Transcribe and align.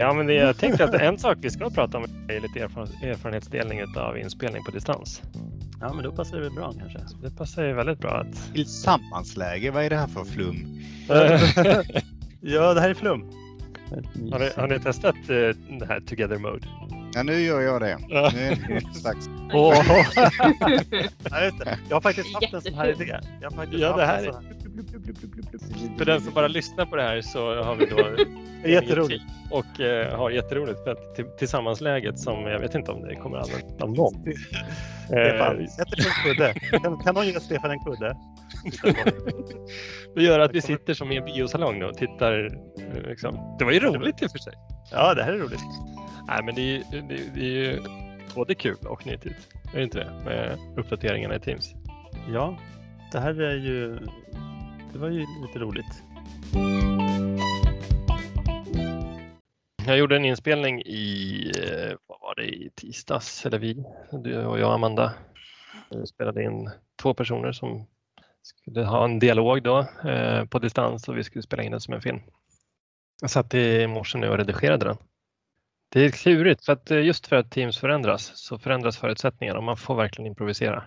Ja, 0.00 0.12
men 0.14 0.26
det, 0.26 0.34
jag 0.34 0.56
tänkte 0.58 0.84
att 0.84 0.94
en 1.00 1.18
sak 1.18 1.38
vi 1.40 1.50
ska 1.50 1.70
prata 1.70 1.98
om 1.98 2.04
är 2.28 2.40
lite 2.40 2.58
erfaren- 2.66 3.04
erfarenhetsdelning 3.04 3.80
av 3.96 4.18
inspelning 4.18 4.64
på 4.64 4.70
distans. 4.70 5.22
Ja, 5.80 5.92
men 5.92 6.04
då 6.04 6.12
passar 6.12 6.36
det 6.36 6.42
väl 6.42 6.52
bra 6.52 6.72
kanske. 6.78 6.98
Det 7.22 7.36
passar 7.36 7.64
ju 7.64 7.72
väldigt 7.72 7.98
bra 7.98 8.10
att... 8.20 8.54
Tillsammansläge, 8.54 9.70
vad 9.70 9.84
är 9.84 9.90
det 9.90 9.96
här 9.96 10.06
för 10.06 10.24
flum? 10.24 10.80
Ja, 12.46 12.74
det 12.74 12.80
här 12.80 12.90
är 12.90 12.94
flum. 12.94 13.30
har, 14.32 14.38
ni, 14.38 14.50
har 14.56 14.66
ni 14.68 14.78
testat 14.80 15.14
eh, 15.14 15.76
det 15.78 15.86
här 15.88 16.00
Together 16.00 16.38
Mode? 16.38 16.66
Ja, 17.14 17.22
nu 17.22 17.40
gör 17.40 17.60
jag 17.60 17.80
det. 17.80 17.98
Ja. 18.08 18.30
Nu 18.34 18.40
är 18.40 18.80
det 18.90 18.94
strax. 18.98 19.18
Åh. 19.52 19.74
Ja, 21.30 21.44
just 21.44 21.58
det. 21.64 21.78
Jag 21.88 21.96
har 21.96 22.00
faktiskt 22.00 22.34
haft 22.34 22.54
en 22.54 22.62
sån 22.62 22.74
här 22.74 22.88
idé. 22.88 23.20
Jag 23.40 23.50
har 23.50 23.56
faktiskt 23.56 23.82
Ja, 23.82 23.86
haft 23.88 23.98
det 23.98 24.02
en 24.04 24.08
här 24.08 24.24
sån 24.24 24.34
här. 24.44 24.63
För 25.98 26.04
den 26.04 26.20
som 26.20 26.34
bara 26.34 26.48
lyssnar 26.48 26.86
på 26.86 26.96
det 26.96 27.02
här 27.02 27.20
så 27.20 27.62
har 27.62 27.74
vi 27.74 27.86
då 27.86 27.98
jätteroligt. 28.68 29.22
och 29.50 29.80
eh, 29.80 30.16
har 30.18 30.30
jätteroligt 30.30 30.84
för 30.84 30.90
att 30.90 31.14
till, 31.14 31.24
tillsammansläget 31.38 32.18
som 32.18 32.42
jag 32.46 32.58
vet 32.60 32.74
inte 32.74 32.92
om 32.92 33.02
det 33.02 33.14
kommer 33.14 33.38
att 33.38 33.44
användas 33.54 33.82
av 33.82 33.90
någon. 33.92 34.14
Stefan, 35.06 35.60
Eh, 35.60 35.66
sätt 35.66 35.88
kudde. 36.24 36.54
Kan, 36.82 36.98
kan 36.98 37.14
någon 37.14 37.26
ge 37.26 37.40
Stefan 37.40 37.70
en 37.70 37.78
kudde? 37.84 38.16
det 40.14 40.22
gör 40.22 40.38
att 40.40 40.54
vi 40.54 40.60
sitter 40.62 40.94
som 40.94 41.12
i 41.12 41.16
en 41.16 41.24
biosalong 41.24 41.78
nu 41.78 41.84
och 41.84 41.94
tittar. 41.96 42.44
eh, 42.78 43.08
Liksom. 43.08 43.56
Det 43.58 43.64
var 43.64 43.72
ju 43.72 43.80
roligt 43.80 44.22
i 44.22 44.26
och 44.26 44.30
för 44.30 44.38
sig. 44.38 44.52
Ja, 44.92 45.14
det 45.14 45.22
här 45.22 45.32
är 45.32 45.38
roligt. 45.38 45.60
Nej, 46.28 46.42
men 46.44 46.54
det 46.54 46.60
är, 46.60 46.64
ju- 46.66 46.82
det, 47.08 47.20
det 47.34 47.40
är 47.40 47.44
ju 47.72 47.80
både 48.34 48.54
kul 48.54 48.76
och 48.86 49.06
nyttigt. 49.06 49.48
Är 49.74 49.76
det 49.78 49.82
inte 49.84 49.98
det? 49.98 50.10
Med 50.24 50.58
uppdateringarna 50.76 51.34
i 51.36 51.40
Teams. 51.40 51.74
Ja, 52.32 52.58
det 53.12 53.20
här 53.20 53.40
är 53.42 53.54
ju... 53.56 53.98
Det 54.94 55.00
var 55.00 55.08
ju 55.08 55.26
lite 55.42 55.58
roligt. 55.58 56.02
Jag 59.86 59.98
gjorde 59.98 60.16
en 60.16 60.24
inspelning 60.24 60.82
i, 60.82 61.52
eh, 61.58 61.96
vad 62.06 62.20
var 62.20 62.34
det, 62.34 62.44
i 62.44 62.70
tisdags, 62.74 63.46
eller 63.46 63.58
vi, 63.58 63.84
du 64.12 64.44
och 64.44 64.58
jag 64.58 64.74
Amanda. 64.74 65.14
Vi 65.90 66.06
spelade 66.06 66.42
in 66.42 66.70
två 67.02 67.14
personer 67.14 67.52
som 67.52 67.86
skulle 68.42 68.84
ha 68.84 69.04
en 69.04 69.18
dialog 69.18 69.62
då 69.62 69.78
eh, 70.04 70.44
på 70.44 70.58
distans 70.58 71.08
och 71.08 71.18
vi 71.18 71.24
skulle 71.24 71.42
spela 71.42 71.62
in 71.62 71.70
den 71.70 71.80
som 71.80 71.94
en 71.94 72.02
film. 72.02 72.20
Jag 73.20 73.30
satt 73.30 73.54
i 73.54 73.86
morse 73.86 74.18
nu 74.18 74.28
och 74.28 74.38
redigerade 74.38 74.84
den. 74.84 74.96
Det 75.88 76.00
är 76.00 76.10
klurigt 76.10 76.64
för 76.64 76.72
att 76.72 76.90
eh, 76.90 77.04
just 77.04 77.26
för 77.26 77.36
att 77.36 77.50
Teams 77.50 77.78
förändras 77.78 78.32
så 78.34 78.58
förändras 78.58 78.98
förutsättningarna 78.98 79.58
och 79.58 79.64
man 79.64 79.76
får 79.76 79.94
verkligen 79.94 80.26
improvisera. 80.26 80.84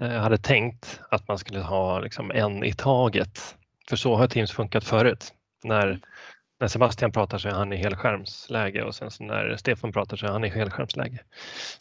Eh, 0.00 0.14
Jag 0.14 0.20
hade 0.20 0.38
tänkt 0.38 1.00
att 1.10 1.28
man 1.28 1.38
skulle 1.38 1.60
ha 1.60 2.00
liksom 2.00 2.30
en 2.30 2.64
i 2.64 2.72
taget. 2.72 3.56
För 3.88 3.96
så 3.96 4.14
har 4.16 4.26
Teams 4.26 4.52
funkat 4.52 4.84
förut. 4.84 5.34
När 5.64 6.00
när 6.62 6.68
Sebastian 6.68 7.12
pratar 7.12 7.38
så 7.38 7.48
är 7.48 7.52
han 7.52 7.72
i 7.72 7.76
helskärmsläge 7.76 8.82
och 8.82 8.94
sen 8.94 9.10
när 9.20 9.56
Stefan 9.56 9.92
pratar 9.92 10.16
så 10.16 10.26
är 10.26 10.30
han 10.30 10.44
i 10.44 10.48
helskärmsläge. 10.48 11.18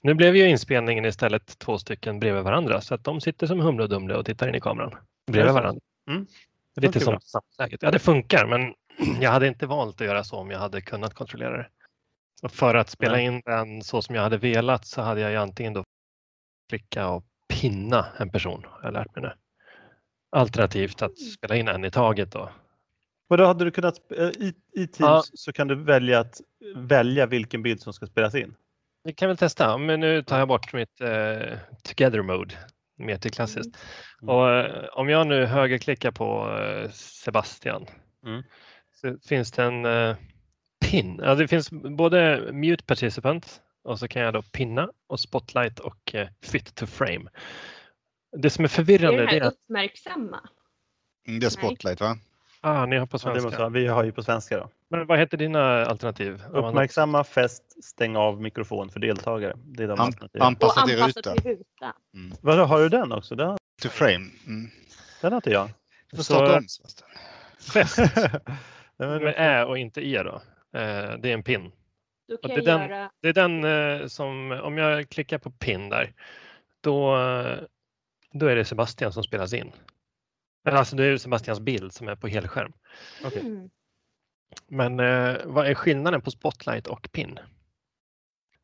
Nu 0.04 0.14
blev 0.14 0.36
ju 0.36 0.50
inspelningen 0.50 1.06
istället 1.06 1.60
två 1.60 1.78
stycken 1.78 2.20
bredvid 2.20 2.44
varandra 2.44 2.82
så 2.82 2.96
att 2.96 3.04
de 3.04 3.22
sitter 3.22 3.48
som 3.48 3.60
Humle 3.60 3.84
och 3.84 3.90
Dumle 3.90 4.16
och 4.16 4.26
tittar 4.26 4.48
in 4.48 4.56
i 4.56 4.60
kameran 4.62 4.96
bredvid 5.32 5.54
varandra. 5.54 5.82
Det 6.76 6.82
Lite 6.82 7.00
funkar 7.00 7.20
som 7.20 7.42
samläget. 7.42 7.84
Ja, 7.84 7.92
det 7.92 8.00
funkar 8.00 8.46
men 8.46 8.74
jag 9.22 9.32
hade 9.32 9.48
inte 9.48 9.68
valt 9.68 10.02
att 10.02 10.08
göra 10.08 10.24
så 10.24 10.38
om 10.38 10.52
jag 10.52 10.60
hade 10.60 10.82
kunnat 10.82 11.14
kontrollera 11.14 11.58
det. 11.58 11.68
Och 12.44 12.52
för 12.52 12.76
att 12.76 12.90
spela 12.90 13.20
in 13.20 13.42
den 13.46 13.82
så 13.82 14.02
som 14.02 14.16
jag 14.16 14.22
hade 14.22 14.38
velat 14.38 14.86
så 14.86 15.02
hade 15.02 15.22
jag 15.22 15.32
ju 15.32 15.38
antingen 15.38 15.74
då 15.74 15.84
klicka 16.70 17.08
och 17.08 17.26
pinna 17.52 18.06
en 18.18 18.30
person, 18.30 18.66
har 18.70 18.84
jag 18.84 18.94
lärt 18.94 19.16
mig 19.16 19.22
nu. 19.24 19.32
Alternativt 20.32 21.02
att 21.02 21.18
spela 21.18 21.56
in 21.56 21.68
en 21.68 21.86
i 21.86 21.92
taget 21.92 22.32
då. 22.32 22.50
Och 23.30 23.38
då 23.38 23.46
hade 23.46 23.66
du 23.66 23.72
kunnat... 23.72 24.12
eh, 24.18 24.28
I, 24.28 24.54
I 24.76 24.88
Teams 24.88 25.00
Ja. 25.00 25.24
så 25.34 25.54
kan 25.54 25.68
du 25.68 25.76
välja 25.76 26.20
att 26.20 26.42
välja 26.76 27.26
vilken 27.26 27.64
bild 27.64 27.82
som 27.82 27.94
ska 27.94 28.06
spelas 28.06 28.36
in. 28.36 28.56
Vi 29.04 29.14
kan 29.14 29.28
väl 29.28 29.38
testa, 29.38 29.78
men 29.78 30.00
nu 30.00 30.24
tar 30.24 30.40
jag 30.40 30.48
bort 30.48 30.74
mitt 30.74 31.02
eh, 31.02 31.58
Together 31.84 32.22
Mode 32.22 32.56
mer 32.98 33.18
till 33.18 33.32
klassiskt. 33.32 33.78
Mm. 34.22 34.36
Och, 34.36 34.50
eh, 34.50 34.86
om 34.92 35.10
jag 35.10 35.28
nu 35.28 35.46
högerklickar 35.46 36.12
på 36.12 36.58
eh, 36.60 36.90
Sebastian 36.92 37.86
Mm. 38.26 38.44
så 39.02 39.18
finns 39.28 39.52
det 39.52 39.64
en 39.64 39.86
eh, 39.86 40.16
pin. 40.86 41.20
Ja, 41.24 41.36
det 41.36 41.48
finns 41.48 41.70
både 41.72 42.50
Mute 42.54 42.84
Participant 42.84 43.62
och 43.84 44.00
så 44.00 44.08
kan 44.08 44.22
jag 44.22 44.34
då 44.34 44.42
pinna 44.42 44.90
och 45.08 45.20
Spotlight 45.20 45.80
och 45.80 46.16
eh, 46.16 46.28
Fit 46.42 46.76
to 46.76 46.86
Frame. 46.86 47.30
Det 48.38 48.50
som 48.50 48.64
är 48.66 48.68
Är 48.68 48.72
förvirrande 48.72 49.18
det 49.20 49.26
det 49.26 49.36
är 49.38 49.42
här 49.42 49.48
att 49.48 49.54
uppmärksamma? 49.54 50.40
Mm, 51.28 51.40
Det 51.40 51.46
är 51.46 51.50
spotlight 51.50 52.02
va? 52.02 52.18
ah, 52.62 52.86
ni 52.86 52.98
har 52.98 53.06
på 53.06 53.16
Ja, 53.16 53.18
det 53.18 53.20
svenska. 53.20 53.44
måste, 53.44 53.60
vara- 53.60 53.70
vi 53.70 53.88
har 53.88 54.04
ju 54.04 54.12
på 54.12 54.24
svenska 54.24 54.58
då. 54.58 54.70
Men 54.90 55.08
vad 55.08 55.20
heter 55.20 55.38
dina 55.38 55.86
alternativ? 55.86 56.44
Uppmärksamma, 56.52 57.24
fäst, 57.24 57.84
stäng 57.84 58.16
av 58.16 58.42
mikrofon 58.42 58.90
för 58.90 59.00
deltagare. 59.00 59.54
Det 59.66 59.84
är 59.84 59.88
de 59.88 59.94
An- 59.94 60.00
alternativen. 60.00 60.48
Anpassa 60.48 60.86
till 60.88 61.04
ruta. 61.04 61.34
till 61.36 61.44
ruta. 61.44 61.94
Vadå, 62.42 62.64
har 62.64 62.80
du 62.80 62.90
den 62.90 63.12
också? 63.12 63.36
Den, 63.36 63.58
To 63.82 63.90
frame. 63.90 64.30
Mm. 64.48 64.70
den 65.22 65.32
har 65.32 65.38
inte 65.38 65.50
jag. 65.52 65.70
Du 66.12 66.18
får 66.18 66.24
Så- 66.24 66.34
starta 66.34 66.58
om. 66.58 66.66
Fäst 67.74 67.98
med 68.98 69.34
Ä 69.38 69.66
och 69.66 69.78
inte 69.78 70.02
E 70.08 70.24
då. 70.24 70.36
Eh, 70.80 71.18
det 71.20 71.30
är 71.30 71.34
en 71.34 71.44
pin. 71.44 71.72
Då 72.32 72.48
kan 72.48 72.50
det 72.50 72.56
jag 72.56 72.68
är 72.76 72.80
den- 72.80 72.90
göra... 72.90 73.12
Det 73.22 73.30
är 73.30 73.34
den 73.34 73.64
eh, 73.64 74.08
som, 74.08 74.52
om 74.52 74.78
jag 74.78 75.10
klickar 75.10 75.38
på 75.38 75.52
pin 75.52 75.90
där, 75.90 76.14
då, 76.82 77.18
eh, 77.18 77.58
då 78.34 78.46
är 78.46 78.56
det 78.56 78.66
Sebastian 78.66 79.14
som 79.14 79.24
spelas 79.24 79.54
in. 79.54 79.72
Alltså 80.70 80.96
det 80.96 81.06
är 81.06 81.18
Sebastians 81.18 81.60
bild 81.60 81.94
som 81.94 82.08
är 82.08 82.16
på 82.16 82.28
helskärm. 82.28 82.74
Okej. 83.26 83.40
Mm. 83.42 83.70
Men 84.68 85.00
eh, 85.00 85.38
vad 85.46 85.68
är 85.68 85.74
skillnaden 85.74 86.22
på 86.22 86.32
Spotlight 86.32 86.88
och 86.88 87.12
pin? 87.12 87.40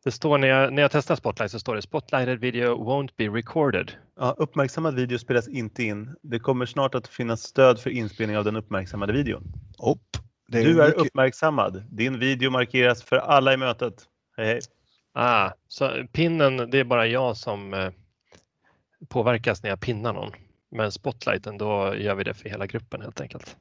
Det 0.03 0.11
står 0.11 0.37
när 0.37 0.47
jag, 0.47 0.73
när 0.73 0.81
jag 0.81 0.91
testar 0.91 1.15
Spotlight 1.15 1.51
så 1.51 1.59
står 1.59 1.75
det 1.75 1.81
Spotlighted 1.81 2.39
video 2.39 2.75
won't 2.85 3.09
be 3.17 3.27
recorded. 3.27 3.91
Ja, 4.15 4.35
uppmärksammad 4.37 4.95
video 4.95 5.17
spelas 5.17 5.47
inte 5.47 5.83
in. 5.83 6.15
Det 6.21 6.39
kommer 6.39 6.65
snart 6.65 6.95
att 6.95 7.07
finnas 7.07 7.41
stöd 7.43 7.79
för 7.79 7.89
inspelning 7.89 8.37
av 8.37 8.43
den 8.43 8.55
uppmärksammade 8.55 9.13
videon. 9.13 9.43
Upp. 9.91 10.16
Det 10.47 10.63
Du 10.63 10.81
är 10.81 10.87
mycket- 10.87 11.01
uppmärksammad. 11.01 11.83
Din 11.89 12.19
video 12.19 12.51
markeras 12.51 13.03
för 13.03 13.15
alla 13.17 13.53
i 13.53 13.57
mötet. 13.57 13.93
Hej 14.37 14.45
hej. 14.45 14.59
Ah, 15.13 15.51
så 15.67 15.91
pinnen, 16.11 16.69
det 16.71 16.77
är 16.79 16.83
bara 16.83 17.07
jag 17.07 17.37
som 17.37 17.73
eh, 17.73 17.91
påverkas 19.09 19.63
när 19.63 19.69
jag 19.69 19.79
pinnar 19.81 20.13
någon. 20.13 20.31
Men 20.71 20.91
Spotlighten, 20.91 21.57
då 21.57 21.95
gör 21.95 22.15
vi 22.15 22.23
det 22.23 22.33
för 22.33 22.49
hela 22.49 22.65
gruppen 22.65 23.01
helt 23.01 23.21
enkelt. 23.21 23.57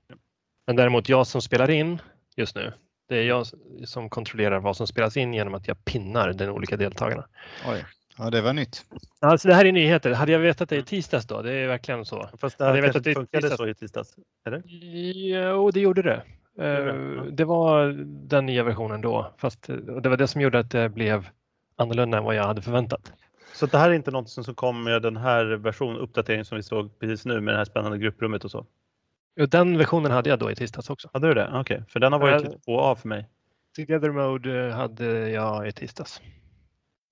Men 0.67 0.77
däremot 0.77 1.09
jag 1.09 1.27
som 1.27 1.43
spelar 1.43 1.71
in 1.71 1.99
just 2.37 2.57
nu, 2.57 2.73
det 3.09 3.17
är 3.17 3.23
jag 3.25 3.47
som 3.85 4.11
kontrollerar 4.11 4.61
vad 4.61 4.77
som 4.77 4.87
spelas 4.87 5.17
in 5.17 5.35
genom 5.35 5.55
att 5.55 5.69
jag 5.69 5.85
pinnar 5.85 6.33
de 6.33 6.49
olika 6.49 6.77
deltagarna. 6.77 7.27
Oj. 7.69 7.85
Ja, 8.19 8.31
det 8.31 8.41
var 8.41 8.53
nytt. 8.53 8.85
Alltså 9.21 9.49
det 9.49 9.55
här 9.55 9.65
är 9.65 9.73
nyheter. 9.73 10.13
Hade 10.13 10.33
jag 10.33 10.39
vetat 10.39 10.69
det 10.69 10.77
i 10.77 10.83
tisdags 10.83 11.27
då? 11.27 11.43
Det 11.43 11.53
är 11.53 11.69
verkligen 11.69 12.05
så. 12.05 12.29
Fast 12.39 12.59
det 12.59 12.65
här 12.65 12.75
jag 12.75 12.83
vet 12.83 12.93
kanske 12.93 12.99
att 12.99 13.05
det 13.05 13.11
är 13.11 13.15
funkade 13.15 13.41
tisdags. 13.43 13.57
så 13.59 13.67
i 13.69 13.75
tisdags. 13.75 14.15
Eller? 14.47 14.63
Jo, 14.67 15.71
det 15.71 15.81
gjorde 15.81 16.03
det. 16.03 16.23
Det? 16.57 16.91
Eh. 16.91 17.23
Det 17.23 17.45
var 17.45 17.89
den 18.29 18.47
nya 18.47 18.63
versionen 18.63 19.01
då, 19.01 19.35
fast 19.39 19.69
eh, 19.69 19.77
det 19.77 20.09
var 20.09 20.17
det 20.17 20.27
som 20.29 20.41
gjorde 20.41 20.59
att 20.59 20.71
det 20.71 20.89
blev 20.89 21.29
annorlunda 21.77 22.19
än 22.19 22.25
vad 22.25 22.35
jag 22.35 22.45
hade 22.45 22.63
förväntat. 22.63 23.13
Så 23.55 23.67
det 23.67 23.79
här 23.79 23.91
är 23.91 23.95
inte 23.95 24.11
något 24.11 24.31
som 24.31 24.55
kom 24.55 24.83
med 24.85 25.03
den 25.03 25.17
här 25.17 25.45
versionen, 25.45 25.97
uppdateringen 25.97 26.45
som 26.45 26.57
vi 26.57 26.63
såg 26.63 26.99
precis 26.99 27.25
nu 27.27 27.41
med 27.41 27.55
det 27.55 27.59
här 27.59 27.65
spännande 27.65 27.99
grupprummet 27.99 28.45
och 28.45 28.51
så? 28.51 28.67
Den 29.49 29.79
versionen 29.79 30.13
hade 30.13 30.31
jag 30.31 30.39
då 30.39 30.51
i 30.51 30.55
tisdags 30.55 30.91
också. 30.91 31.11
Hade 31.13 31.29
du 31.29 31.35
det? 31.35 31.51
Okej, 31.55 31.83
för 31.89 32.01
den 32.01 32.13
har 32.13 32.21
varit 32.21 32.43
lite 32.43 32.59
på 32.67 32.73
och 32.73 32.83
av 32.83 32.97
för 32.97 33.09
mig. 33.09 33.29
Together 33.77 34.11
Mode 34.11 34.67
eh, 34.67 34.75
hade 34.75 35.31
jag 35.31 35.69
i 35.69 35.73
tisdags. 35.73 36.21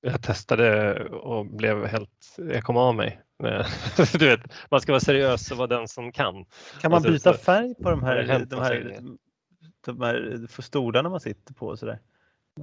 Jag 0.01 0.23
testade 0.23 0.95
och 1.05 1.47
blev 1.47 1.87
helt, 1.87 2.37
jag 2.37 2.63
kom 2.65 2.77
av 2.77 2.95
mig. 2.95 3.21
Eh, 3.45 3.67
Du 4.19 4.29
vet, 4.29 4.41
man 4.71 4.81
ska 4.81 4.93
vara 4.93 5.01
seriös 5.01 5.51
och 5.51 5.57
vara 5.57 5.67
den 5.67 5.89
som 5.89 6.13
kan. 6.13 6.35
Kan 6.81 6.91
man 6.91 6.93
Alltså, 6.93 7.11
byta 7.11 7.35
färg 7.35 7.75
på 7.75 7.91
de 7.91 8.03
här, 8.03 8.47
de 8.51 8.61
här. 8.61 9.01
De 9.85 10.01
här 10.01 10.47
för 10.49 10.63
stolarna 10.63 11.09
man 11.09 11.21
sitter 11.21 11.55
på 11.55 11.67
och 11.67 11.79
sådär? 11.79 11.99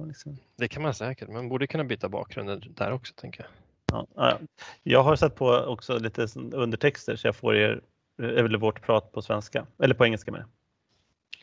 Liksom. 0.06 0.36
Det 0.56 0.68
kan 0.68 0.82
man 0.82 0.94
säkert, 0.94 1.28
man 1.28 1.48
borde 1.48 1.66
kunna 1.66 1.84
byta 1.84 2.08
bakgrunden 2.08 2.62
där 2.76 2.92
också 2.92 3.14
tänker 3.16 3.42
jag. 3.42 3.50
Ja, 3.92 4.06
ja. 4.14 4.38
Jag 4.82 5.02
har 5.02 5.16
satt 5.16 5.34
på 5.34 5.50
också 5.50 5.98
lite 5.98 6.26
undertexter 6.52 7.16
så 7.16 7.28
jag 7.28 7.36
får 7.36 7.56
er, 7.56 7.80
eller 8.18 8.58
vårt 8.58 8.82
prat 8.82 9.12
på 9.12 9.22
svenska, 9.22 9.66
eller 9.78 9.94
på 9.94 10.04
engelska 10.04 10.32
med. 10.32 10.44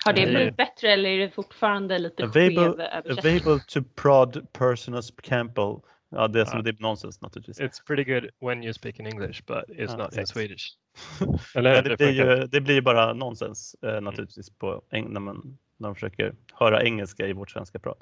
Har 0.05 0.13
det 0.13 0.25
Nej. 0.25 0.35
blivit 0.35 0.57
bättre 0.57 0.93
eller 0.93 1.09
är 1.09 1.17
det 1.17 1.29
fortfarande 1.29 1.99
lite 1.99 2.23
Available, 2.23 3.01
available 3.19 3.59
to 3.67 3.83
prod 3.95 4.47
personas 4.53 5.11
Campbell. 5.21 5.75
Ja, 6.09 6.27
det 6.27 6.41
är, 6.41 6.45
som, 6.45 6.57
Ja. 6.57 6.63
det 6.63 6.69
är 6.69 6.75
nonsens 6.79 7.21
naturligtvis. 7.21 7.59
It's 7.59 7.85
pretty 7.87 8.13
good 8.13 8.29
when 8.39 8.63
you 8.63 8.73
speak 8.73 8.99
in 8.99 9.05
English 9.07 9.43
but 9.45 9.63
it's 9.67 9.91
Ja, 9.91 9.97
not 9.97 10.13
in 10.13 10.19
exakt. 10.19 10.29
Swedish. 10.29 10.77
Eller 11.55 11.83
det, 11.83 11.97
blir 11.97 12.11
ju, 12.11 12.47
det 12.47 12.61
blir 12.61 12.81
bara 12.81 13.13
nonsens 13.13 13.75
eh, 13.81 14.01
naturligtvis 14.01 14.49
på, 14.49 14.81
när, 14.91 15.19
man, 15.19 15.57
när 15.79 15.87
man 15.87 15.95
försöker 15.95 16.33
höra 16.53 16.83
engelska 16.83 17.27
i 17.27 17.33
vårt 17.33 17.51
svenska 17.51 17.79
prat. 17.79 17.97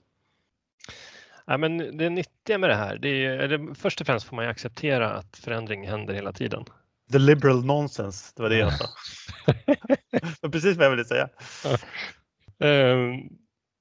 Ja, 1.46 1.58
men 1.58 1.98
det 1.98 2.10
nyttiga 2.10 2.58
med 2.58 2.70
det 2.70 2.76
här, 2.76 2.98
det 2.98 3.26
är, 3.26 3.40
eller, 3.40 3.74
först 3.74 4.02
och 4.02 4.08
främst 4.08 4.26
får 4.26 4.36
man 4.36 4.46
ju 4.46 4.52
acceptera 4.52 5.12
att 5.12 5.38
förändring 5.38 5.88
händer 5.88 6.14
hela 6.14 6.34
tiden. 6.34 6.66
The 7.12 7.20
liberal 7.20 7.66
nonsense, 7.66 8.34
det 8.36 8.42
var 8.42 8.50
det 8.50 8.58
jag 8.58 8.74
sa. 8.74 8.86
det 10.42 10.50
precis 10.50 10.78
vad 10.78 10.86
jag 10.86 10.92
ville 10.92 11.06
säga. 11.06 11.30
Ehm, 12.60 13.30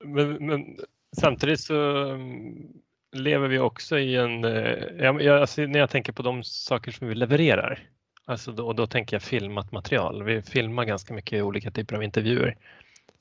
Men, 0.05 0.47
men 0.47 0.77
samtidigt 1.21 1.61
så 1.61 2.09
mm, 2.09 2.69
lever 3.13 3.49
vi 3.49 3.59
också 3.59 3.99
i 3.99 4.17
en, 4.17 4.45
eh, 4.45 4.85
jag, 4.99 5.23
jag, 5.23 5.41
alltså 5.41 5.63
när 5.63 5.79
jag 5.79 5.91
tänker 5.91 6.13
på 6.13 6.23
de 6.23 6.43
saker 6.45 6.91
som 6.93 7.09
vi 7.09 7.15
levererar, 7.15 7.89
alltså 8.25 8.53
då, 8.53 8.67
och 8.67 8.75
då 8.75 8.87
tänker 8.87 9.17
jag 9.17 9.23
filmat 9.23 9.73
material. 9.73 10.23
Vi 10.23 10.43
filmar 10.43 10.85
ganska 10.85 11.15
mycket 11.15 11.43
olika 11.43 11.71
typer 11.71 11.97
av 11.97 12.03
intervjuer. 12.03 12.57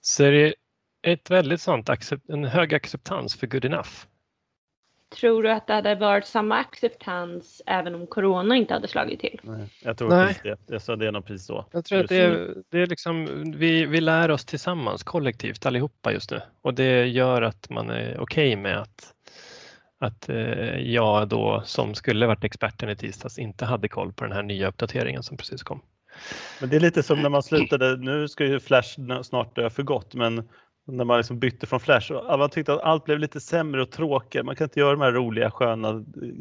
Så 0.02 0.24
är 0.24 0.32
det 0.32 0.56
ett 1.06 1.32
väldigt 1.32 1.62
sånt, 1.62 1.90
en 2.28 2.46
hög 2.46 2.74
acceptans 2.74 3.36
för 3.36 3.48
good 3.48 3.66
enough. 3.66 3.90
Tror 5.16 5.44
du 5.44 5.52
att 5.52 5.68
det 5.68 5.74
hade 5.74 5.96
varit 5.96 6.26
samma 6.26 6.58
acceptans 6.58 7.62
även 7.66 7.96
om 7.96 8.08
corona 8.08 8.56
inte 8.56 8.74
hade 8.74 8.88
slagit 8.88 9.20
till? 9.20 9.40
Nej, 9.44 9.68
jag 9.82 9.98
tror 9.98 10.10
Nej. 10.10 10.28
precis 10.28 10.42
det. 10.44 10.58
Jag 10.74 10.82
sa 10.82 10.96
det 10.96 11.12
nog 11.12 11.26
precis 11.26 11.48
så. 11.48 11.66
Jag 11.72 11.86
tror 11.86 12.00
att 12.00 12.10
det 12.10 12.16
är, 12.16 12.56
det 12.72 12.82
är 12.82 12.88
liksom, 12.88 13.44
vi, 13.58 13.86
vi 13.86 14.02
lär 14.02 14.32
oss 14.32 14.46
tillsammans 14.46 15.04
kollektivt 15.04 15.66
allihopa 15.66 16.12
just 16.12 16.32
nu 16.32 16.42
och 16.62 16.74
det 16.74 17.06
gör 17.06 17.42
att 17.42 17.70
man 17.70 17.90
är 17.90 18.20
okej 18.20 18.56
med 18.56 18.78
att, 18.78 19.14
att 20.00 20.30
eh, 20.30 20.80
jag 20.80 21.28
då 21.28 21.62
som 21.66 21.94
skulle 21.94 22.28
varit 22.28 22.44
experten 22.44 22.90
i 22.90 22.96
tisdags 22.96 23.40
inte 23.40 23.66
hade 23.66 23.88
koll 23.88 24.14
på 24.14 24.24
den 24.24 24.34
här 24.34 24.44
nya 24.44 24.68
uppdateringen 24.68 25.24
som 25.24 25.38
precis 25.38 25.64
kom. 25.64 25.82
Men 26.60 26.70
det 26.70 26.76
är 26.76 26.80
lite 26.80 27.04
som 27.04 27.22
när 27.22 27.30
man 27.30 27.44
slutade, 27.44 27.98
nu 27.98 28.28
ska 28.28 28.46
ju 28.46 28.60
Flash 28.60 29.00
snart 29.24 29.56
dö 29.56 29.70
för 29.70 29.84
gott, 29.84 30.14
men 30.14 30.50
när 30.86 31.06
man 31.06 31.18
liksom 31.18 31.40
bytte 31.40 31.68
från 31.68 31.80
Flash 31.80 32.12
och 32.12 32.34
alla 32.34 32.50
tyckte 32.50 32.74
att 32.74 32.82
allt 32.82 33.06
blev 33.06 33.20
lite 33.20 33.40
sämre 33.40 33.82
och 33.82 33.92
tråkigare. 33.92 34.46
Man 34.46 34.56
kan 34.56 34.66
inte 34.66 34.80
göra 34.80 34.92
de 34.92 35.02
här 35.02 35.12
roliga 35.12 35.52
sköna 35.52 35.90
eh, 35.90 35.96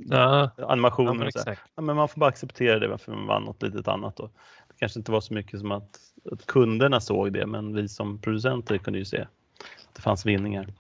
Ja, 0.06 0.50
ja 0.56 0.66
animationerna. 0.66 1.30
men. 1.46 1.56
Ja, 1.74 1.82
men 1.82 1.96
man 1.96 2.08
får 2.08 2.20
bara 2.20 2.28
acceptera 2.30 2.78
det 2.78 2.88
varför 2.88 3.12
man 3.12 3.26
vann 3.26 3.42
något 3.42 3.62
litet 3.62 3.88
annat. 3.88 4.16
Då. 4.16 4.30
Det 4.68 4.74
kanske 4.78 4.98
inte 5.00 5.12
var 5.12 5.20
så 5.20 5.34
mycket 5.34 5.60
som 5.60 5.72
att, 5.72 5.98
att 6.32 6.46
kunderna 6.46 7.00
såg 7.00 7.32
det, 7.32 7.46
men 7.46 7.74
vi 7.74 7.88
som 7.88 8.20
producenter 8.20 8.78
kunde 8.78 8.98
ju 8.98 9.04
se 9.04 9.20
att 9.20 9.94
det 9.94 10.02
fanns 10.02 10.26
vinningar. 10.26 10.74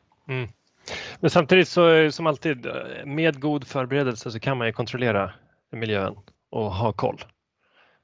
Men 1.20 1.30
samtidigt 1.30 1.68
så 1.68 1.88
eh, 1.90 2.10
som 2.10 2.26
alltid 2.26 2.66
eh, 2.66 2.72
med 3.06 3.40
god 3.40 3.66
förberedelse 3.66 4.30
så 4.30 4.40
kan 4.40 4.58
man 4.58 4.66
ju 4.66 4.72
kontrollera 4.72 5.32
miljön 5.70 6.16
och 6.50 6.72
ha 6.74 6.92
koll. 6.92 7.24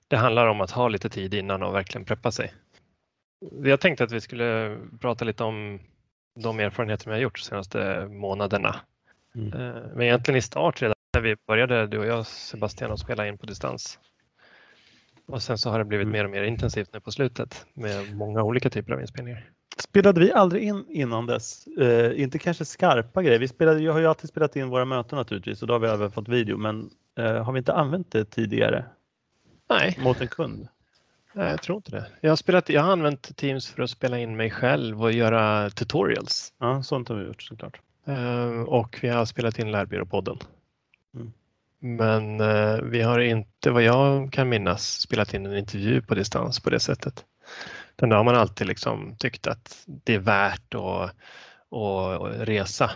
Det 0.08 0.16
handlar 0.16 0.46
om 0.46 0.60
att 0.60 0.70
ha 0.70 0.88
lite 0.88 1.08
tid 1.08 1.34
innan 1.34 1.62
och 1.62 1.74
verkligen 1.74 2.04
preppa 2.04 2.30
sig. 2.30 2.52
Vi 3.52 3.70
har 3.70 3.76
tänkt 3.76 4.00
att 4.00 4.12
vi 4.12 4.20
skulle 4.20 4.78
prata 5.00 5.24
lite 5.24 5.44
om 5.44 5.80
de 6.40 6.60
erfarenheter 6.60 7.06
vi 7.06 7.12
har 7.12 7.20
gjort 7.20 7.38
de 7.38 7.42
senaste 7.44 8.06
månaderna. 8.10 8.76
Mm. 9.34 9.52
Eh, 9.52 9.82
Men 9.94 10.02
egentligen 10.02 10.38
i 10.38 10.42
start 10.42 10.82
redan 10.82 10.94
när 11.14 11.20
vi 11.22 11.36
började, 11.46 11.86
du 11.86 11.98
och 11.98 12.06
jag 12.06 12.26
Sebastian, 12.26 12.92
att 12.92 13.00
spela 13.00 13.28
in 13.28 13.38
på 13.38 13.46
distans. 13.46 13.98
Och 15.26 15.42
sen 15.42 15.58
så 15.58 15.70
har 15.70 15.78
det 15.78 15.84
blivit 15.84 16.04
Mm. 16.04 16.12
mer 16.12 16.24
och 16.24 16.30
mer 16.30 16.42
intensivt 16.42 16.90
nu 16.92 17.00
på 17.00 17.10
slutet 17.12 17.66
med 17.74 18.14
många 18.16 18.42
olika 18.42 18.70
typer 18.70 18.92
av 18.92 19.00
inspelningar. 19.00 19.50
Spelade 19.78 20.20
vi 20.20 20.32
aldrig 20.32 20.62
in 20.62 20.84
innan 20.88 21.26
dess? 21.26 21.66
Eh, 21.66 22.22
inte 22.22 22.38
kanske 22.38 22.64
skarpa 22.64 23.22
grejer. 23.22 23.38
Vi 23.38 23.48
spelade, 23.48 23.80
jag 23.80 23.92
har 23.92 24.00
ju 24.00 24.06
alltid 24.06 24.30
spelat 24.30 24.56
in 24.56 24.68
våra 24.68 24.84
möten 24.84 25.18
naturligtvis 25.18 25.62
och 25.62 25.68
då 25.68 25.74
har 25.74 25.78
vi 25.80 25.88
även 25.88 26.10
fått 26.10 26.28
video, 26.28 26.56
men 26.56 26.90
eh, 27.18 27.44
har 27.44 27.52
vi 27.52 27.58
inte 27.58 27.72
använt 27.72 28.12
det 28.12 28.24
tidigare 28.24 28.84
Nej, 29.70 29.98
mot 29.98 30.20
en 30.20 30.28
kund? 30.28 30.68
Nej, 31.32 31.50
jag 31.50 31.62
tror 31.62 31.76
inte 31.76 31.90
det. 31.90 32.06
Jag 32.20 32.30
har, 32.30 32.36
spelat, 32.36 32.68
jag 32.68 32.82
har 32.82 32.92
använt 32.92 33.36
Teams 33.36 33.68
för 33.68 33.82
att 33.82 33.90
spela 33.90 34.18
in 34.18 34.36
mig 34.36 34.50
själv 34.50 35.02
och 35.02 35.12
göra 35.12 35.70
tutorials. 35.70 36.52
Ja, 36.58 36.82
sånt 36.82 37.08
har 37.08 37.16
vi 37.16 37.26
gjort 37.26 37.42
såklart. 37.42 37.80
Eh, 38.06 38.60
Och 38.60 38.98
vi 39.02 39.08
har 39.08 39.24
spelat 39.24 39.58
in 39.58 39.72
Lärbyråpodden. 39.72 40.38
Mm. 41.14 41.32
Men 41.82 42.40
eh, 42.40 42.82
vi 42.82 43.02
har 43.02 43.18
inte, 43.18 43.70
vad 43.70 43.82
jag 43.82 44.32
kan 44.32 44.48
minnas, 44.48 45.00
spelat 45.00 45.34
in 45.34 45.46
en 45.46 45.58
intervju 45.58 46.02
på 46.02 46.14
distans 46.14 46.60
på 46.60 46.70
det 46.70 46.80
sättet. 46.80 47.24
Där 47.96 48.06
har 48.16 48.24
man 48.24 48.34
alltid 48.36 48.66
liksom 48.66 49.16
tyckt 49.18 49.46
att 49.46 49.84
det 49.86 50.14
är 50.14 50.18
värt 50.18 50.74
att, 50.74 51.10
att 51.78 52.48
resa 52.48 52.90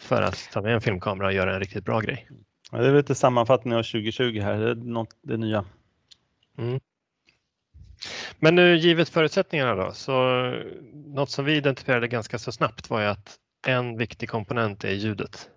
för 0.00 0.22
att 0.22 0.48
ta 0.52 0.62
med 0.62 0.74
en 0.74 0.80
filmkamera 0.80 1.26
och 1.26 1.32
göra 1.32 1.54
en 1.54 1.60
riktigt 1.60 1.84
bra 1.84 2.00
grej. 2.00 2.28
Ja, 2.72 2.78
det 2.78 2.88
är 2.88 2.94
lite 2.94 3.14
sammanfattning 3.14 3.74
av 3.74 3.82
2020 3.82 4.40
här, 4.40 4.58
det 4.58 4.70
är 4.70 4.74
något, 4.74 5.16
det 5.22 5.36
nya. 5.36 5.64
Mm. 6.58 6.80
Men 8.38 8.54
nu 8.54 8.76
givet 8.76 9.08
förutsättningarna 9.08 9.74
då, 9.74 9.92
så 9.92 10.12
något 10.92 11.30
som 11.30 11.44
vi 11.44 11.56
identifierade 11.56 12.08
ganska 12.08 12.38
så 12.38 12.52
snabbt 12.52 12.90
var 12.90 13.00
ju 13.00 13.06
att 13.06 13.36
en 13.66 13.96
viktig 13.98 14.28
komponent 14.28 14.84
är 14.84 14.92
ljudet. 14.92 15.50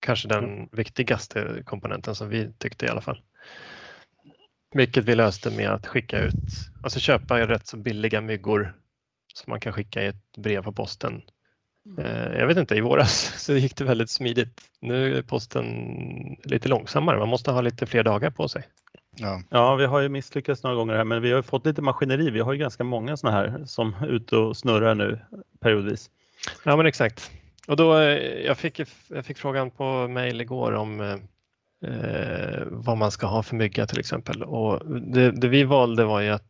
Kanske 0.00 0.28
den 0.28 0.68
viktigaste 0.72 1.62
komponenten 1.64 2.14
som 2.14 2.28
vi 2.28 2.52
tyckte 2.58 2.86
i 2.86 2.88
alla 2.88 3.00
fall. 3.00 3.22
Vilket 4.74 5.04
vi 5.04 5.14
löste 5.14 5.50
med 5.50 5.70
att 5.70 5.86
skicka 5.86 6.18
ut, 6.18 6.70
alltså 6.80 7.00
köpa 7.00 7.48
rätt 7.48 7.66
så 7.66 7.76
billiga 7.76 8.20
myggor 8.20 8.74
som 9.34 9.50
man 9.50 9.60
kan 9.60 9.72
skicka 9.72 10.02
i 10.02 10.06
ett 10.06 10.36
brev 10.36 10.62
på 10.62 10.72
posten. 10.72 11.22
Eh, 11.98 12.38
Jag 12.38 12.46
vet 12.46 12.58
inte, 12.58 12.74
i 12.74 12.80
våras 12.80 13.34
så 13.44 13.54
gick 13.54 13.76
det 13.76 13.84
väldigt 13.84 14.10
smidigt. 14.10 14.62
Nu 14.80 15.18
är 15.18 15.22
posten 15.22 15.66
lite 16.44 16.68
långsammare, 16.68 17.18
man 17.18 17.28
måste 17.28 17.50
ha 17.50 17.60
lite 17.60 17.86
fler 17.86 18.02
dagar 18.02 18.30
på 18.30 18.48
sig. 18.48 18.64
Ja. 19.18 19.42
Ja, 19.50 19.74
vi 19.74 19.84
har 19.84 20.00
ju 20.00 20.08
misslyckats 20.08 20.62
några 20.62 20.76
gånger 20.76 20.94
här, 20.94 21.04
men 21.04 21.22
vi 21.22 21.30
har 21.30 21.36
ju 21.36 21.42
fått 21.42 21.66
lite 21.66 21.82
maskineri. 21.82 22.30
Vi 22.30 22.40
har 22.40 22.52
ju 22.52 22.58
ganska 22.58 22.84
många 22.84 23.16
sådana 23.16 23.36
här 23.36 23.64
som 23.64 23.94
är 24.00 24.06
ute 24.06 24.36
och 24.36 24.56
snurrar 24.56 24.94
nu 24.94 25.20
periodvis. 25.60 26.10
Ja 26.64 26.76
men 26.76 26.86
exakt. 26.86 27.30
Och 27.68 27.76
då, 27.76 27.98
eh, 27.98 28.44
jag, 28.46 28.58
fick, 28.58 28.80
jag 29.08 29.26
fick 29.26 29.38
frågan 29.38 29.70
på 29.70 30.08
mail 30.08 30.40
igår 30.40 30.72
om 30.72 31.00
eh, 31.00 31.16
eh, 31.90 32.62
vad 32.66 32.96
man 32.98 33.10
ska 33.10 33.26
ha 33.26 33.42
för 33.42 33.56
mygga 33.56 33.86
till 33.86 33.98
exempel. 33.98 34.42
Och 34.42 35.00
det, 35.00 35.30
det 35.30 35.48
vi 35.48 35.64
valde 35.64 36.04
var 36.04 36.20
ju 36.20 36.30
att 36.30 36.44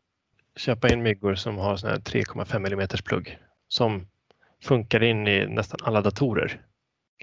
köpa 0.55 0.89
in 0.89 1.03
myggor 1.03 1.35
som 1.35 1.57
har 1.57 1.77
sån 1.77 1.89
här 1.89 1.97
3,5 1.97 2.73
mm 2.73 2.87
plugg 3.05 3.39
som 3.67 4.07
funkar 4.63 5.03
in 5.03 5.27
i 5.27 5.47
nästan 5.47 5.79
alla 5.83 6.01
datorer. 6.01 6.61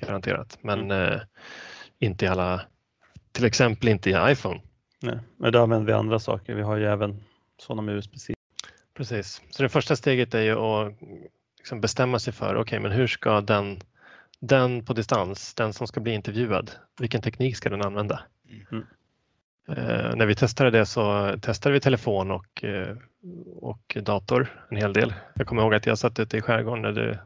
Garanterat. 0.00 0.58
Men 0.60 0.90
eh, 0.90 1.20
inte 1.98 2.24
i 2.24 2.28
alla, 2.28 2.60
till 3.32 3.44
exempel 3.44 3.88
inte 3.88 4.10
i 4.10 4.16
iPhone. 4.32 4.60
Nej, 5.04 5.18
men 5.36 5.52
då 5.52 5.62
använder 5.62 5.86
vi 5.86 5.92
andra 5.92 6.18
saker. 6.18 6.54
Vi 6.54 6.62
har 6.62 6.76
ju 6.76 6.86
även 6.86 7.24
sådana 7.58 7.82
med 7.82 7.94
USB-C. 7.94 8.34
Precis. 8.96 9.42
Så 9.50 9.62
det 9.62 9.68
första 9.68 9.96
steget 9.96 10.34
är 10.34 10.42
ju 10.42 10.58
att 10.58 10.92
liksom 11.58 11.80
bestämma 11.80 12.18
sig 12.18 12.32
för, 12.32 12.56
okej 12.56 12.80
men 12.80 12.92
hur 12.92 13.06
ska 13.06 13.40
den, 13.40 13.80
den 14.40 14.84
på 14.84 14.92
distans, 14.92 15.54
den 15.54 15.72
som 15.72 15.86
ska 15.86 16.00
bli 16.00 16.12
intervjuad, 16.14 16.70
vilken 17.00 17.22
teknik 17.22 17.56
ska 17.56 17.70
den 17.70 17.82
använda? 17.82 18.20
Mm. 18.70 18.84
Eh, 19.68 20.16
när 20.16 20.26
vi 20.26 20.34
testade 20.34 20.70
det 20.70 20.86
så 20.86 21.34
testade 21.42 21.72
vi 21.72 21.80
telefon 21.80 22.30
och, 22.30 22.64
eh, 22.64 22.96
och 23.56 23.96
dator 24.02 24.64
en 24.70 24.76
hel 24.76 24.92
del. 24.92 25.14
Jag 25.34 25.46
kommer 25.46 25.62
ihåg 25.62 25.74
att 25.74 25.86
jag 25.86 25.98
satt 25.98 26.18
ute 26.18 26.36
i 26.36 26.40
skärgården 26.40 26.82
när 26.82 26.92
du, 26.92 27.18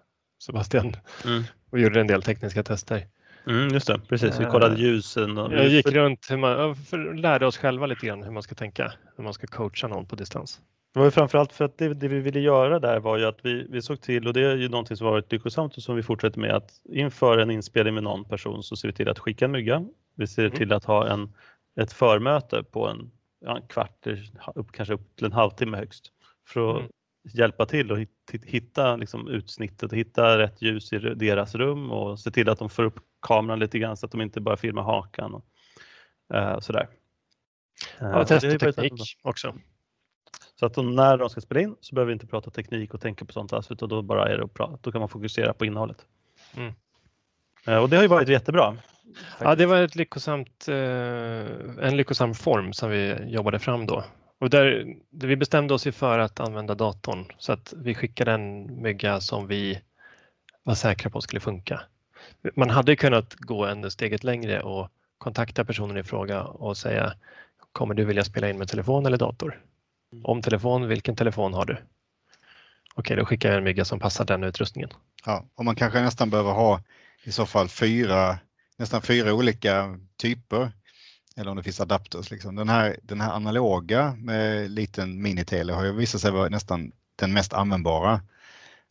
Sebastian, 0.42 0.96
Mm. 1.24 1.42
och 1.70 1.78
gjorde 1.78 2.00
en 2.00 2.06
del 2.06 2.22
tekniska 2.22 2.62
tester. 2.62 3.06
Mm, 3.46 3.68
just 3.68 3.86
det, 3.86 4.00
precis. 4.08 4.40
Vi 4.40 4.44
Eh, 4.44 4.50
kollade 4.50 4.80
ljusen. 4.80 5.38
Och 5.38 5.52
Jag 5.52 5.68
gick 5.68 5.86
runt, 5.92 6.26
hur 6.30 6.36
man, 6.36 6.76
för, 6.76 7.14
lärde 7.14 7.46
oss 7.46 7.56
själva 7.58 7.86
lite 7.86 8.06
grann 8.06 8.22
hur 8.22 8.30
man 8.30 8.42
ska 8.42 8.54
tänka, 8.54 8.92
hur 9.16 9.24
man 9.24 9.34
ska 9.34 9.46
coacha 9.46 9.88
någon 9.88 10.06
på 10.06 10.16
distans. 10.16 10.60
Det 10.94 10.98
var 11.00 11.06
ju 11.06 11.10
framförallt 11.10 11.52
för 11.52 11.64
att 11.64 11.78
det, 11.78 11.94
det 11.94 12.08
vi 12.08 12.20
ville 12.20 12.40
göra 12.40 12.78
där 12.78 13.00
var 13.00 13.18
ju 13.18 13.24
att 13.24 13.38
vi, 13.42 13.66
vi 13.70 13.82
såg 13.82 14.00
till, 14.00 14.26
och 14.26 14.32
det 14.32 14.40
är 14.40 14.56
ju 14.56 14.68
någonting 14.68 14.96
som 14.96 15.04
har 15.04 15.12
varit 15.12 15.32
lyckosamt 15.32 15.76
och 15.76 15.82
som 15.82 15.96
vi 15.96 16.02
fortsätter 16.02 16.40
med, 16.40 16.54
att 16.54 16.70
inför 16.92 17.38
en 17.38 17.50
inspelning 17.50 17.94
med 17.94 18.02
någon 18.02 18.24
person 18.24 18.62
så 18.62 18.76
ser 18.76 18.88
vi 18.88 18.94
till 18.94 19.08
att 19.08 19.18
skicka 19.18 19.44
en 19.44 19.50
mygga. 19.52 19.84
Vi 20.16 20.26
ser 20.26 20.44
Mm. 20.46 20.56
till 20.56 20.72
att 20.72 20.84
ha 20.84 21.08
en, 21.08 21.32
ett 21.80 21.92
förmöte 21.92 22.62
på 22.62 22.88
en, 22.88 23.10
ja, 23.44 23.56
en 23.56 23.66
kvart, 23.68 24.06
upp, 24.54 24.72
kanske 24.72 24.94
upp 24.94 25.16
till 25.16 25.26
en 25.26 25.32
halvtimme 25.32 25.76
högst. 25.76 26.12
För 26.48 26.70
att 26.70 26.76
Mm. 26.80 26.90
hjälpa 27.34 27.66
till 27.66 27.92
och 27.92 27.98
hit- 27.98 28.44
hitta 28.44 28.96
liksom, 28.96 29.28
utsnittet, 29.28 29.92
hitta 29.92 30.38
rätt 30.38 30.62
ljus 30.62 30.92
i 30.92 30.98
deras 30.98 31.54
rum 31.54 31.90
och 31.90 32.20
se 32.20 32.30
till 32.30 32.48
att 32.48 32.58
de 32.58 32.68
får 32.70 32.84
upp 32.84 32.98
kameran 33.20 33.58
lite 33.58 33.78
grann 33.78 33.96
så 33.96 34.06
att 34.06 34.12
de 34.12 34.20
inte 34.20 34.40
bara 34.40 34.56
filmar 34.56 34.82
hakan. 34.82 35.34
Och, 35.34 35.44
eh, 36.36 36.60
sådär. 36.60 36.88
Eh, 38.00 38.08
Ja, 38.08 38.24
testa 38.24 38.46
ju 38.46 38.58
varit 38.58 38.76
teknik 38.76 39.18
också. 39.22 39.54
Så 40.54 40.66
att 40.66 40.74
de, 40.74 40.94
när 40.96 41.16
de 41.16 41.30
ska 41.30 41.40
spela 41.40 41.60
in 41.60 41.76
så 41.80 41.94
behöver 41.94 42.08
vi 42.08 42.12
inte 42.12 42.26
prata 42.26 42.50
teknik 42.50 42.94
och 42.94 43.00
tänka 43.00 43.24
på 43.24 43.32
sånt 43.32 43.52
alls 43.52 43.70
utan 43.70 43.88
då 43.88 44.02
bara 44.02 44.28
är 44.28 44.38
det 44.38 44.48
prata. 44.48 44.78
Då 44.82 44.92
kan 44.92 45.00
man 45.00 45.08
fokusera 45.08 45.54
på 45.54 45.64
innehållet. 45.64 46.06
Mm. 46.56 46.74
Eh, 47.66 47.76
Och 47.82 47.88
det 47.88 47.96
har 47.96 48.02
ju 48.02 48.08
varit 48.08 48.28
jättebra. 48.28 48.76
Ja, 49.40 49.54
det 49.54 49.66
var 49.66 49.82
ett 49.82 49.96
lyckosamt, 49.96 50.68
eh, 50.68 50.76
en 51.86 51.96
lyckosam 51.96 52.34
form 52.34 52.72
som 52.72 52.90
vi 52.90 53.16
jobbade 53.26 53.58
fram 53.58 53.86
då. 53.86 54.04
Och 54.40 54.50
där, 54.50 54.96
vi 55.10 55.36
bestämde 55.36 55.74
oss 55.74 55.84
för 55.92 56.18
att 56.18 56.40
använda 56.40 56.74
datorn 56.74 57.24
så 57.38 57.52
att 57.52 57.74
vi 57.76 57.94
skickade 57.94 58.32
en 58.32 58.82
mygga 58.82 59.20
som 59.20 59.46
vi 59.46 59.80
var 60.62 60.74
säkra 60.74 61.10
på 61.10 61.20
skulle 61.20 61.40
funka. 61.40 61.80
Man 62.54 62.70
hade 62.70 62.96
kunnat 62.96 63.34
gå 63.34 63.66
en 63.66 63.90
steget 63.90 64.24
längre 64.24 64.62
och 64.62 64.88
kontakta 65.18 65.64
personen 65.64 65.96
i 65.96 66.02
fråga 66.02 66.42
och 66.42 66.76
säga 66.76 67.14
kommer 67.72 67.94
du 67.94 68.04
vilja 68.04 68.24
spela 68.24 68.50
in 68.50 68.58
med 68.58 68.68
telefon 68.68 69.06
eller 69.06 69.16
dator? 69.16 69.60
Om 70.24 70.42
telefon, 70.42 70.88
vilken 70.88 71.16
telefon 71.16 71.54
har 71.54 71.64
du? 71.64 71.76
Okej, 72.94 73.16
då 73.16 73.24
skickar 73.24 73.48
jag 73.48 73.58
en 73.58 73.64
mygga 73.64 73.84
som 73.84 73.98
passar 73.98 74.24
den 74.24 74.44
utrustningen. 74.44 74.90
Ja, 75.26 75.44
och 75.54 75.64
man 75.64 75.76
kanske 75.76 76.00
nästan 76.00 76.30
behöver 76.30 76.52
ha 76.52 76.82
i 77.24 77.32
så 77.32 77.46
fall 77.46 77.68
fyra, 77.68 78.38
nästan 78.76 79.02
fyra 79.02 79.34
olika 79.34 79.98
typer. 80.16 80.72
Eller 81.36 81.50
om 81.50 81.56
det 81.56 81.62
finns 81.62 81.80
adapters. 81.80 82.30
Liksom. 82.30 82.56
Den, 82.56 82.68
här, 82.68 82.96
den 83.02 83.20
här 83.20 83.32
analoga 83.32 84.16
med 84.18 84.70
liten 84.70 85.22
minitele 85.22 85.72
har 85.72 85.84
ju 85.84 85.92
visat 85.92 86.20
sig 86.20 86.30
vara 86.30 86.48
nästan 86.48 86.92
den 87.16 87.32
mest 87.32 87.52
användbara. 87.52 88.20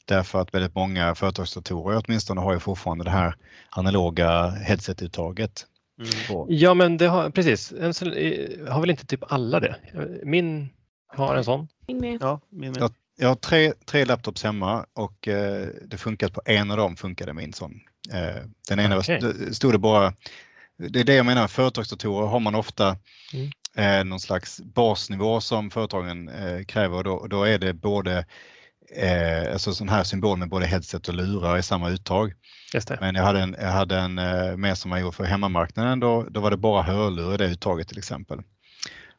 Därför 0.07 0.41
att 0.41 0.53
väldigt 0.53 0.75
många 0.75 1.15
företagsdatorer 1.15 2.01
åtminstone 2.05 2.41
har 2.41 2.53
ju 2.53 2.59
fortfarande 2.59 3.03
det 3.03 3.09
här 3.09 3.35
analoga 3.69 4.49
headset-uttaget. 4.49 5.65
Mm. 5.99 6.45
Ja, 6.49 6.73
men 6.73 6.97
det 6.97 7.07
har 7.07 7.29
precis. 7.29 7.71
Eh, 7.71 8.71
har 8.73 8.81
väl 8.81 8.89
inte 8.89 9.05
typ 9.05 9.23
alla 9.31 9.59
det? 9.59 9.75
Min 10.23 10.69
har 11.07 11.35
en 11.35 11.43
sån. 11.43 11.67
Min 11.87 11.99
med. 11.99 12.17
Ja, 12.21 12.39
min 12.49 12.71
med. 12.71 12.81
Ja. 12.81 12.89
Jag 13.19 13.27
har 13.27 13.35
tre, 13.35 13.73
tre 13.85 14.05
laptops 14.05 14.43
hemma 14.43 14.85
och 14.93 15.27
eh, 15.27 15.67
det 15.85 15.97
funkar 15.97 16.29
på 16.29 16.41
en 16.45 16.71
av 16.71 16.77
dem 16.77 16.95
funkade 16.95 17.33
min 17.33 17.53
sån. 17.53 17.79
Eh, 18.13 18.43
den 18.69 18.79
ena 18.79 18.95
var, 18.95 19.53
stod 19.53 19.73
det 19.73 19.77
bara, 19.77 20.13
det 20.77 20.99
är 20.99 21.03
det 21.03 21.13
jag 21.15 21.25
menar, 21.25 21.47
företagsdatorer 21.47 22.27
har 22.27 22.39
man 22.39 22.55
ofta 22.55 22.97
Mm. 23.33 23.49
eh, 23.75 24.05
någon 24.05 24.19
slags 24.19 24.61
basnivå 24.61 25.41
som 25.41 25.69
företagen 25.71 26.29
eh, 26.29 26.63
kräver 26.63 26.97
och 26.97 27.03
då, 27.03 27.13
och 27.13 27.29
då 27.29 27.43
är 27.43 27.59
det 27.59 27.73
både 27.73 28.25
eh, 28.96 29.53
alltså 29.53 29.74
sån 29.74 29.89
här 29.89 30.03
symbol 30.03 30.38
med 30.38 30.50
både 30.50 30.65
headset 30.65 31.08
och 31.08 31.13
lurar 31.13 31.58
i 31.58 31.63
samma 31.63 31.89
uttag. 31.89 32.34
Men 33.01 33.15
jag 33.15 33.24
hade 33.24 33.39
en, 33.39 33.56
jag 33.60 33.72
hade 33.72 33.98
en 33.98 34.17
eh, 34.17 34.58
mer 34.58 34.75
som 34.75 34.91
jag 34.91 35.01
gjorde 35.01 35.15
för 35.15 35.24
hemmamarknaden, 35.24 36.00
då, 36.00 36.25
då 36.29 36.39
var 36.39 36.51
det 36.51 36.58
bara 36.58 36.82
hörlur 36.82 37.34
i 37.34 37.38
det 37.38 37.46
uttaget 37.46 37.88
till 37.88 37.98
exempel. 37.98 38.39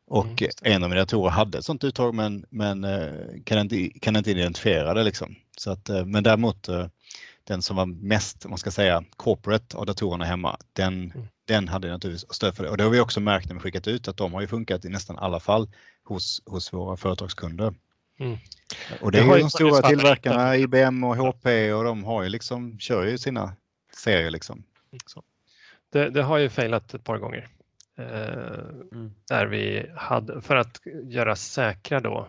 Och 0.07 0.27
Mm, 0.43 0.51
en 0.63 0.83
av 0.83 0.91
mina 0.91 1.01
datorer 1.01 1.31
hade 1.31 1.59
ett 1.59 1.65
sånt 1.65 1.85
uttag 1.85 2.15
men, 2.15 2.45
men 2.51 2.85
eh, 2.85 3.09
kan, 3.45 3.59
inte, 3.59 3.89
kan 4.01 4.17
inte 4.17 4.31
identifiera 4.31 4.95
det. 4.95 5.03
Liksom. 5.03 5.35
Så 5.59 5.71
att, 5.71 5.89
eh, 5.89 6.05
men 6.05 6.23
däremot 6.23 6.69
eh, 6.69 6.87
den 7.45 7.63
som 7.63 7.77
var 7.77 7.87
mest, 7.87 8.47
man 8.49 8.59
ska 8.59 8.71
säga, 8.71 9.05
corporate 9.17 9.77
av 9.77 9.87
datorerna 9.87 10.25
hemma, 10.25 10.57
den, 10.73 11.13
Mm. 11.15 11.27
den 11.47 11.69
hade 11.69 11.89
naturligtvis 11.91 12.35
stöd 12.35 12.57
för 12.57 12.65
det. 12.65 12.71
Och 12.71 12.77
det 12.77 12.85
har 12.85 12.91
vi 12.91 13.01
också 13.01 13.21
märkt 13.21 13.49
när 13.49 13.55
vi 13.55 13.61
skickat 13.61 13.89
ut 13.89 14.09
att 14.09 14.17
de 14.17 14.33
har 14.33 14.41
ju 14.41 14.47
funkat 14.47 14.85
i 14.85 14.89
nästan 14.89 15.19
alla 15.19 15.41
fall 15.41 15.69
hos, 16.05 16.43
hos 16.47 16.73
våra 16.73 16.97
företagskunder. 16.97 17.75
Mm. 18.19 18.39
Och 19.01 19.13
det, 19.13 19.19
Det 19.19 19.25
är 19.25 19.37
ju 19.37 19.43
de 19.43 19.51
stora 19.51 19.83
tillverkarna, 19.83 20.57
IBM 20.57 21.05
och 21.05 21.17
HP 21.17 21.47
och 21.73 21.85
de 21.85 22.05
har 22.05 22.23
ju 22.23 22.29
liksom, 22.29 22.79
kör 22.79 23.05
ju 23.07 23.19
sina 23.19 23.57
serier 23.97 24.31
liksom. 24.31 24.63
Så. 25.07 25.23
Det, 25.93 26.11
det 26.11 26.23
har 26.23 26.39
ju 26.39 26.49
failat 26.49 26.95
ett 26.95 27.05
par 27.05 27.19
gånger. 27.19 27.49
Eh, 27.99 28.59
Mm. 28.93 29.15
där 29.29 29.47
vi 29.47 29.91
hade, 29.97 30.41
för 30.41 30.57
att 30.57 30.81
göra 31.05 31.37
säkra 31.37 32.01
då 32.01 32.29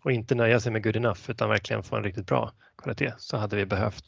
och 0.00 0.12
inte 0.12 0.34
nöja 0.34 0.60
sig 0.60 0.72
med 0.72 0.84
good 0.84 0.96
enough 0.96 1.20
utan 1.30 1.48
verkligen 1.48 1.82
få 1.82 1.96
en 1.96 2.02
riktigt 2.02 2.26
bra 2.26 2.52
kvalitet 2.82 3.12
så 3.18 3.36
hade 3.36 3.56
vi 3.56 3.66
behövt 3.66 4.04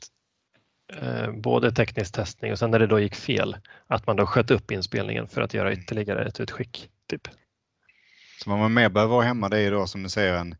eh, 0.92 1.30
både 1.32 1.72
teknisk 1.72 2.14
testning 2.14 2.52
och 2.52 2.58
sen 2.58 2.70
när 2.70 2.78
det 2.78 2.86
då 2.86 3.00
gick 3.00 3.14
fel 3.14 3.56
att 3.86 4.06
man 4.06 4.16
då 4.16 4.26
sköt 4.26 4.50
upp 4.50 4.70
inspelningen 4.70 5.28
för 5.28 5.40
att 5.40 5.54
göra 5.54 5.72
ytterligare 5.72 6.24
ett 6.24 6.40
utskick. 6.40 6.90
Typ. 7.06 7.28
Så 8.44 8.50
vad 8.50 8.58
man 8.58 8.74
mer 8.74 8.88
behöver 8.88 9.14
ha 9.14 9.22
hemma 9.22 9.48
det 9.48 9.56
är 9.56 9.62
ju 9.62 9.70
då 9.70 9.86
som 9.86 10.02
du 10.02 10.08
säger 10.08 10.34
en, 10.34 10.56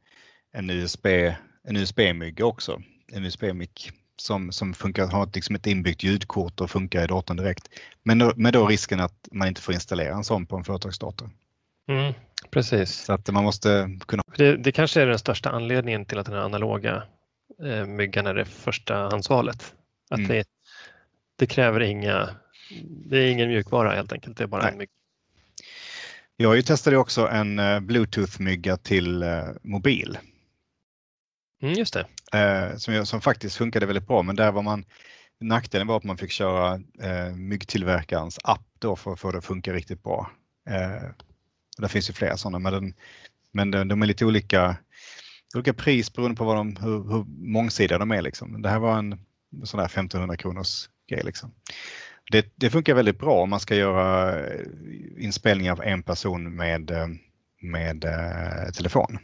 en 0.53 0.71
USB, 0.71 1.07
en 1.65 1.77
USB-mygga 1.77 2.45
också. 2.45 2.83
En 3.13 3.25
USB-mick 3.25 3.91
som, 4.17 4.53
som 4.53 4.75
funkar, 4.75 5.07
har 5.07 5.31
liksom 5.35 5.57
ett 5.57 5.67
inbyggt 5.67 6.03
ljudkort 6.03 6.61
och 6.61 6.71
funkar 6.71 7.05
i 7.05 7.07
datorn 7.07 7.37
direkt. 7.37 7.69
Men 8.03 8.19
då, 8.19 8.33
med 8.37 8.53
då 8.53 8.67
risken 8.67 9.01
att 9.01 9.29
man 9.33 9.49
inte 9.49 9.61
får 9.61 9.75
installera 9.75 10.15
en 10.15 10.25
sån 10.25 10.47
på 10.47 10.57
en 10.57 10.65
företagsdator. 10.65 11.31
Mm, 11.89 12.15
precis. 12.51 12.95
Så 12.95 13.13
att 13.13 13.29
man 13.29 13.45
måste 13.45 13.99
kunna 14.07 14.23
Det, 14.37 14.57
det 14.57 14.73
kanske 14.73 15.03
är 15.03 15.07
den 15.07 15.19
största 15.19 15.51
anledningen 15.51 16.05
till 16.05 16.19
att 16.19 16.27
den 16.27 16.35
här 16.35 16.43
analoga 16.43 17.03
eh, 17.65 17.87
myggan 17.87 18.27
är 18.27 18.35
det 18.35 18.45
första 18.45 18.95
handsvalet. 18.95 19.75
Att 20.11 20.19
Mm. 20.19 20.29
det, 20.29 20.45
det 21.37 21.47
kräver 21.47 21.81
inga, 21.81 22.29
det 22.81 23.19
är 23.19 23.31
ingen 23.31 23.49
mjukvara 23.49 23.95
helt 23.95 24.13
enkelt, 24.13 24.37
det 24.37 24.45
är 24.45 24.49
bara 24.49 24.63
Nej. 24.63 24.73
en 24.73 24.79
mygga. 24.79 24.91
Jag 26.37 26.67
testade 26.67 26.97
också 26.97 27.29
en 27.29 27.59
eh, 27.59 27.81
Bluetooth-mygga 27.81 28.77
till 28.77 29.23
eh, 29.23 29.45
mobil 29.63 30.19
Mm, 31.63 31.75
just 31.75 31.95
det. 31.95 32.07
eh, 32.39 32.77
som, 32.77 33.07
som 33.07 33.21
faktiskt 33.21 33.57
funkade 33.57 33.87
väldigt 33.87 34.07
bra. 34.07 34.23
Men 34.23 34.37
där 34.37 34.53
var 34.53 34.63
man, 34.63 34.85
nackdelen 35.41 35.87
var 35.87 35.97
att 35.97 36.05
man 36.05 36.17
fick 36.19 36.31
köra 36.31 36.81
eh, 37.03 37.35
myggtillverkarens 37.35 38.39
app 38.45 38.67
då 38.79 38.97
för 38.97 39.13
att 39.13 39.21
få 39.21 39.33
det 39.33 39.39
att 39.39 39.45
funka 39.45 39.73
riktigt 39.73 40.03
bra. 40.03 40.31
Eh, 40.69 41.05
och 41.77 41.83
där 41.83 41.89
finns 41.89 42.11
ju 42.11 42.15
flera 42.15 42.37
sådana, 42.37 42.59
men, 42.59 42.73
den, 42.73 42.95
men 43.53 43.71
de, 43.71 43.89
de 43.89 44.03
är 44.03 44.07
lite 44.07 44.25
olika, 44.25 44.77
olika 45.55 45.73
pris 45.75 46.13
beroende 46.13 46.37
på 46.37 46.45
vad 46.45 46.57
de, 46.57 46.77
hur, 46.77 47.13
hur 47.13 47.25
mångsidiga 47.53 47.99
de 47.99 48.11
är. 48.11 48.23
Liksom. 48.23 48.63
Det 48.63 48.69
här 48.69 48.79
var 48.79 48.99
en 48.99 49.19
sån 49.65 49.79
där 49.79 49.87
1500 49.87 50.37
kronors 50.37 50.89
grej. 51.09 51.23
Liksom. 51.25 51.55
Det, 52.31 52.53
det 52.57 52.71
funkar 52.71 52.95
väldigt 52.95 53.19
bra 53.19 53.43
om 53.43 53.51
man 53.51 53.61
ska 53.61 53.75
göra 53.75 54.39
eh, 54.39 54.67
inspelningar 55.19 55.73
av 55.73 55.83
en 55.83 56.03
person 56.03 56.57
med, 56.57 56.91
eh, 56.91 57.07
med 57.63 58.05
eh, 58.05 58.73
telefon. 58.73 59.19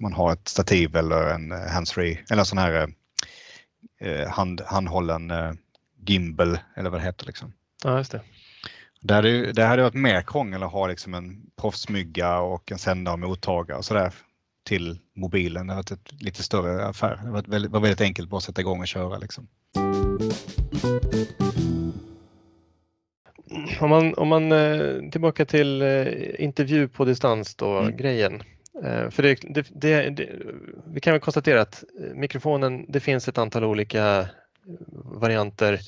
Man 0.00 0.12
har 0.12 0.32
ett 0.32 0.48
stativ 0.48 0.96
eller 0.96 1.30
en 1.34 1.52
eh, 1.52 1.58
handsfree 1.58 2.18
eller 2.30 2.40
en 2.40 2.46
sån 2.46 2.58
här 2.58 2.88
eh, 4.00 4.28
hand, 4.28 4.60
handhållen 4.66 5.30
eh, 5.30 5.52
gimbal 6.06 6.58
eller 6.76 6.90
vad 6.90 7.00
det 7.00 7.04
heter. 7.04 7.26
Liksom. 7.26 7.52
Ja, 7.84 7.98
just 7.98 8.12
det. 8.12 8.20
Det 9.02 9.14
hade, 9.14 9.52
det 9.52 9.64
hade 9.64 9.82
varit 9.82 9.94
mer 9.94 10.22
krångel 10.22 10.62
att 10.62 10.72
ha 10.72 10.86
liksom 10.86 11.14
en 11.14 11.42
proffsmygga 11.60 12.38
och 12.38 12.72
en 12.72 12.78
sändare 12.78 13.12
och 13.12 13.18
mottagare 13.18 13.78
och 13.78 13.84
sådär 13.84 14.12
till 14.66 14.98
mobilen. 15.16 15.66
Det 15.66 15.72
har 15.72 15.78
varit 15.78 15.90
ett 15.90 16.22
lite 16.22 16.42
större 16.42 16.86
affär. 16.86 17.20
Det 17.24 17.30
var 17.30 17.42
väldigt, 17.42 17.70
var 17.70 17.80
väldigt 17.80 18.00
enkelt 18.00 18.28
bara 18.28 18.36
att 18.36 18.42
sätta 18.44 18.60
igång 18.60 18.80
och 18.80 18.88
köra. 18.88 19.18
Liksom. 19.18 19.48
Om 23.80 23.90
man, 23.90 24.14
om 24.14 24.28
man 24.28 24.52
eh, 24.52 25.10
tillbaka 25.10 25.44
till 25.44 25.82
eh, 25.82 26.06
intervju 26.44 26.88
på 26.88 27.04
distans 27.04 27.54
då, 27.54 27.78
Mm. 27.78 27.96
grejen. 27.96 28.42
Eh, 28.84 29.10
för 29.10 29.22
det, 29.22 29.38
det, 29.42 29.66
det, 29.70 30.10
det, 30.10 30.28
vi 30.86 31.00
kan 31.00 31.12
väl 31.12 31.20
konstatera 31.20 31.60
att 31.60 31.84
eh, 32.00 32.14
mikrofonen, 32.14 32.86
det 32.88 33.00
finns 33.00 33.28
ett 33.28 33.38
antal 33.38 33.64
olika 33.64 34.18
eh, 34.18 34.26
varianter. 35.04 35.80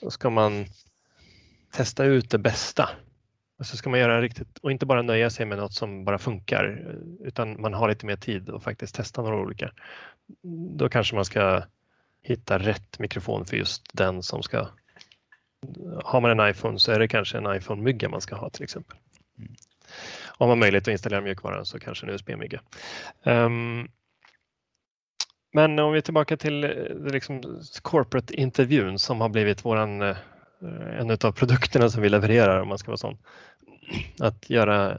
Då 0.00 0.10
ska 0.10 0.30
man 0.30 0.66
testa 1.72 2.04
ut 2.04 2.30
det 2.30 2.38
bästa. 2.38 2.88
Och 3.58 3.66
så 3.66 3.76
ska 3.76 3.90
man 3.90 4.00
göra 4.00 4.22
riktigt 4.22 4.58
och 4.58 4.72
inte 4.72 4.86
bara 4.86 5.02
nöja 5.02 5.30
sig 5.30 5.46
med 5.46 5.58
något 5.58 5.74
som 5.74 6.04
bara 6.04 6.18
funkar 6.18 6.94
utan 7.20 7.60
man 7.60 7.74
har 7.74 7.88
lite 7.88 8.06
mer 8.06 8.16
tid 8.16 8.48
och 8.48 8.62
faktiskt 8.62 8.94
testa 8.94 9.22
några 9.22 9.36
olika. 9.36 9.72
Då 10.76 10.88
kanske 10.88 11.14
man 11.14 11.24
ska 11.24 11.62
hitta 12.22 12.58
rätt 12.58 12.98
mikrofon 12.98 13.46
för 13.46 13.56
just 13.56 13.82
den 13.92 14.22
som 14.22 14.42
ska 14.42 14.68
har 16.04 16.20
man 16.20 16.40
en 16.40 16.50
iPhone 16.50 16.78
så 16.78 16.92
är 16.92 16.98
det 16.98 17.08
kanske 17.08 17.38
en 17.38 17.56
iPhone-mygga 17.56 18.08
man 18.08 18.20
ska 18.20 18.36
ha 18.36 18.50
till 18.50 18.62
exempel. 18.62 18.98
Mm. 19.38 19.54
Om 20.26 20.36
man 20.38 20.48
har 20.48 20.56
möjlighet 20.56 20.88
att 20.88 20.92
installera 20.92 21.20
mjukvaran 21.20 21.66
så 21.66 21.78
kanske 21.78 22.06
en 22.06 22.12
USB-mygga. 22.12 22.60
Ehm, 23.24 23.88
men 25.52 25.78
om 25.78 25.92
vi 25.92 25.98
är 25.98 26.02
tillbaka 26.02 26.36
till 26.36 26.64
eh, 26.64 26.70
liksom 27.12 27.62
corporate-intervjun 27.82 28.98
som 28.98 29.20
har 29.20 29.28
blivit 29.28 29.64
våran, 29.64 30.02
eh, 30.02 30.16
en 30.98 31.10
av 31.10 31.32
produkterna 31.32 31.90
som 31.90 32.02
vi 32.02 32.08
levererar 32.08 32.60
om 32.60 32.68
man 32.68 32.78
ska 32.78 32.90
vara 32.90 32.96
sån. 32.96 33.18
Att 34.18 34.50
göra 34.50 34.98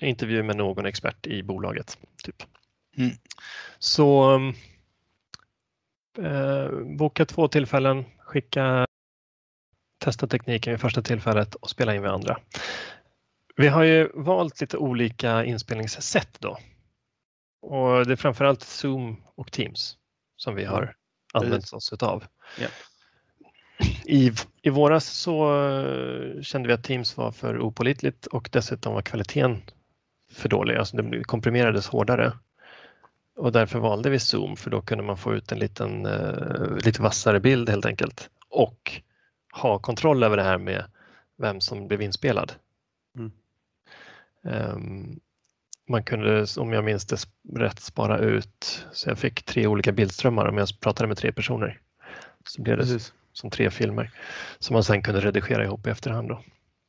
intervju 0.00 0.42
med 0.42 0.56
någon 0.56 0.86
expert 0.86 1.26
i 1.26 1.42
bolaget. 1.42 1.98
Typ. 2.24 2.42
Mm. 2.96 3.10
Så 3.78 4.34
eh, 6.18 6.70
boka 6.98 7.24
två 7.24 7.48
tillfällen, 7.48 8.04
skicka 8.18 8.86
testa 9.98 10.26
tekniken 10.26 10.72
vid 10.72 10.80
första 10.80 11.02
tillfället 11.02 11.54
och 11.54 11.70
spela 11.70 11.94
in 11.94 12.02
vid 12.02 12.10
andra. 12.10 12.38
Vi 13.60 13.68
har 13.68 13.82
ju 13.82 14.10
valt 14.14 14.60
lite 14.60 14.76
olika 14.76 15.44
inspelningssätt 15.44 16.40
då. 16.40 16.58
Och 17.62 18.06
det 18.06 18.12
är 18.12 18.16
framförallt 18.16 18.62
Zoom 18.62 19.16
och 19.34 19.52
Teams 19.52 19.96
som 20.36 20.54
vi 20.54 20.64
har 20.64 20.94
använt 21.32 21.72
oss 21.72 21.92
utav. 21.92 22.24
Ja. 22.60 22.68
I, 24.04 24.32
I 24.62 24.70
våras 24.70 25.04
så 25.04 25.62
eh, 25.64 26.42
kände 26.42 26.68
vi 26.68 26.74
att 26.74 26.84
Teams 26.84 27.16
var 27.16 27.32
för 27.32 27.60
opålitligt 27.60 28.26
och 28.26 28.48
dessutom 28.52 28.94
var 28.94 29.02
kvaliteten 29.02 29.62
för 30.32 30.48
dålig. 30.48 30.76
Alltså 30.76 30.96
det 30.96 31.24
komprimerades 31.24 31.88
hårdare. 31.88 32.32
Och 33.36 33.52
därför 33.52 33.78
valde 33.78 34.10
vi 34.10 34.18
Zoom 34.18 34.56
för 34.56 34.70
då 34.70 34.82
kunde 34.82 35.04
man 35.04 35.16
få 35.16 35.34
ut 35.34 35.52
en 35.52 35.58
liten, 35.58 36.06
uh, 36.06 36.78
lite 36.84 37.02
vassare 37.02 37.40
bild 37.40 37.68
helt 37.68 37.86
enkelt. 37.86 38.30
Och 38.48 39.00
ha 39.52 39.78
kontroll 39.78 40.22
över 40.22 40.36
det 40.36 40.42
här 40.42 40.58
med 40.58 40.84
vem 41.38 41.60
som 41.60 41.88
blev 41.88 42.02
inspelad. 42.02 42.52
Um, 44.42 45.20
man 45.88 46.02
kunde, 46.02 46.46
om 46.58 46.72
jag 46.72 46.84
minns 46.84 47.06
det 47.06 47.16
rätt, 47.56 47.80
spara 47.80 48.18
ut, 48.18 48.86
så 48.92 49.10
jag 49.10 49.18
fick 49.18 49.42
tre 49.42 49.66
olika 49.66 49.92
bildströmmar 49.92 50.48
om 50.48 50.58
jag 50.58 50.68
pratade 50.80 51.08
med 51.08 51.16
tre 51.16 51.32
personer. 51.32 51.80
Så 52.46 52.62
blev 52.62 52.76
det 52.76 52.82
Precis. 52.82 53.14
som 53.32 53.50
tre 53.50 53.70
filmer 53.70 54.10
som 54.58 54.74
man 54.74 54.84
sen 54.84 55.02
kunde 55.02 55.20
redigera 55.20 55.64
ihop 55.64 55.86
i 55.86 55.90
efterhand. 55.90 56.28
Då. 56.28 56.42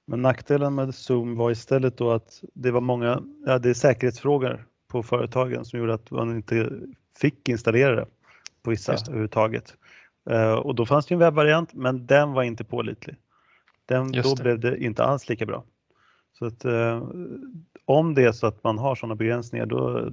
Men 0.07 0.21
nackdelen 0.21 0.75
med 0.75 0.95
Zoom 0.95 1.35
var 1.35 1.51
istället 1.51 1.97
då 1.97 2.11
att 2.11 2.43
det 2.53 2.71
var 2.71 2.81
många, 2.81 3.23
ja, 3.45 3.59
det 3.59 3.69
är 3.69 3.73
säkerhetsfrågor 3.73 4.65
på 4.87 5.03
företagen 5.03 5.65
som 5.65 5.79
gjorde 5.79 5.93
att 5.93 6.11
man 6.11 6.35
inte 6.35 6.69
fick 7.19 7.49
installera 7.49 7.95
det 7.95 8.05
på 8.63 8.69
vissa 8.69 8.93
överhuvudtaget. 8.93 9.75
Eh, 10.29 10.53
och 10.53 10.75
då 10.75 10.85
fanns 10.85 11.05
det 11.05 11.13
en 11.13 11.19
webbvariant 11.19 11.73
men 11.73 12.05
den 12.05 12.33
var 12.33 12.43
inte 12.43 12.63
pålitlig. 12.63 13.15
Den, 13.85 14.11
då 14.11 14.35
blev 14.35 14.59
det 14.59 14.83
inte 14.83 15.03
alls 15.03 15.29
lika 15.29 15.45
bra. 15.45 15.63
Så 16.41 16.47
att, 16.47 16.65
eh, 16.65 17.03
om 17.85 18.13
det 18.15 18.23
är 18.23 18.31
så 18.31 18.47
att 18.47 18.63
man 18.63 18.77
har 18.77 18.95
sådana 18.95 19.15
begränsningar 19.15 19.65
då 19.65 20.09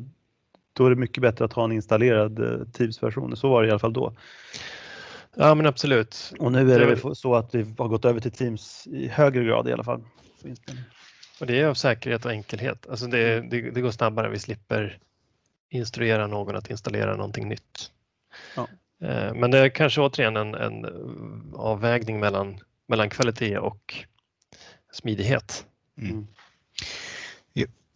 då 0.73 0.87
är 0.87 0.91
det 0.91 0.97
mycket 0.97 1.23
bättre 1.23 1.45
att 1.45 1.53
ha 1.53 1.65
en 1.65 1.73
installerad 1.73 2.39
eh, 2.39 2.67
Teams-version. 2.73 3.37
Så 3.37 3.49
var 3.49 3.63
det 3.63 3.69
i 3.69 3.71
alla 3.71 3.79
fall 3.79 3.93
då. 3.93 4.13
Ja 5.35 5.55
men 5.55 5.67
absolut. 5.67 6.33
Och 6.39 6.53
nu 6.53 6.73
är 6.73 6.79
det 6.79 6.95
Det- 6.95 7.15
så 7.15 7.35
att 7.35 7.55
vi 7.55 7.75
har 7.79 7.89
gått 7.89 8.05
över 8.05 8.21
till 8.21 8.31
Teams 8.33 8.87
i 8.87 9.09
högre 9.09 9.45
grad 9.45 9.69
i 9.69 9.73
alla 9.73 9.85
fall. 9.85 10.01
Och 11.41 11.47
det 11.47 11.61
är 11.61 11.67
av 11.67 11.75
säkerhet 11.75 12.25
och 12.25 12.31
enkelhet. 12.31 12.87
Alltså 12.91 13.07
det, 13.07 13.41
det, 13.41 13.71
det 13.71 13.81
går 13.81 13.91
snabbare, 13.91 14.29
vi 14.29 14.39
slipper 14.39 14.99
instruera 15.71 16.27
någon 16.27 16.57
att 16.57 16.71
installera 16.71 17.17
någonting 17.17 17.49
nytt. 17.49 17.93
Ja. 18.57 18.69
Eh, 19.09 19.35
Men 19.35 19.51
det 19.51 19.59
är 19.59 19.69
kanske 19.69 20.01
återigen 20.01 20.37
en, 20.37 20.55
en 20.55 20.87
avvägning 21.57 22.21
mellan, 22.21 22.59
mellan 22.87 23.11
kvalitet 23.11 23.59
och 23.59 23.95
smidighet. 24.93 25.67
Mm. 25.99 26.27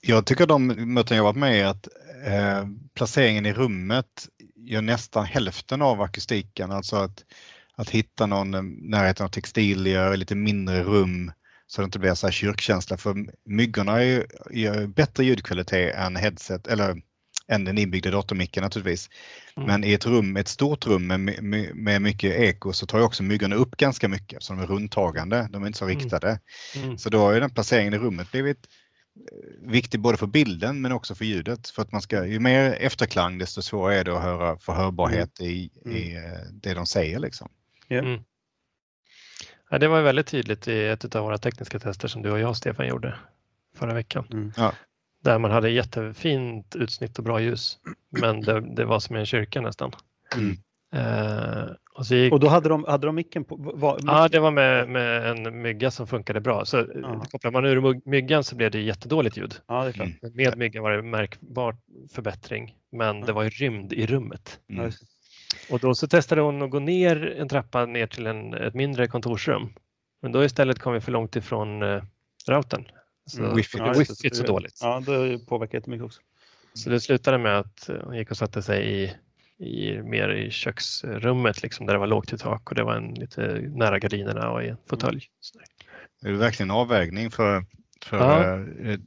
Jag 0.04 0.26
tycker 0.26 0.46
de 0.46 0.66
möten 0.66 1.16
jag 1.16 1.24
varit 1.24 1.36
med 1.36 1.58
i 1.58 1.62
att 1.62 1.88
eh, 2.26 2.66
placeringen 2.94 3.46
i 3.46 3.52
rummet 3.52 4.28
gör 4.56 4.82
nästan 4.82 5.24
hälften 5.24 5.82
av 5.82 6.00
akustiken. 6.00 6.70
Alltså 6.70 6.96
att, 6.96 7.24
att 7.74 7.90
hitta 7.90 8.26
någon 8.26 8.54
eh, 8.54 8.62
närheten 8.62 9.26
av 9.26 9.30
textilier, 9.30 10.16
lite 10.16 10.34
mindre 10.34 10.82
rum 10.82 11.32
så 11.66 11.80
det 11.80 11.84
inte 11.84 11.98
blir 11.98 12.14
så 12.14 12.26
här 12.26 12.32
kyrkkänsla. 12.32 12.96
För 12.96 13.26
myggorna 13.44 14.02
är 14.02 14.26
ju, 14.50 14.86
bättre 14.86 15.24
ljudkvalitet 15.24 15.94
än 15.94 16.16
headset 16.16 16.66
eller 16.66 17.02
än 17.48 17.64
den 17.64 17.78
inbyggda 17.78 18.10
datormicken 18.10 18.62
naturligtvis. 18.62 19.10
Mm. 19.56 19.66
Men 19.66 19.84
i 19.84 19.92
ett 19.92 20.06
rum, 20.06 20.36
ett 20.36 20.48
stort 20.48 20.86
rum 20.86 21.06
med, 21.06 21.20
med 21.74 22.02
mycket 22.02 22.40
eko 22.40 22.72
så 22.72 22.86
tar 22.86 22.98
ju 22.98 23.04
också 23.04 23.22
myggorna 23.22 23.56
upp 23.56 23.76
ganska 23.76 24.08
mycket 24.08 24.42
så 24.42 24.52
de 24.52 24.62
är 24.62 24.66
rundtagande. 24.66 25.48
De 25.50 25.62
är 25.62 25.66
inte 25.66 25.78
så 25.78 25.84
Mm. 25.84 25.98
riktade. 25.98 26.40
Mm. 26.76 26.98
Så 26.98 27.10
då 27.10 27.18
har 27.18 27.32
ju 27.32 27.40
den 27.40 27.50
placeringen 27.50 27.94
i 27.94 27.98
rummet 27.98 28.30
blivit 28.30 28.58
eh, 29.16 29.70
viktig 29.70 30.00
både 30.00 30.16
för 30.18 30.26
bilden 30.26 30.80
men 30.80 30.92
också 30.92 31.14
för 31.14 31.24
ljudet. 31.24 31.68
För 31.68 31.82
att 31.82 31.92
man 31.92 32.02
ska, 32.02 32.26
ju 32.26 32.40
mer 32.40 32.72
efterklang 32.80 33.38
desto 33.38 33.62
svårare 33.62 33.96
är 33.98 34.04
det 34.04 34.16
att 34.16 34.22
höra 34.22 34.58
förhörbarhet 34.58 35.40
i, 35.40 35.70
i 35.86 36.14
eh, 36.16 36.22
det 36.52 36.74
de 36.74 36.86
säger. 36.86 37.18
Liksom. 37.18 37.48
Ja, 39.70 39.78
det 39.78 39.88
var 39.88 39.98
ju 39.98 40.02
väldigt 40.04 40.26
tydligt 40.26 40.68
i 40.68 40.86
ett 40.86 41.14
av 41.16 41.24
våra 41.24 41.38
tekniska 41.38 41.78
tester 41.78 42.08
som 42.08 42.22
du 42.22 42.30
och 42.30 42.38
jag 42.38 42.56
Stefan 42.56 42.86
gjorde 42.86 43.14
förra 43.76 43.94
veckan. 43.94 44.26
Mm. 44.32 44.52
Ja. 44.56 44.72
Där 45.24 45.38
man 45.38 45.50
hade 45.50 45.70
jättefint 45.70 46.76
utsnitt 46.76 47.18
och 47.18 47.24
bra 47.24 47.40
ljus. 47.40 47.78
Men 48.20 48.40
det, 48.40 48.60
det 48.60 48.84
var 48.84 49.00
som 49.00 49.16
i 49.16 49.18
en 49.18 49.26
kyrka 49.26 49.60
nästan. 49.60 49.92
Mm. 50.36 50.56
Eh, 50.94 51.64
och 51.94 52.06
så 52.06 52.14
gick, 52.14 52.32
Och 52.32 52.40
då 52.40 52.48
hade 52.48 52.68
de, 52.68 52.84
hade 52.84 53.06
de 53.06 53.14
micken 53.14 53.44
på? 53.44 53.56
Var, 53.74 53.98
ja, 54.02 54.28
det 54.28 54.40
var 54.40 54.50
med, 54.50 54.88
med 54.88 55.30
en 55.30 55.62
mygga 55.62 55.90
som 55.90 56.06
funkade 56.06 56.40
bra. 56.40 56.64
Så 56.64 56.86
Ja. 57.02 57.24
kopplar 57.30 57.50
man 57.50 57.64
ur 57.64 57.80
my- 57.80 58.00
myggan 58.04 58.44
så 58.44 58.56
blev 58.56 58.70
det 58.70 58.80
jättedåligt 58.80 59.36
ljud. 59.36 59.54
ja, 59.68 59.84
det. 59.84 59.96
Mm. 60.00 60.12
Men 60.22 60.32
Med 60.34 60.58
myggan 60.58 60.82
var 60.82 60.90
det 60.90 61.02
märkbar 61.02 61.76
förbättring. 62.14 62.74
Men 62.92 63.20
det 63.20 63.32
var 63.32 63.42
ju 63.42 63.50
rymd 63.50 63.92
i 63.92 64.06
rummet. 64.06 64.60
Mm. 64.70 64.90
Och 65.70 65.78
då 65.78 65.94
så 65.94 66.06
testade 66.08 66.40
hon 66.40 66.62
att 66.62 66.70
gå 66.70 66.78
ner 66.78 67.34
en 67.40 67.48
trappa 67.48 67.86
ner 67.86 68.06
till 68.06 68.26
en, 68.26 68.54
ett 68.54 68.74
mindre 68.74 69.06
kontorsrum. 69.06 69.72
Men 70.22 70.32
då 70.32 70.44
istället 70.44 70.78
kom 70.78 70.92
vi 70.92 71.00
för 71.00 71.12
långt 71.12 71.36
ifrån 71.36 71.82
eh, 71.82 72.02
routern. 72.48 72.84
Så 73.26 73.42
Mm, 73.42 73.56
wifi. 73.56 73.78
ja, 73.78 73.92
wifi 73.92 74.28
är 74.28 74.34
så 74.34 74.42
dåligt. 74.42 74.78
Ja, 74.80 75.00
det 75.06 75.38
påverkar 75.46 75.78
jättemycket 75.78 76.04
också. 76.04 76.20
Så 76.74 76.90
det 76.90 77.00
slutade 77.00 77.38
med 77.38 77.58
att 77.58 77.90
hon 78.04 78.16
gick 78.16 78.30
och 78.30 78.36
satte 78.36 78.62
sig 78.62 79.02
i, 79.02 79.14
i, 79.64 80.02
mer 80.02 80.28
i 80.28 80.50
köksrummet 80.50 81.62
liksom, 81.62 81.86
där 81.86 81.92
det 81.94 81.98
var 82.00 82.06
lågt 82.06 82.32
i 82.32 82.38
tak 82.38 82.68
och 82.70 82.74
det 82.74 82.84
var 82.84 82.94
en, 82.96 83.14
lite 83.14 83.60
nära 83.74 83.98
gardinerna 83.98 84.50
och 84.50 84.64
i 84.64 84.68
en 84.68 84.76
fåtölj. 84.86 85.26
Sådär. 85.40 85.66
Det 86.22 86.28
är 86.28 86.32
verkligen 86.32 86.70
en 86.70 86.76
avvägning 86.76 87.30
för, 87.30 87.64
för 88.02 88.18
Ja. 88.18 88.90
eh, 88.90 88.98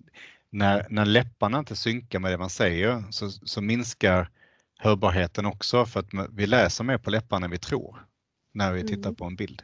när, 0.50 0.86
när 0.90 1.06
läpparna 1.06 1.60
inte 1.60 1.76
synkar 1.76 2.20
med 2.20 2.32
det 2.32 2.38
man 2.38 2.50
säger 2.50 3.04
så, 3.12 3.30
så 3.30 3.62
minskar 3.62 4.30
hörbarheten 4.78 5.46
också 5.46 5.86
för 5.86 6.00
att 6.00 6.10
vi 6.32 6.48
läser 6.48 6.84
mer 6.84 6.98
på 6.98 7.10
läpparna 7.10 7.46
än 7.46 7.52
vi 7.52 7.58
tror 7.58 8.06
när 8.54 8.72
vi 8.74 8.82
tittar 8.88 9.10
Mm. 9.10 9.16
på 9.16 9.26
en 9.26 9.36
bild. 9.36 9.64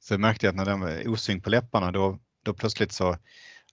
Så 0.00 0.14
jag 0.14 0.20
märkte 0.20 0.48
att 0.48 0.54
när 0.54 0.64
den 0.64 0.80
var 0.80 1.08
osynk 1.08 1.44
på 1.44 1.50
läpparna 1.50 1.92
då, 1.92 2.18
då 2.42 2.54
plötsligt 2.54 2.92
så 2.92 3.16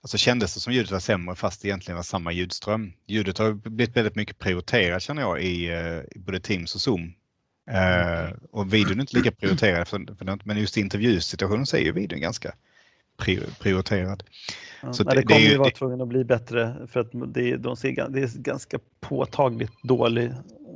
alltså 0.02 0.16
kändes 0.18 0.54
det 0.54 0.60
som 0.60 0.72
ljudet 0.72 0.90
var 0.90 0.98
sämre 1.00 1.34
fast 1.34 1.62
det 1.62 1.68
egentligen 1.68 1.96
var 1.96 2.02
samma 2.02 2.32
ljudström. 2.32 2.92
Ljudet 3.06 3.38
har 3.38 3.52
blivit 3.52 3.96
väldigt 3.96 4.14
mycket 4.16 4.38
prioriterat 4.38 5.02
känner 5.02 5.22
jag 5.22 5.42
i, 5.42 5.68
eh, 5.68 5.98
i 6.16 6.18
både 6.18 6.40
Teams 6.40 6.74
och 6.74 6.80
Zoom. 6.80 7.12
Eh, 7.70 8.30
och 8.50 8.74
videon 8.74 8.96
är 8.96 9.00
inte 9.00 9.16
lika 9.16 9.32
prioriterad 9.32 9.88
för, 9.88 10.14
för 10.18 10.38
men 10.44 10.58
just 10.58 10.76
i 10.78 10.80
intervjusituationen 10.80 11.66
så 11.66 11.76
är 11.76 11.80
ju 11.80 11.92
videon 11.92 12.20
ganska 12.20 12.54
pri- 13.18 13.58
prioriterad. 13.60 14.22
Ja. 14.82 14.92
Så 14.92 15.04
Nej, 15.04 15.14
det- 15.14 15.20
det 15.20 15.26
kommer 15.26 15.40
det 15.40 15.46
ju 15.46 15.56
vara 15.56 15.70
tvungen 15.70 16.00
att 16.00 16.08
bli 16.08 16.24
bättre 16.24 16.86
för 16.86 17.00
att 17.00 17.10
det, 17.34 17.56
de 17.56 17.76
ser, 17.76 18.08
det 18.08 18.20
är 18.20 18.38
ganska 18.38 18.78
påtagligt 19.00 19.72
dålig, 19.82 20.32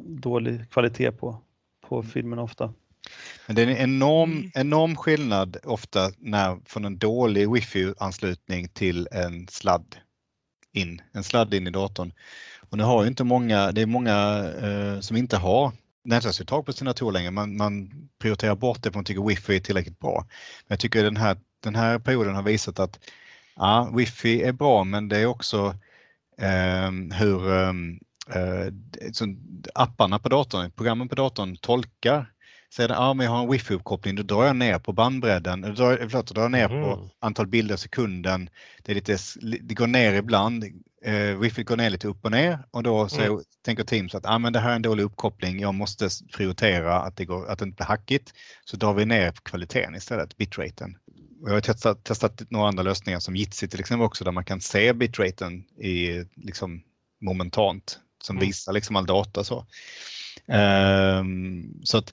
dålig 0.06 0.70
kvalitet 0.70 1.12
på, 1.12 1.42
på 1.88 2.02
filmerna 2.02 2.42
ofta. 2.42 2.74
Men 3.46 3.56
det 3.56 3.62
är 3.62 3.66
en 3.66 3.76
enorm, 3.76 4.32
Mm. 4.32 4.50
enorm 4.54 4.96
skillnad 4.96 5.56
ofta 5.64 6.10
när, 6.18 6.58
från 6.66 6.84
en 6.84 6.98
dålig 6.98 7.48
wifi-anslutning 7.50 8.68
till 8.68 9.08
en 9.12 9.48
sladd 9.48 9.96
in, 10.72 11.02
en 11.12 11.24
sladd 11.24 11.54
in 11.54 11.66
i 11.66 11.70
datorn. 11.70 12.12
Och 12.70 12.78
nu 12.78 12.84
har 12.84 13.02
ju 13.02 13.08
inte 13.08 13.24
många, 13.24 13.72
det 13.72 13.82
är 13.82 13.86
många 13.86 14.44
eh, 14.62 15.00
som 15.00 15.16
inte 15.16 15.36
har 15.36 15.72
nätverksuttag 16.04 16.66
på 16.66 16.72
sina 16.72 16.90
datorer 16.90 17.12
längre. 17.12 17.30
Man, 17.30 17.56
man 17.56 17.90
prioriterar 18.18 18.54
bort 18.54 18.82
det 18.82 18.90
för 18.90 18.98
man 18.98 19.04
tycker 19.04 19.22
wifi 19.28 19.56
är 19.56 19.60
tillräckligt 19.60 19.98
bra. 19.98 20.26
Men 20.66 20.74
jag 20.74 20.80
tycker 20.80 21.04
den 21.04 21.16
här, 21.16 21.36
den 21.62 21.74
här 21.74 21.98
perioden 21.98 22.34
har 22.34 22.42
visat 22.42 22.78
att 22.78 22.98
ja, 23.56 23.90
wifi 23.96 24.42
är 24.42 24.52
bra 24.52 24.84
men 24.84 25.08
det 25.08 25.18
är 25.18 25.26
också 25.26 25.74
ehm, 26.38 27.10
hur 27.10 27.52
ehm, 27.52 27.98
eh, 28.34 28.72
så 29.12 29.36
apparna 29.74 30.18
på 30.18 30.28
datorn, 30.28 30.70
programmen 30.70 31.08
på 31.08 31.14
datorn 31.14 31.56
tolkar 31.56 32.32
Säger 32.72 32.88
den, 32.88 32.96
ja 32.98 33.14
men 33.14 33.26
jag 33.26 33.32
har 33.32 33.42
en 33.42 33.52
wifi-uppkoppling, 33.52 34.16
då 34.16 34.22
drar 34.22 34.44
jag 34.44 34.56
ner 34.56 34.78
på 34.78 34.92
bandbredden, 34.92 35.60
då 35.60 35.68
drar, 35.68 35.96
förlåt, 36.10 36.26
då 36.26 36.34
drar 36.34 36.42
jag 36.42 36.50
ner 36.50 36.68
Mhm. 36.68 36.82
på 36.82 37.10
antal 37.20 37.46
bilder 37.46 37.74
i 37.74 37.78
sekunden. 37.78 38.50
Det, 38.82 38.92
är 38.92 38.94
lite, 38.94 39.16
det 39.60 39.74
går 39.74 39.86
ner 39.86 40.12
ibland, 40.12 40.64
eh, 41.04 41.38
wifi 41.38 41.62
går 41.64 41.76
ner 41.76 41.90
lite 41.90 42.08
upp 42.08 42.24
och 42.24 42.30
ner 42.30 42.58
och 42.70 42.82
då 42.82 43.08
så 43.08 43.22
Mm. 43.22 43.38
tänker 43.64 43.84
Teams 43.84 44.14
att 44.14 44.26
ah, 44.26 44.38
men 44.38 44.52
det 44.52 44.60
här 44.60 44.70
är 44.70 44.74
en 44.76 44.82
dålig 44.82 45.02
uppkoppling, 45.04 45.60
jag 45.60 45.74
måste 45.74 46.08
prioritera 46.36 47.00
att 47.00 47.16
det, 47.16 47.24
går, 47.24 47.50
att 47.50 47.58
det 47.58 47.64
inte 47.64 47.76
blir 47.76 47.86
hackigt. 47.86 48.32
Så 48.64 48.76
drar 48.76 48.94
vi 48.94 49.04
ner 49.04 49.30
på 49.32 49.42
kvaliteten 49.42 49.94
istället, 49.94 50.36
bitraten. 50.36 50.96
Och 51.42 51.48
jag 51.48 51.54
har 51.54 51.60
testat, 51.60 52.04
testat 52.04 52.42
några 52.50 52.68
andra 52.68 52.82
lösningar 52.82 53.20
som 53.20 53.36
Jitsi 53.36 53.68
till 53.68 53.80
exempel 53.80 54.04
också 54.06 54.24
där 54.24 54.32
man 54.32 54.44
kan 54.44 54.60
se 54.60 54.92
bitraten 54.92 55.64
i 55.78 56.24
liksom 56.36 56.82
momentant 57.20 57.98
som 58.22 58.36
Mm. 58.36 58.46
visar 58.46 58.72
liksom 58.72 58.96
all 58.96 59.06
data 59.06 59.44
så. 59.44 59.66
Ehm, 60.48 61.80
så 61.84 61.98
att 61.98 62.12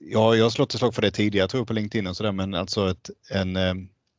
ja, 0.00 0.34
jag 0.34 0.44
har 0.44 0.50
slått 0.50 0.74
ett 0.74 0.78
slag 0.78 0.94
för 0.94 1.02
det 1.02 1.10
tidigare 1.10 1.48
tror 1.48 1.60
jag 1.60 1.66
på 1.66 1.72
LinkedIn 1.72 2.06
och 2.06 2.16
sådär 2.16 2.32
men 2.32 2.54
alltså 2.54 2.90
ett, 2.90 3.10
en, 3.30 3.56
eh, 3.56 3.74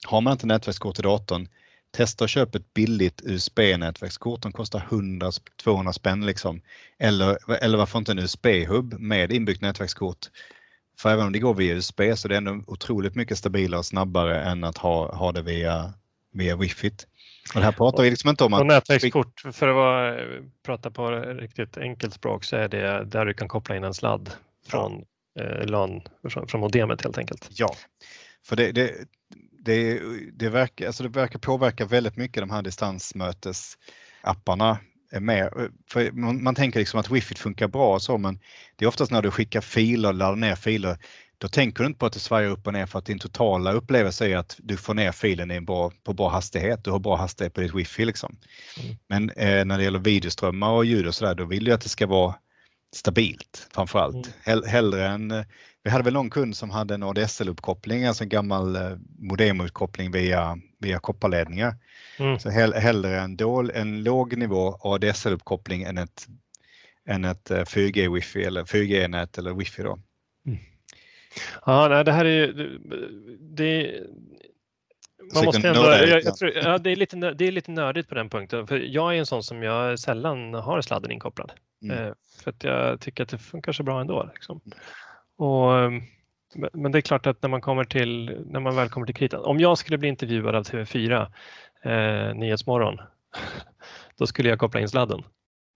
har 0.06 0.21
man 0.21 0.34
inte 0.34 0.47
nätverkskort 0.47 1.00
i 1.00 1.02
datorn 1.02 1.47
Testa 1.91 2.23
att 2.23 2.30
köpa 2.30 2.58
ett 2.58 2.73
billigt 2.73 3.21
USB-nätverkskort. 3.26 4.41
De 4.41 4.52
kostar 4.52 4.80
100-200 4.80 5.91
spänn 5.91 6.26
liksom. 6.26 6.62
Eller, 7.00 7.52
eller 7.63 7.78
varför 7.78 8.00
inte 8.00 8.12
en 8.12 8.19
USB-hub 8.19 9.00
med 9.00 9.32
inbyggt 9.32 9.62
nätverkskort. 9.62 10.17
För 11.00 11.10
även 11.10 11.26
om 11.26 11.32
det 11.32 11.39
går 11.39 11.54
via 11.54 11.73
USB 11.73 12.02
så 12.15 12.28
är 12.28 12.30
det 12.30 12.38
ändå 12.38 12.63
otroligt 12.67 13.15
mycket 13.15 13.38
stabilare 13.38 13.80
och 13.80 13.86
snabbare 13.86 14.43
än 14.43 14.63
att 14.63 14.78
ha, 14.78 15.15
ha 15.15 15.32
det 15.32 15.41
via, 15.41 15.93
via 16.34 16.56
wifi. 16.56 16.91
Och 17.54 17.60
det 17.60 17.65
här 17.65 17.71
pratar 17.71 18.04
vi 18.04 18.10
liksom 18.10 18.30
inte 18.30 18.43
om 18.43 18.54
Och 18.54 18.60
att... 18.60 18.67
nätverkskort, 18.67 19.41
för 19.52 19.67
att 19.67 19.76
vara, 19.76 20.17
prata 20.65 20.91
på 20.91 21.12
riktigt 21.12 21.78
enkelt 21.78 22.13
språk 22.13 22.43
så 22.43 22.56
är 22.56 22.67
det 22.67 23.04
där 23.06 23.26
du 23.26 23.34
kan 23.34 23.47
koppla 23.47 23.76
in 23.76 23.84
en 23.84 23.93
sladd 23.93 24.32
från 24.67 25.06
LAN, 25.65 26.02
från, 26.47 26.60
modemet 26.60 27.02
helt 27.02 27.17
enkelt. 27.17 27.50
Ja, 27.52 27.76
för 28.45 28.56
det, 28.56 28.71
det, 28.71 28.93
det, 29.65 30.02
det, 30.34 30.50
verkar, 30.50 30.88
alltså 30.88 31.04
det 31.04 31.10
verkar 31.10 31.39
påverka 31.39 31.86
väldigt 31.86 32.17
mycket 32.17 32.41
de 32.41 32.50
här 32.50 32.62
distansmötesapparna. 32.62 34.78
Med. 35.19 35.71
För 35.89 36.12
man, 36.12 36.43
man 36.43 36.56
tänker 36.56 36.80
liksom 36.80 37.00
att 37.00 37.12
wifi 37.12 37.36
funkar 37.36 37.67
bra 37.67 37.93
och 37.93 38.02
så 38.02 38.17
men 38.17 38.39
det 38.76 38.86
är 38.86 38.89
oftast 38.89 39.12
när 39.12 39.21
du 39.21 39.32
skickar 39.32 39.62
filer, 39.62 40.13
laddar 40.13 40.36
ner 40.36 40.56
filer, 40.56 40.97
då 41.38 41.47
tänker 41.47 41.84
du 41.84 41.88
inte 41.88 42.00
på 42.00 42.06
att 42.06 42.13
det 42.13 42.19
svajar 42.19 42.50
upp 42.50 42.67
och 42.67 42.73
ner 42.73 42.86
för 42.86 43.00
att 43.00 43.06
din 43.06 43.19
totala 43.19 43.71
upplevelse 43.71 44.28
är 44.28 44.38
att 44.38 44.56
du 44.60 44.78
får 44.78 44.93
ner 44.93 45.12
filen 45.12 45.52
i 45.52 45.62
bra, 45.62 45.91
på 46.04 46.13
bra 46.13 46.30
hastighet. 46.30 46.84
Du 46.84 46.91
har 46.91 47.00
bra 47.00 47.15
hastighet 47.15 47.54
på 47.54 47.62
ditt 47.62 47.76
wifi 47.76 48.06
liksom. 48.06 48.38
Mm. 48.80 48.97
Men 49.08 49.30
eh, 49.30 49.65
när 49.65 49.78
det 49.78 49.84
gäller 49.84 50.00
videoströmmar 50.00 50.71
och 50.71 50.86
ljud 50.86 51.08
och 51.08 51.15
sådär, 51.15 51.36
då 51.36 51.45
vill 51.45 51.63
du 51.63 51.71
att 51.71 51.82
det 51.82 51.89
ska 51.89 52.08
vara 52.08 52.36
stabilt 52.95 53.67
framför 53.73 54.00
allt. 54.00 54.15
Mm. 54.15 54.30
Hell, 54.43 54.65
hellre 54.65 55.08
än, 55.08 55.32
eh, 55.32 55.45
vi 55.84 55.89
hade 55.89 56.04
väl 56.04 56.13
någon 56.13 56.30
kund 56.30 56.58
som 56.58 56.69
hade 56.69 56.93
en 56.93 57.04
ADSL-uppkoppling, 57.04 58.08
alltså 58.08 58.23
en 58.23 58.30
gammal 58.30 58.76
eh, 58.76 58.91
modemuppkoppling 59.19 60.12
via, 60.12 60.58
via 60.80 61.00
kopparledningar. 61.00 61.76
Mm. 62.19 62.39
Så 62.39 62.50
hell, 62.50 62.73
hellre 62.73 63.19
en, 63.19 63.38
dål, 63.38 63.71
en 63.76 64.04
låg 64.04 64.38
nivå 64.38 64.78
ADSL-uppkoppling 64.82 65.84
än 65.84 65.97
ett, 65.97 66.28
än 67.08 67.26
ett 67.26 67.52
eh, 67.52 67.62
4G 67.62 68.13
wifi 68.13 68.43
eller 68.43 68.63
4G-nät 68.63 69.38
eller 69.38 69.54
wifi 69.54 69.84
då. 69.84 70.00
Ja, 71.65 71.88
nej, 71.88 72.06
det 72.06 72.12
här 72.12 72.26
är 72.26 72.30
ju, 72.30 72.80
det, 73.39 74.02
man 75.34 75.46
måste 75.46 75.68
ändå, 75.68 75.82
jag, 75.82 76.24
jag 76.24 76.38
tror, 76.38 76.52
ja, 76.56 76.78
det, 76.78 76.92
är 76.92 76.96
lite, 76.96 77.16
det 77.16 77.48
är 77.48 77.52
lite 77.52 77.72
nördigt 77.72 78.10
på 78.10 78.16
den 78.16 78.30
punkten. 78.30 78.68
För 78.68 78.78
jag 78.78 79.16
är 79.16 79.20
en 79.20 79.26
sån 79.26 79.44
som 79.44 79.63
jag 79.63 80.00
sällan 80.00 80.54
har 80.54 80.82
sladden 80.82 81.12
inkopplad. 81.12 81.52
Mm. 81.84 81.98
Eh, 81.98 82.13
för 82.44 82.52
att 82.52 82.63
jag 82.63 83.02
tycker 83.02 83.24
att 83.24 83.30
det 83.30 83.38
funkar 83.38 83.72
så 83.72 83.84
bra 83.84 84.02
ändå. 84.02 84.30
Liksom. 84.34 84.62
Och, 85.38 85.80
eh, 85.80 85.92
men- 86.74 86.92
det 86.92 87.00
är 87.00 87.02
klart 87.02 87.28
att 87.28 87.42
när 87.42 87.50
man, 87.50 87.62
kommer 87.62 87.84
till, 87.84 88.42
när 88.46 88.60
man 88.60 88.76
väl 88.76 88.90
kommer 88.90 89.06
till 89.06 89.16
kritan. 89.16 89.42
Om 89.42 89.60
jag 89.60 89.78
skulle 89.78 89.98
bli 89.98 90.10
intervjuad 90.10 90.56
av 90.56 90.63
TV4 90.63 91.32
eh, 91.84 92.36
Nyhetsmorgon, 92.36 92.98
då 94.18 94.28
skulle 94.28 94.50
jag 94.50 94.60
koppla 94.60 94.80
in 94.80 94.90
sladden. 94.90 95.24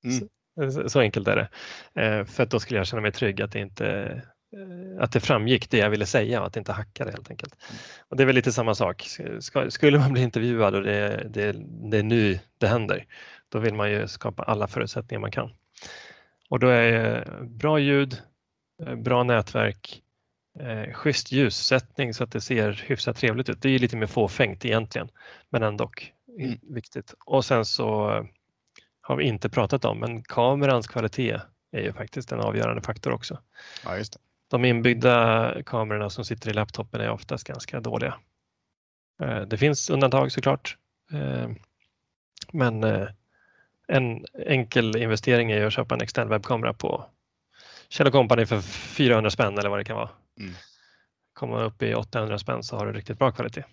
Mm. 0.04 0.72
Så, 0.72 0.90
så 0.90 1.00
enkelt 1.00 1.28
är 1.28 1.36
det. 1.36 1.50
Eh, 2.02 2.26
för 2.26 2.44
att 2.44 2.50
då 2.50 2.60
skulle 2.60 2.80
jag 2.80 2.88
känna 2.88 3.02
mig 3.02 3.12
trygg 3.12 3.42
att 3.42 3.52
det 3.52 3.60
inte 3.60 4.22
att 5.00 5.12
det 5.12 5.20
framgick 5.20 5.70
det 5.70 5.78
jag 5.78 5.90
ville 5.90 6.06
säga 6.06 6.40
och 6.42 6.48
att 6.48 6.54
det 6.54 6.60
inte 6.60 6.72
hackade 6.72 7.12
helt 7.12 7.30
enkelt. 7.30 7.56
Och 8.10 8.18
det 8.18 8.24
är 8.24 8.26
väl 8.26 8.36
lite 8.36 8.52
samma 8.52 8.76
sak. 8.76 9.08
Ska, 9.40 9.72
skulle 9.72 10.00
man 10.00 10.14
bli 10.14 10.22
intervjuad 10.22 10.76
och 10.76 10.84
det, 10.84 11.28
det, 11.30 11.56
det 11.92 11.98
är 11.98 12.04
nu 12.04 12.40
det 12.58 12.68
händer, 12.68 13.06
då 13.50 13.60
vill 13.60 13.74
man 13.74 13.92
ju 13.92 14.08
skapa 14.08 14.44
alla 14.44 14.68
förutsättningar 14.68 15.20
man 15.22 15.32
kan. 15.32 15.52
Och 16.50 16.60
då 16.60 16.68
är 16.68 17.16
eh, 17.18 17.44
bra 17.44 17.80
ljud, 17.80 18.22
eh, 18.86 18.96
bra 18.96 19.24
nätverk, 19.24 20.02
eh, 20.60 20.94
schysst 20.94 21.32
ljussättning 21.32 22.14
så 22.14 22.24
att 22.24 22.32
det 22.32 22.42
ser 22.42 22.84
hyfsat 22.88 23.18
trevligt 23.18 23.50
ut. 23.50 23.62
Det 23.62 23.68
är 23.68 23.72
ju 23.74 23.80
lite 23.80 23.98
mer 23.98 24.08
fåfängt 24.08 24.66
egentligen, 24.66 25.10
men 25.50 25.64
ändå 25.64 25.92
Mm. 26.40 26.60
viktigt. 26.62 27.14
Och 27.26 27.46
sen 27.46 27.66
så 27.66 28.10
eh, 28.10 28.24
har 29.02 29.16
vi 29.16 29.24
inte 29.24 29.50
pratat 29.50 29.86
om, 29.86 30.00
men 30.00 30.24
kamerans 30.24 30.88
kvalitet 30.88 31.40
är 31.72 31.82
ju 31.82 31.94
faktiskt 31.94 32.32
en 32.32 32.40
avgörande 32.40 32.82
faktor 32.82 33.12
också. 33.12 33.40
Ja, 33.86 33.98
just 33.98 34.14
det. 34.14 34.20
De 34.52 34.66
inbyggda 34.66 35.56
kamerorna 35.66 36.10
som 36.10 36.26
sitter 36.26 36.50
i 36.50 36.54
laptopen 36.54 37.02
är 37.02 37.10
oftast 37.10 37.48
ganska 37.48 37.80
dåliga. 37.80 38.20
Eh, 39.22 39.42
Det 39.42 39.58
finns 39.58 39.90
undantag 39.90 40.32
såklart. 40.32 40.78
Eh, 41.14 41.50
Men 42.54 42.84
eh, 42.84 43.08
en 43.88 44.26
enkel 44.46 44.96
investering 44.98 45.52
är 45.52 45.66
att 45.66 45.74
köpa 45.74 45.96
en 45.96 46.02
extern 46.02 46.30
webbkamera 46.30 46.74
på 46.74 47.06
Kjell 47.90 48.12
Company 48.12 48.46
för 48.46 48.62
400 48.62 49.32
spänn 49.32 49.58
eller 49.58 49.70
vad 49.70 49.80
det 49.80 49.84
kan 49.84 49.96
vara. 49.96 50.10
Mm. 50.40 50.54
Kommer 51.34 51.54
man 51.54 51.64
upp 51.64 51.82
i 51.82 51.96
800 51.96 52.40
spänn 52.40 52.64
så 52.64 52.78
har 52.78 52.86
du 52.86 52.94
riktigt 52.94 53.20
bra 53.20 53.32
kvalitet. 53.32 53.64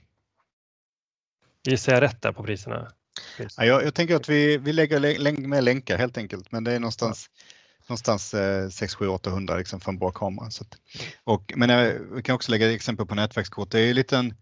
Gissar 1.63 1.93
jag 1.93 2.03
rätt 2.03 2.23
där 2.23 2.33
på 2.33 2.43
priserna? 2.43 2.93
Ja, 3.57 3.65
jag, 3.65 3.85
jag 3.85 3.95
tänker 3.95 4.17
att 4.17 4.29
vi, 4.29 4.57
vi 4.59 4.73
lägger 4.73 5.01
lä- 5.01 5.19
länk, 5.19 5.39
med 5.39 5.65
länkar 5.65 5.99
helt 5.99 6.19
enkelt, 6.19 6.53
men 6.53 6.65
det 6.65 6.73
är 6.73 6.81
någonstans, 6.81 7.31
någonstans 7.89 8.35
eh, 8.35 8.69
6 8.69 8.95
7 8.95 9.09
800 9.09 9.57
liksom 9.57 9.81
för 9.81 9.93
en 9.93 9.99
bra 9.99 10.11
kamera. 10.11 10.51
Så 10.51 10.65
att, 10.65 10.79
och, 11.25 11.53
men 11.57 11.71
eh, 11.71 11.93
vi 12.15 12.23
kan 12.23 12.35
också 12.35 12.51
lägga 12.51 12.73
exempel 12.73 13.07
på 13.07 13.15
nätverkskort. 13.15 13.71
Det 13.71 13.81
är 13.81 13.87
ju 13.87 13.95
lite 13.95 14.17
en, 14.17 14.35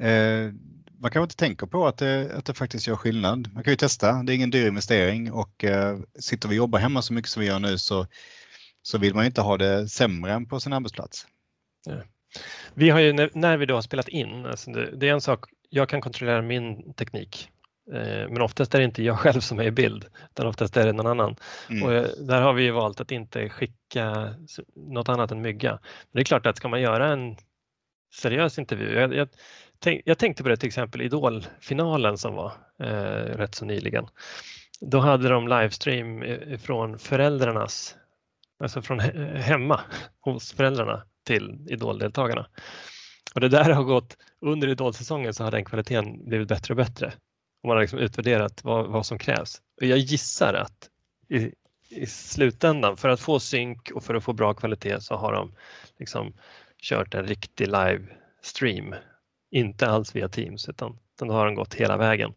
eh, 0.00 0.52
man 1.00 1.10
kanske 1.10 1.22
inte 1.24 1.36
tänker 1.36 1.66
på 1.66 1.86
att 1.86 1.96
det, 1.96 2.32
att 2.36 2.44
det 2.44 2.54
faktiskt 2.54 2.86
gör 2.86 2.96
skillnad. 2.96 3.50
Man 3.52 3.64
kan 3.64 3.72
ju 3.72 3.76
testa, 3.76 4.22
det 4.22 4.32
är 4.32 4.34
ingen 4.34 4.50
dyr 4.50 4.68
investering 4.68 5.32
och 5.32 5.64
eh, 5.64 5.98
sitter 6.18 6.48
vi 6.48 6.54
och 6.54 6.56
jobbar 6.56 6.78
hemma 6.78 7.02
så 7.02 7.12
mycket 7.12 7.30
som 7.30 7.40
vi 7.40 7.46
gör 7.46 7.58
nu 7.58 7.78
så, 7.78 8.06
så 8.82 8.98
vill 8.98 9.14
man 9.14 9.24
ju 9.24 9.26
inte 9.26 9.40
ha 9.40 9.56
det 9.56 9.88
sämre 9.88 10.32
än 10.32 10.46
på 10.46 10.60
sin 10.60 10.72
arbetsplats. 10.72 11.26
Vi 12.74 12.90
har 12.90 13.00
ju 13.00 13.12
när, 13.12 13.30
när 13.34 13.56
vi 13.56 13.66
då 13.66 13.74
har 13.74 13.82
spelat 13.82 14.08
in, 14.08 14.46
alltså 14.46 14.70
det, 14.70 14.96
det 14.96 15.08
är 15.08 15.12
en 15.12 15.20
sak, 15.20 15.44
jag 15.68 15.88
kan 15.88 16.00
kontrollera 16.00 16.42
min 16.42 16.92
teknik. 16.94 17.48
Eh, 17.92 18.28
men 18.28 18.42
oftast 18.42 18.74
är 18.74 18.78
det 18.78 18.84
inte 18.84 19.02
jag 19.02 19.18
själv 19.18 19.40
som 19.40 19.58
är 19.58 19.64
i 19.64 19.70
bild, 19.70 20.04
utan 20.30 20.46
oftast 20.46 20.76
är 20.76 20.86
det 20.86 20.92
någon 20.92 21.06
annan. 21.06 21.36
Mm. 21.70 21.82
Och 21.82 21.92
eh, 21.92 22.08
där 22.18 22.42
har 22.42 22.52
vi 22.52 22.70
valt 22.70 23.00
att 23.00 23.12
inte 23.12 23.48
skicka 23.48 24.34
något 24.76 25.08
annat 25.08 25.30
än 25.32 25.42
mygga. 25.42 25.70
Men 25.70 25.80
det 26.12 26.20
är 26.20 26.24
klart 26.24 26.46
att 26.46 26.56
ska 26.56 26.68
man 26.68 26.80
göra 26.80 27.12
en 27.12 27.36
seriös 28.14 28.58
intervju, 28.58 28.94
jag, 28.94 29.14
jag, 29.14 29.28
tänk, 29.78 30.02
jag 30.04 30.18
tänkte 30.18 30.42
på 30.42 30.48
det 30.48 30.56
till 30.56 30.66
exempel 30.66 31.02
Idol-finalen 31.02 32.18
som 32.18 32.34
var 32.34 32.52
eh, 32.82 33.36
rätt 33.36 33.54
så 33.54 33.64
nyligen. 33.64 34.06
Då 34.80 34.98
hade 34.98 35.28
de 35.28 35.48
livestream 35.48 36.24
från 36.58 36.98
föräldrarnas, 36.98 37.96
alltså 38.62 38.82
från 38.82 39.00
he- 39.00 39.36
hemma 39.36 39.80
hos 40.20 40.52
föräldrarna 40.52 41.02
till 41.26 41.66
Idol-deltagarna. 41.68 42.46
Och 43.34 43.40
det 43.40 43.48
där 43.48 43.70
har 43.70 43.82
gått, 43.82 44.16
under 44.40 44.68
Idol-säsongen 44.68 45.34
så 45.34 45.44
har 45.44 45.50
den 45.50 45.64
kvaliteten 45.64 46.28
blivit 46.28 46.48
bättre 46.48 46.72
och 46.72 46.76
bättre. 46.76 47.12
Och 47.62 47.68
man 47.68 47.76
har 47.76 47.82
liksom 47.82 47.98
utvärderat 47.98 48.64
vad, 48.64 48.86
vad 48.86 49.06
som 49.06 49.18
krävs. 49.18 49.62
Och 49.80 49.86
jag 49.86 49.98
gissar 49.98 50.54
att 50.54 50.90
i, 51.28 51.52
i 51.88 52.06
slutändan, 52.06 52.96
för 52.96 53.08
att 53.08 53.20
få 53.20 53.40
synk 53.40 53.90
och 53.94 54.04
för 54.04 54.14
att 54.14 54.24
få 54.24 54.32
bra 54.32 54.54
kvalitet 54.54 55.00
så 55.00 55.16
har 55.16 55.32
de 55.32 55.52
liksom 55.98 56.32
kört 56.78 57.14
en 57.14 57.26
riktig 57.26 57.68
livestream. 57.68 58.94
Inte 59.50 59.88
alls 59.88 60.16
via 60.16 60.28
Teams 60.28 60.68
utan, 60.68 60.98
utan 61.16 61.28
då 61.28 61.34
har 61.34 61.46
de 61.46 61.54
gått 61.54 61.74
hela 61.74 61.96
vägen 61.96 62.32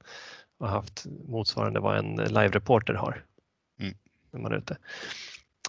och 0.58 0.70
haft 0.70 1.06
motsvarande 1.28 1.80
vad 1.80 1.98
en 1.98 2.16
live-reporter 2.16 2.94
har. 2.94 3.26
Mm. 3.80 3.94
När 4.32 4.40
man 4.40 4.52
är 4.52 4.58
ute. 4.58 4.78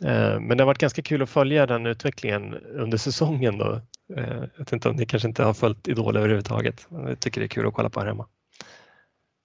Eh, 0.05 0.41
Men 0.41 0.57
det 0.57 0.63
har 0.63 0.67
varit 0.67 0.79
ganska 0.79 1.03
kul 1.03 1.23
att 1.23 1.31
följa 1.31 1.67
den 1.67 1.87
utvecklingen 1.87 2.55
under 2.55 2.99
säsongen. 2.99 3.59
Då. 3.59 3.81
Eh, 4.17 4.39
Jag 4.39 4.59
vet 4.59 4.73
inte 4.73 4.89
om 4.89 4.97
ni 4.97 5.07
kanske 5.07 5.29
inte 5.29 5.45
har 5.45 5.55
följt 5.55 5.89
Idol 5.89 6.17
överhuvudtaget. 6.17 6.87
Jag 6.91 7.21
tycker 7.21 7.41
det 7.41 7.47
är 7.47 7.49
kul 7.49 7.67
att 7.67 7.75
kolla 7.75 7.91
på 7.91 8.01
här 8.01 8.07
hemma. 8.07 8.27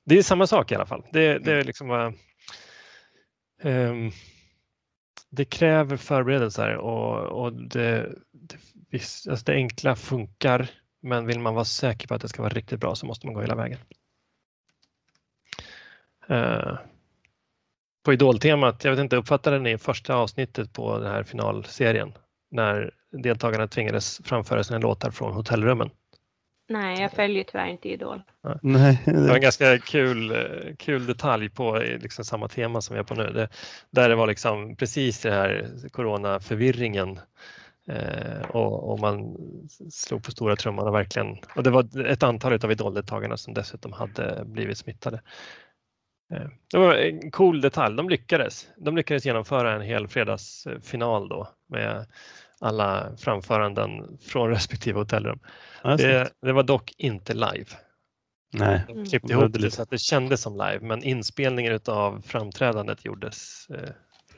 Det 0.10 0.18
är 0.18 0.24
samma 0.24 0.48
sak 0.48 0.72
i 0.72 0.76
alla 0.76 0.86
fall. 0.86 1.06
Det, 1.12 1.38
det 1.38 1.52
är 1.52 1.64
liksom 1.64 2.14
ehm, 3.62 4.12
det 5.30 5.46
kräver 5.46 5.98
förberedelser 5.98 6.76
och, 6.76 7.44
och 7.44 7.54
det, 7.54 8.16
det, 8.32 8.58
visst, 8.90 9.28
alltså 9.28 9.46
det 9.46 9.54
enkla 9.54 9.96
funkar. 9.96 10.70
Men 11.02 11.26
vill 11.26 11.40
man 11.40 11.54
vara 11.54 11.66
säker 11.66 12.08
på 12.08 12.14
att 12.14 12.22
det 12.22 12.28
ska 12.28 12.42
vara 12.42 12.54
riktigt 12.54 12.80
bra 12.80 12.96
så 12.96 13.06
måste 13.06 13.28
man 13.28 13.34
gå 13.34 13.42
hela 13.42 13.56
vägen. 13.56 13.80
Eh, 16.28 16.78
på 18.04 18.14
Idol-temat, 18.14 18.84
jag 18.84 18.92
vet 18.92 19.00
inte, 19.00 19.16
uppfattade 19.16 19.60
ni 19.60 19.78
första 19.78 20.16
avsnittet 20.16 20.74
på 20.74 21.00
den 21.00 21.12
här 21.12 21.24
finalserien 21.24 22.14
när 22.52 22.94
deltagarna 23.12 23.68
tvingades 23.68 24.22
framföra 24.24 24.64
sina 24.64 24.80
låtar 24.80 25.12
från 25.12 25.34
hotellrummen? 25.34 25.90
Nej, 26.70 27.02
jag 27.02 27.12
följer 27.12 27.44
tyvärr 27.44 27.68
inte 27.68 27.90
Idol. 27.90 28.22
Nej, 28.62 29.02
Det 29.06 29.28
var 29.28 29.36
en 29.36 29.42
ganska 29.42 29.80
kul, 29.80 30.32
eh, 30.32 30.76
kul 30.78 31.06
detalj 31.06 31.50
på 31.50 31.78
eh, 31.82 32.00
liksom 32.00 32.26
samma 32.26 32.48
tema 32.48 32.82
som 32.82 32.94
vi 32.94 33.00
är 33.00 33.04
på 33.04 33.16
nu. 33.16 33.30
Det, 33.34 33.50
där 33.92 34.10
det 34.10 34.16
var 34.16 34.28
liksom 34.28 34.76
precis 34.76 35.22
den 35.22 35.34
här 35.34 35.70
coronaförvirringen 35.92 37.20
eh, 37.88 38.42
och, 38.50 38.92
och 38.92 39.00
man 39.00 39.38
slog 39.92 40.24
på 40.24 40.32
stora 40.32 40.56
trumman 40.56 40.88
och 40.88 40.94
verkligen, 40.96 41.38
och 41.56 41.64
det 41.64 41.70
var 41.70 42.06
ett 42.08 42.24
antal 42.24 42.54
av 42.54 42.72
idoldeltagarna 42.72 43.38
som 43.38 43.54
dessutom 43.54 43.94
hade 43.94 44.44
blivit 44.46 44.78
smittade. 44.78 45.22
Eh, 46.34 46.48
Det 46.72 46.78
var 46.78 46.96
en 46.96 47.32
cool 47.32 47.62
detalj. 47.62 47.96
De 47.96 48.10
lyckades. 48.10 48.68
De 48.78 48.96
lyckades 48.98 49.26
genomföra 49.26 49.74
en 49.74 49.82
hel 49.82 50.08
fredagsfinal 50.08 51.30
då 51.30 51.48
med 51.70 52.06
alla 52.62 53.18
framföranden 53.18 54.18
från 54.22 54.50
respektive 54.56 55.00
hotellrum. 55.00 55.40
Ja, 55.84 55.96
Det, 55.98 56.30
det 56.42 56.54
var 56.54 56.64
dock 56.64 56.94
inte 56.98 57.34
live. 57.34 57.66
Nej. 58.54 58.82
De 58.88 58.94
Mm. 58.94 59.06
klippte 59.06 59.28
Det 59.28 59.34
ihop 59.34 59.54
det 59.54 59.72
så 59.72 59.82
att 59.82 59.90
det 59.90 59.98
kändes 59.98 60.42
som 60.42 60.54
live 60.54 60.80
men 60.82 61.04
inspelningen 61.04 61.80
av 61.86 62.22
framträdandet 62.22 63.06
gjordes 63.06 63.68
eh, 63.70 63.90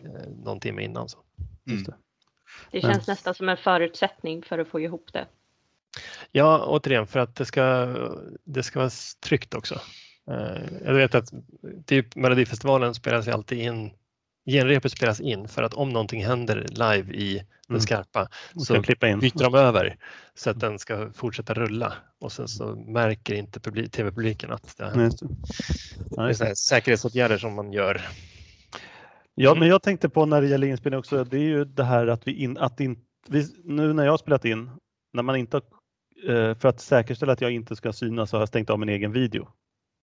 eh, 0.06 0.30
någon 0.46 0.60
timme 0.60 0.84
innan. 0.84 1.10
Så. 1.10 1.18
Mm. 1.68 1.84
det. 1.84 1.94
Det 2.72 2.84
Men- 2.84 2.94
känns 2.94 3.08
nästan 3.08 3.36
som 3.36 3.50
en 3.50 3.58
förutsättning 3.58 4.44
för 4.44 4.60
att 4.60 4.68
få 4.68 4.80
ihop 4.80 5.10
det. 5.14 5.26
Ja, 6.32 6.66
återigen 6.68 7.08
för 7.08 7.20
att 7.20 7.36
det 7.36 7.46
ska, 7.46 7.96
det 8.44 8.64
ska 8.64 8.80
vara 8.80 8.90
tryggt 9.24 9.54
också. 9.54 9.76
Eh, 10.32 10.62
jag 10.86 10.94
vet 10.94 11.16
att 11.16 11.30
typ 11.86 12.16
Melodifestivalen 12.16 12.94
spelas 12.94 13.28
ju 13.28 13.32
alltid 13.32 13.60
in, 13.60 13.92
genrepet 14.46 14.92
spelas 14.92 15.20
in 15.22 15.48
för 15.48 15.64
att 15.64 15.74
om 15.74 15.90
någonting 15.90 16.26
händer 16.26 16.66
live 16.70 17.14
i 17.14 17.34
den 17.36 17.46
Mm. 17.76 17.82
skarpa 17.82 18.28
så 18.58 18.74
byter 19.20 19.44
de 19.44 19.56
över 19.56 19.98
så 20.36 20.50
att 20.50 20.60
den 20.60 20.80
ska 20.80 21.12
fortsätta 21.14 21.54
rulla 21.54 21.94
och 22.20 22.32
sen 22.32 22.48
så 22.48 22.76
märker 22.76 23.34
inte 23.34 23.60
publi- 23.60 23.90
tv-publiken 23.90 24.52
att 24.52 24.78
det 24.78 24.84
har 24.84 24.92
hänt. 24.92 25.20
det. 25.20 26.22
Är 26.22 26.56
säkerhetsåtgärder 26.56 27.38
som 27.38 27.54
man 27.54 27.74
gör. 27.74 28.02
Ja, 29.36 29.50
Mm. 29.50 29.60
men 29.60 29.68
jag 29.68 29.84
tänkte 29.84 30.10
på 30.10 30.26
när 30.26 30.42
det 30.42 30.48
gäller 30.48 30.68
inspelning 30.68 31.00
också, 31.00 31.24
det 31.24 31.38
är 31.38 31.42
ju 31.42 31.66
det 31.66 31.84
här 31.84 32.08
att 32.08 32.28
vi, 32.28 32.34
in, 32.34 32.58
att 32.58 32.80
in, 32.80 33.00
vi 33.28 33.48
nu 33.64 33.94
när 33.94 34.04
jag 34.04 34.12
har 34.12 34.18
spelat 34.18 34.46
in, 34.46 34.70
när 35.14 35.24
man 35.24 35.36
inte 35.36 35.58
eh, 36.28 36.56
för 36.58 36.66
att 36.66 36.80
säkerställa 36.82 37.34
att 37.34 37.42
jag 37.42 37.52
inte 37.52 37.76
ska 37.76 37.94
synas 37.94 38.30
så 38.30 38.38
har 38.38 38.42
jag 38.42 38.48
stängt 38.48 38.70
av 38.70 38.80
min 38.80 38.90
egen 38.90 39.12
video. 39.12 39.48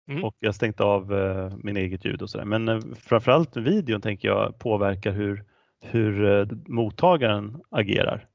Mm. 0.09 0.25
Och 0.25 0.37
jag 0.39 0.55
stängt 0.55 0.81
av 0.81 1.15
eh, 1.15 1.53
min 1.63 1.77
eget 1.77 2.05
ljud 2.05 2.23
och 2.23 2.31
sådär. 2.31 2.45
Men 2.45 2.69
eh, 2.69 2.81
framförallt 3.01 3.57
videon 3.57 4.01
tänker 4.01 4.29
jag 4.29 4.59
påverkar 4.59 5.13
hur, 5.13 5.45
hur 5.85 6.25
eh, 6.25 6.47
mottagaren 6.67 7.57
agerar. 7.71 8.27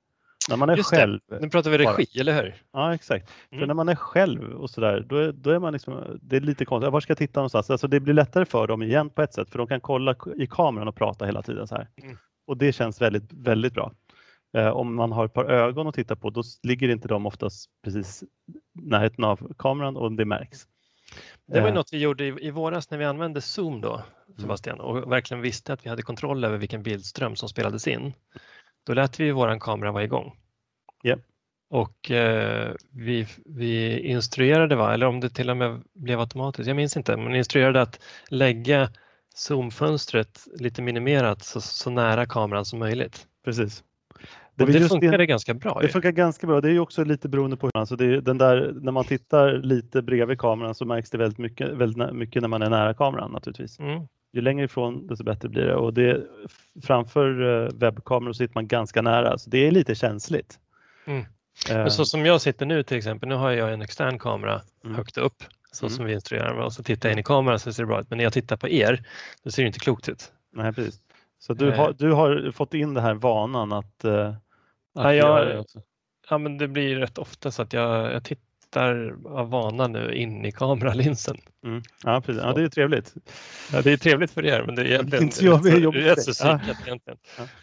När 0.50 0.58
man 0.58 0.70
är 0.70 0.78
Just 0.78 0.92
det. 0.92 0.98
själv. 0.98 1.20
Nu 1.42 1.50
pratar 1.50 1.70
vi 1.72 1.78
bara. 1.86 1.98
regi, 1.98 2.20
eller 2.20 2.44
hur? 2.44 2.56
Ja 2.74 2.94
exakt. 2.96 3.30
För 3.50 3.56
Mm. 3.56 3.68
när 3.68 3.74
man 3.74 3.90
är 3.90 3.96
själv 3.96 4.52
och 4.54 4.70
sådär, 4.70 5.06
då 5.10 5.16
är, 5.18 5.32
då 5.32 5.50
är 5.50 5.60
man 5.60 5.74
liksom, 5.74 6.20
det 6.22 6.36
är 6.36 6.42
lite 6.42 6.66
konstigt. 6.66 6.92
Var 6.94 7.00
ska 7.00 7.12
jag 7.12 7.18
titta 7.18 7.40
någonstans? 7.40 7.70
Alltså 7.70 7.88
det 7.88 8.00
blir 8.00 8.14
lättare 8.14 8.46
för 8.46 8.68
dem 8.68 8.82
igen 8.84 9.10
på 9.10 9.22
ett 9.22 9.34
sätt, 9.34 9.50
för 9.50 9.58
de 9.58 9.68
kan 9.68 9.82
kolla 9.82 10.16
i 10.38 10.48
kameran 10.48 10.88
och 10.88 10.96
prata 10.96 11.26
hela 11.26 11.42
tiden 11.42 11.68
så 11.68 11.76
här. 11.76 11.88
Mm. 12.04 12.18
Och 12.48 12.58
det 12.58 12.72
känns 12.74 13.02
väldigt, 13.02 13.34
väldigt 13.34 13.74
bra. 13.74 13.92
Eh, 14.58 14.68
om 14.70 14.96
man 14.96 15.12
har 15.12 15.26
ett 15.26 15.34
par 15.34 15.46
ögon 15.46 15.88
att 15.88 15.96
titta 15.96 16.16
på, 16.16 16.30
då 16.30 16.44
ligger 16.64 16.90
inte 16.90 17.08
de 17.08 17.26
oftast 17.26 17.70
precis 17.84 18.24
närheten 18.74 19.24
av 19.24 19.54
kameran 19.58 19.96
och 19.98 20.12
det 20.12 20.26
märks. 20.26 20.68
Det 21.46 21.62
var 21.62 21.68
Eh, 21.68 21.74
något 21.74 21.94
vi 21.94 21.98
gjorde 21.98 22.26
i, 22.26 22.48
i 22.48 22.52
våras 22.52 22.92
när 22.92 22.98
vi 22.98 23.06
använde 23.06 23.42
Zoom 23.42 23.82
då, 23.82 24.04
Sebastian, 24.38 24.80
och 24.80 25.12
verkligen 25.12 25.42
visste 25.42 25.74
att 25.74 25.86
vi 25.86 25.90
hade 25.90 26.02
kontroll 26.02 26.44
över 26.44 26.58
vilken 26.58 26.84
bildström 26.84 27.36
som 27.36 27.50
spelades 27.50 27.88
in. 27.88 28.14
Då 28.84 28.94
lät 28.94 29.20
vi 29.20 29.32
våran 29.32 29.60
kamera 29.60 29.92
vara 29.92 30.04
igång. 30.04 30.38
Ja. 31.02 31.16
Och 31.70 32.12
eh, 32.12 32.74
vi, 32.92 33.28
vi 33.46 34.00
instruerade, 34.00 34.76
va? 34.76 34.94
eller 34.94 35.06
om 35.06 35.20
det 35.20 35.30
till 35.30 35.50
och 35.50 35.58
med 35.58 35.84
blev 35.94 36.20
automatiskt, 36.20 36.68
jag 36.68 36.76
minns 36.76 36.98
inte, 36.98 37.18
men 37.18 37.36
instruerade 37.36 37.82
att 37.82 38.00
lägga 38.30 38.90
zoomfönstret 39.36 40.48
lite 40.60 40.82
minimerat 40.82 41.44
så, 41.44 41.62
så 41.62 41.90
nära 41.90 42.26
kameran 42.26 42.66
som 42.66 42.80
möjligt. 42.80 43.28
Precis. 43.46 43.84
Och 44.64 44.70
var 44.70 44.74
det 44.74 44.80
just 44.80 44.90
funkade 44.94 45.26
ganska 45.26 45.54
bra. 45.54 45.80
Det 45.80 45.86
ju. 45.86 45.92
funkar 45.92 46.12
ganska 46.12 46.48
bra. 46.48 46.62
Det 46.62 46.68
är 46.68 46.72
ju 46.72 46.80
också 46.80 47.04
lite 47.04 47.30
beroende 47.30 47.58
på 47.58 47.68
hur 47.68 47.78
alltså 47.80 47.96
det 47.96 48.22
den 48.22 48.38
där, 48.38 48.72
när 48.82 48.92
man 48.92 49.04
tittar 49.04 49.54
lite 49.54 50.02
bredvid 50.02 50.40
kameran 50.40 50.76
så 50.76 50.86
märks 50.86 51.10
det 51.10 51.18
väldigt 51.18 51.38
mycket, 51.40 51.70
väldigt 51.70 52.14
mycket 52.14 52.42
när 52.42 52.50
man 52.50 52.62
är 52.62 52.70
nära 52.70 52.94
kameran 52.94 53.32
naturligtvis. 53.32 53.80
Mm. 53.80 54.02
Ju 54.34 54.42
längre 54.42 54.66
ifrån 54.66 55.08
desto 55.08 55.24
bättre 55.24 55.50
blir 55.50 55.64
det 55.64 55.76
och 55.76 55.94
det, 55.94 56.22
framför 56.84 57.42
eh, 57.64 57.70
webbkameror 57.74 58.34
sitter 58.34 58.56
man 58.56 58.68
ganska 58.68 59.02
nära 59.02 59.38
så 59.38 59.50
det 59.50 59.68
är 59.68 59.72
lite 59.72 59.96
känsligt. 59.96 60.60
Mm. 61.06 61.20
Eh, 61.20 61.26
Men 61.78 61.92
så 61.92 62.06
som 62.06 62.26
jag 62.26 62.42
sitter 62.42 62.66
nu 62.66 62.84
till 62.84 62.98
exempel, 62.98 63.30
nu 63.30 63.36
har 63.36 63.52
jag 63.52 63.74
en 63.74 63.82
extern 63.82 64.20
kamera 64.20 64.62
Mm. 64.84 64.96
högt 64.96 65.18
upp 65.18 65.44
så 65.72 65.86
Mm. 65.86 65.96
som 65.96 66.06
vi 66.06 66.14
instruerar 66.14 66.56
med 66.56 66.64
och 66.66 66.74
så 66.74 66.84
tittar 66.84 67.10
jag 67.10 67.14
in 67.14 67.20
i 67.20 67.24
kameran 67.24 67.60
så 67.60 67.74
ser 67.74 67.84
det 67.84 67.88
bra 67.88 68.02
ut. 68.02 68.10
Men 68.10 68.18
när 68.18 68.24
jag 68.24 68.34
tittar 68.34 68.58
på 68.58 68.70
er, 68.70 69.04
då 69.44 69.52
ser 69.52 69.64
det 69.64 69.68
inte 69.68 69.80
klokt 69.80 70.10
ut. 70.10 70.32
Nej, 70.54 70.74
precis. 70.74 71.00
Så 71.40 71.54
du 71.54 71.68
Eh. 71.70 71.76
har, 71.78 71.94
du 71.98 72.12
har 72.12 72.52
fått 72.52 72.74
in 72.74 72.94
det 72.94 73.02
här 73.02 73.14
vanan 73.14 73.74
att, 73.74 74.04
eh, 74.06 74.28
att 74.30 74.36
Ja, 74.94 75.14
jag-. 75.14 75.66
Ja, 76.30 76.38
men 76.38 76.58
det 76.58 76.68
blir 76.68 76.96
rätt 76.96 77.18
ofta 77.18 77.52
så 77.52 77.62
att 77.62 77.74
jag, 77.74 78.14
jag 78.14 78.24
tittar 78.24 79.16
av 79.26 79.50
vana 79.50 79.88
nu 79.88 80.14
in 80.16 80.46
i 80.46 80.52
kameralinsen. 80.52 81.38
Mm. 81.66 81.82
Ja, 82.04 82.22
precis. 82.22 82.44
Ja, 82.44 82.54
det 82.54 82.64
är 82.64 82.68
trevligt. 82.70 83.14
Ja, 83.74 83.82
det 83.82 83.92
är 83.92 83.98
trevligt 83.98 84.32
för 84.32 84.46
er, 84.46 84.64
men 84.66 84.76
det 84.76 84.82
är 84.82 84.86
egentligen 84.86 85.24
Inte 85.24 85.46
jag, 85.46 85.64
det 85.64 85.70
är 85.70 85.92
rätt 85.92 86.18
rätt 86.18 86.36
så 86.36 86.44
dig. 86.44 86.52
Ja. 86.52 86.58
psykat 86.60 86.88
egentligen. 86.88 87.20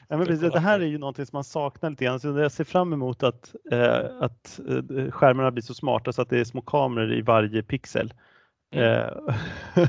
Ja, 0.09 0.17
men 0.17 0.27
precis, 0.27 0.53
det 0.53 0.61
här 0.61 0.81
är 0.81 0.87
ju 0.87 0.99
någonting 0.99 1.27
som 1.27 1.37
man 1.37 1.45
saknar 1.45 1.91
lite 1.91 2.05
grann. 2.05 2.21
Så 2.21 2.39
jag 2.39 2.53
ser 2.53 2.65
fram 2.65 2.93
emot 2.93 3.23
att, 3.23 3.55
eh, 3.73 4.01
att 4.21 4.61
eh, 4.69 5.11
skärmarna 5.11 5.51
blir 5.51 5.63
så 5.63 5.75
smarta 5.75 6.13
så 6.13 6.23
att 6.23 6.31
det 6.31 6.41
är 6.41 6.45
små 6.45 6.61
kameror 6.63 7.13
i 7.13 7.21
varje 7.23 7.63
pixel. 7.63 8.15
Mm. 8.75 9.09
Eh, 9.75 9.87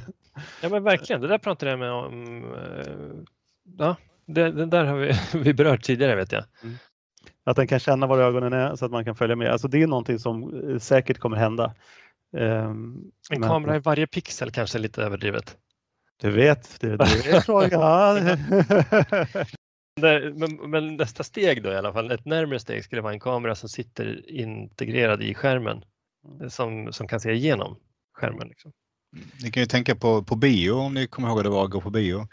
Ja, 0.62 0.70
men 0.70 0.84
verkligen. 0.84 1.22
Det 1.22 1.28
där 1.28 1.38
pratade 1.38 1.72
jag 1.72 1.80
med 1.80 1.92
om. 1.92 2.44
eh, 2.54 2.88
Ja, 3.78 3.96
det, 4.26 4.52
det 4.52 4.66
där 4.66 4.86
har 4.86 4.98
vi, 4.98 5.14
vi 5.44 5.54
berört 5.54 5.84
tidigare 5.84 6.16
vet 6.16 6.32
jag. 6.32 6.44
Att 7.48 7.56
den 7.56 7.68
kan 7.68 7.80
känna 7.80 8.08
var 8.08 8.20
ögonen 8.20 8.54
är 8.54 8.76
så 8.76 8.86
att 8.86 8.92
man 8.92 9.06
kan 9.06 9.16
följa 9.16 9.36
med. 9.36 9.52
Alltså 9.52 9.68
det 9.68 9.84
är 9.84 9.88
någonting 9.88 10.20
som 10.20 10.70
eh, 10.70 10.80
säkert 10.80 11.18
kommer 11.18 11.38
hända. 11.38 11.76
Ehm, 12.38 12.96
En 13.32 13.40
men- 13.40 13.50
kamera 13.50 13.76
i 13.76 13.80
varje 13.80 14.08
pixel 14.08 14.52
kanske 14.52 14.78
är 14.78 14.82
lite 14.82 15.04
överdrivet. 15.04 15.58
Du 16.22 16.32
vet, 16.32 16.80
det, 16.80 16.98
det 16.98 17.04
är 17.04 17.42
frågan. 17.42 18.38
Men, 20.40 20.54
men 20.72 20.96
nästa 20.96 21.24
steg 21.24 21.64
då 21.64 21.70
i 21.72 21.76
alla 21.76 21.94
fall, 21.94 22.12
ett 22.12 22.26
närmare 22.26 22.60
steg 22.60 22.84
skulle 22.84 23.02
vara 23.02 23.14
en 23.14 23.20
kamera 23.20 23.56
som 23.56 23.70
sitter 23.70 24.32
integrerad 24.32 25.22
i 25.22 25.34
skärmen 25.34 25.82
som, 26.50 26.94
som 26.94 27.08
kan 27.08 27.20
se 27.20 27.32
igenom 27.32 27.78
skärmen. 28.14 28.48
Liksom. 28.48 28.72
Ni 29.44 29.52
kan 29.52 29.64
ju 29.64 29.68
tänka 29.68 29.96
på, 29.96 30.24
på 30.24 30.36
bio 30.36 30.72
om 30.72 30.94
ni 30.94 31.08
kommer 31.08 31.28
ihåg 31.28 31.38
hur 31.38 31.44
det 31.44 31.50
var 31.50 31.66
att 31.66 31.72
gå 31.72 31.82
på 31.82 31.90
bio. 31.90 32.28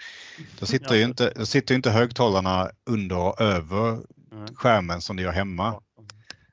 Då 0.61 0.67
sitter, 0.67 0.95
ju, 0.95 1.03
inte, 1.03 1.33
då 1.37 1.47
sitter 1.47 1.75
ju 1.75 1.77
inte 1.77 1.91
högtalarna 1.91 2.71
under 2.91 3.19
och 3.19 3.41
över 3.41 3.99
Mm. 4.35 4.55
skärmen 4.55 5.01
som 5.01 5.17
det 5.17 5.23
gör 5.23 5.33
hemma. 5.33 5.81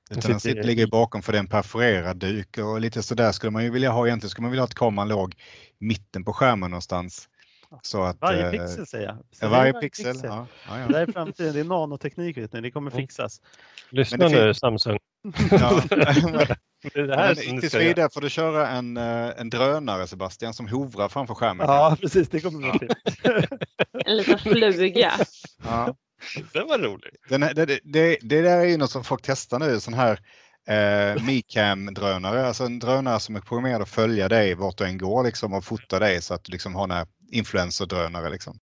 Utan 0.10 0.22
sitter 0.22 0.30
den 0.30 0.40
sitter, 0.40 0.64
ligger 0.64 0.88
bakom 0.88 1.22
för 1.22 1.32
det 1.32 1.38
är 1.38 1.40
en 1.40 1.48
perforerad 1.48 2.18
duk 2.18 2.58
och 2.58 2.82
lite 2.82 3.04
sådär 3.04 3.32
skulle 3.32 3.52
man 3.52 3.64
ju 3.64 3.70
vilja 3.70 3.92
ha 3.92 4.08
egentligen. 4.08 4.30
Skulle 4.30 4.44
man 4.44 4.52
vilja 4.52 4.64
att 4.64 4.76
kameran 4.76 5.08
låg 5.08 5.36
mitten 5.80 6.24
på 6.26 6.34
skärmen 6.34 6.72
någonstans. 6.72 7.28
Så 7.82 8.04
att, 8.04 8.18
Varje 8.22 8.46
eh, 8.46 8.52
pixel 8.52 8.88
säger 8.88 9.06
jag. 9.06 9.16
ja, 9.16 9.24
Säger 9.36 9.52
varje 9.52 9.72
jag 9.72 9.82
pixel. 9.82 10.16
Ja, 10.24 10.48
ja, 10.68 10.74
Det 10.76 10.82
ja. 10.82 10.88
där 10.88 11.08
är 11.08 11.12
framtiden, 11.12 11.54
det 11.54 11.60
är 11.60 11.64
nanoteknik, 11.64 12.38
vet 12.38 12.54
ni. 12.54 12.62
det 12.62 12.72
kommer 12.72 12.92
Mm. 12.92 13.02
fixas. 13.02 13.42
Lyssna 13.90 14.30
det 14.30 14.46
nu 14.46 14.54
Samsung. 14.54 15.00
ja. 15.52 15.82
Det 16.94 17.08
det 17.08 17.16
här 17.16 17.36
du 17.36 17.60
tills 17.62 17.74
vidare 17.76 18.10
får 18.14 18.22
du 18.22 18.30
köra 18.30 18.68
en, 18.70 18.98
eh, 18.98 19.30
en 19.38 19.50
drönare 19.50 20.08
Sebastian 20.08 20.54
som 20.54 20.68
hovrar 20.68 21.10
framför 21.10 21.34
skärmen. 21.36 21.68
Ja, 21.68 21.98
precis, 22.02 22.30
det 22.30 22.40
kommer 22.42 22.70
bli 22.72 22.80
till. 22.80 22.90
En 24.06 24.18
liten 24.18 24.40
fluga. 24.40 25.12
Ja. 25.64 25.96
Den 26.54 26.68
var 26.68 26.80
rolig. 26.80 27.12
Den, 27.30 27.44
här- 27.44 27.54
det, 27.54 27.66
det, 27.66 27.80
det, 27.84 28.18
det 28.22 28.42
där 28.42 28.58
är 28.60 28.66
ju 28.66 28.78
något 28.78 28.92
som 28.92 29.04
folk 29.04 29.22
testar 29.24 29.60
nu, 29.60 29.80
sån 29.80 29.94
här 29.94 30.20
eh, 30.68 31.24
Micam-drönare, 31.24 32.46
alltså 32.48 32.64
en 32.64 32.80
drönare 32.80 33.20
som 33.20 33.36
är 33.36 33.42
programmerad 33.42 33.82
att 33.82 33.90
följa 33.90 34.30
dig 34.30 34.56
vart 34.56 34.78
du 34.78 34.86
än 34.86 34.98
går 34.98 35.24
liksom, 35.24 35.54
och 35.54 35.66
fota 35.66 36.00
dig 36.00 36.22
så 36.22 36.34
att 36.34 36.44
du 36.44 36.52
liksom 36.52 36.76
har 36.76 36.88
en 36.90 37.08
influencer-drönare. 37.32 38.30
Liksom. 38.30 38.60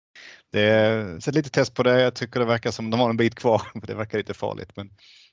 Det 0.52 0.60
är 0.60 1.20
så 1.20 1.30
litet 1.30 1.52
test 1.52 1.74
på 1.74 1.82
det. 1.82 2.00
Jag 2.00 2.14
tycker 2.14 2.40
det 2.40 2.46
verkar 2.46 2.70
som 2.70 2.90
de 2.90 3.00
har 3.00 3.10
en 3.10 3.16
bit 3.16 3.34
kvar, 3.34 3.58
för 3.80 3.86
det 3.86 3.94
verkar 3.94 4.18
lite 4.18 4.34
farligt. 4.34 4.70
Men 4.76 4.90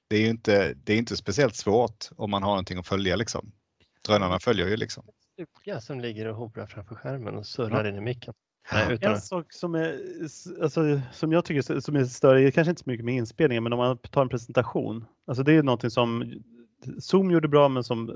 det 0.10 0.16
är 0.16 0.22
ju 0.22 0.30
inte, 0.30 0.74
det 0.74 0.94
är 0.94 0.98
inte 0.98 1.18
speciellt 1.18 1.56
svårt 1.56 2.10
om 2.18 2.32
man 2.32 2.44
har 2.44 2.50
någonting 2.50 2.78
att 2.80 2.88
följa. 2.88 3.16
Liksom. 3.16 3.52
Drönarna 4.08 4.40
följer 4.40 4.68
ju 4.68 4.78
liksom. 4.78 5.06
Fluga 5.36 5.82
som 5.82 6.00
ligger 6.02 6.26
och 6.28 6.36
hovrar 6.36 6.68
framför 6.68 6.96
skärmen 6.96 7.36
och 7.36 7.46
surrar 7.46 7.88
in 7.88 7.96
i 7.96 8.02
micken. 8.02 8.34
Nej, 8.72 8.94
utan 8.94 9.14
En 9.14 9.22
sak 9.22 9.54
som, 9.54 9.76
är, 9.76 10.00
alltså, 10.62 11.02
som 11.12 11.32
jag 11.32 11.46
tycker 11.46 11.80
som 11.80 11.96
är 11.96 12.06
större, 12.06 12.42
är 12.42 12.52
kanske 12.52 12.70
inte 12.70 12.84
så 12.84 12.90
mycket 12.90 13.06
med 13.06 13.16
inspelningen, 13.16 13.64
men 13.64 13.74
om 13.74 13.80
man 13.80 13.98
tar 13.98 14.22
en 14.22 14.30
presentation. 14.30 15.06
Alltså 15.28 15.44
det 15.44 15.54
är 15.54 15.64
någonting 15.64 15.90
som 15.90 16.34
Zoom 17.00 17.32
gjorde 17.32 17.48
bra, 17.48 17.70
men 17.70 17.84
som 17.84 18.10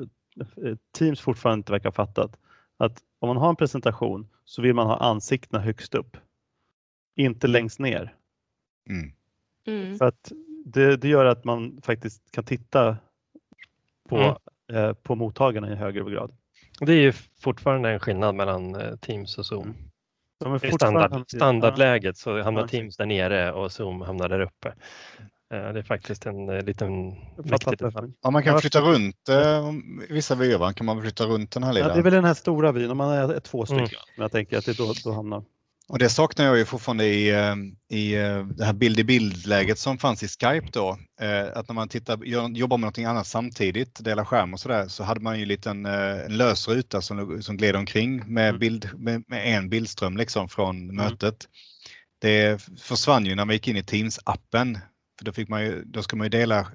eh, 0.64 0.76
Teams 0.98 1.22
fortfarande 1.22 1.60
inte 1.60 1.72
verkar 1.72 1.90
ha 1.90 1.94
fattat. 1.94 2.40
Att 2.78 3.04
om 3.20 3.28
man 3.28 3.38
har 3.38 3.50
en 3.50 3.56
presentation 3.56 4.28
så 4.46 4.62
vill 4.62 4.74
man 4.74 4.88
ha 4.88 4.98
ansiktena 4.98 5.64
högst 5.64 5.96
upp, 5.96 6.18
inte 7.16 7.48
längst 7.48 7.80
ner. 7.80 8.16
Mm. 8.90 9.12
Mm. 9.68 9.98
För 9.98 10.06
att 10.06 10.32
det, 10.66 10.98
det 10.98 11.08
gör 11.08 11.26
att 11.26 11.44
man 11.44 11.82
faktiskt 11.82 12.32
kan 12.32 12.44
titta 12.44 12.98
på, 14.10 14.18
Mm. 14.70 14.84
eh, 14.86 14.94
på 14.94 15.16
mottagarna 15.16 15.72
i 15.72 15.76
högre 15.76 16.12
grad. 16.12 16.32
det 16.80 16.94
är 16.94 17.02
ju 17.02 17.12
fortfarande 17.42 17.90
en 17.90 18.00
skillnad 18.00 18.36
mellan 18.36 18.76
eh, 18.76 18.96
Teams 18.96 19.38
och 19.38 19.46
Zoom. 19.46 19.74
Mm. 20.46 20.60
De 20.60 20.68
är 20.68 20.70
I 20.70 20.72
standard, 20.72 21.30
standardläget 21.30 22.18
så 22.18 22.42
hamnar 22.42 22.62
Ja. 22.62 22.68
Teams 22.68 22.98
där 22.98 23.06
nere 23.06 23.52
och 23.52 23.72
Zoom 23.72 24.02
hamnar 24.02 24.30
där 24.30 24.40
uppe. 24.40 24.74
Eh, 25.54 25.74
Det 25.74 25.80
är 25.80 25.84
faktiskt 25.84 26.26
en 26.26 26.50
eh, 26.50 26.64
liten 26.64 27.16
viktig 27.38 27.78
detalj. 27.78 28.14
Ja, 28.22 28.32
man 28.32 28.44
kan 28.44 28.62
flytta 28.62 28.82
runt 28.82 29.30
eh, 29.30 29.72
vissa 30.10 30.36
vyer, 30.36 30.74
kan 30.74 30.86
man 30.86 31.02
flytta 31.02 31.26
runt 31.26 31.52
den 31.52 31.64
här 31.64 31.74
lilla. 31.74 31.88
Ja, 31.88 31.94
det 31.94 32.00
är 32.00 32.04
väl 32.04 32.14
den 32.14 32.26
här 32.26 32.34
stora 32.34 32.72
vyn, 32.72 32.92
om 32.92 32.98
man 32.98 33.10
är 33.12 33.40
två 33.40 33.66
stycken. 33.66 33.86
Mm. 33.86 33.92
Men 34.16 34.22
jag 34.22 34.32
tänker 34.32 34.58
att 34.58 34.66
det 34.66 34.78
då, 34.78 34.94
då 35.04 35.12
hamnar. 35.12 35.44
Och 35.90 36.00
det 36.00 36.10
saknar 36.10 36.46
jag 36.46 36.58
ju 36.58 36.66
fortfarande 36.66 37.06
i, 37.06 37.30
eh, 37.30 37.56
i 37.90 38.16
eh, 38.16 38.46
det 38.46 38.66
här 38.66 38.74
bild 38.74 39.00
i 39.00 39.04
bild-läget 39.04 39.80
som 39.80 39.98
fanns 39.98 40.24
i 40.24 40.28
Skype 40.28 40.68
då. 40.72 40.98
Eh, 41.22 41.58
Att 41.58 41.68
när 41.68 41.74
man 41.74 41.90
tittar, 41.90 42.24
jobbar 42.56 42.78
med 42.78 42.82
någonting 42.82 43.06
annat 43.06 43.28
samtidigt, 43.28 44.04
delar 44.04 44.26
skärm 44.26 44.54
och 44.54 44.60
sådär, 44.60 44.88
så 44.88 45.04
hade 45.04 45.20
man 45.20 45.36
ju 45.38 45.42
en 45.42 45.48
liten 45.48 45.86
eh, 45.86 46.26
en 46.26 46.38
lös 46.38 46.68
ruta 46.68 47.02
som, 47.02 47.42
som 47.42 47.58
gled 47.58 47.76
omkring 47.76 48.34
med, 48.34 48.50
Mm. 48.50 48.60
bild, 48.60 48.90
med, 48.98 49.24
med 49.28 49.58
en 49.58 49.70
bildström 49.70 50.18
liksom 50.18 50.50
från 50.50 50.96
mötet. 50.96 51.48
Det 52.22 52.62
försvann 52.82 53.26
ju 53.26 53.36
när 53.36 53.46
man 53.46 53.54
gick 53.56 53.68
in 53.68 53.78
i 53.78 53.82
Teams-appen. 53.82 54.80
För 55.18 55.26
då, 55.26 55.32
fick 55.32 55.50
man 55.50 55.62
ju, 55.64 55.84
då 55.86 56.04
ska 56.04 56.16
man 56.16 56.26
ju 56.26 56.30
dela 56.30 56.68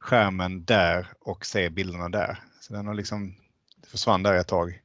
skärmen 0.00 0.64
där 0.64 1.06
och 1.20 1.46
se 1.46 1.70
bilderna 1.70 2.08
där. 2.08 2.38
Så 2.60 2.72
den 2.74 2.86
har 2.86 2.94
liksom, 2.94 3.34
det 3.82 3.88
försvann 3.88 4.22
där 4.22 4.34
ett 4.34 4.48
tag. 4.48 4.80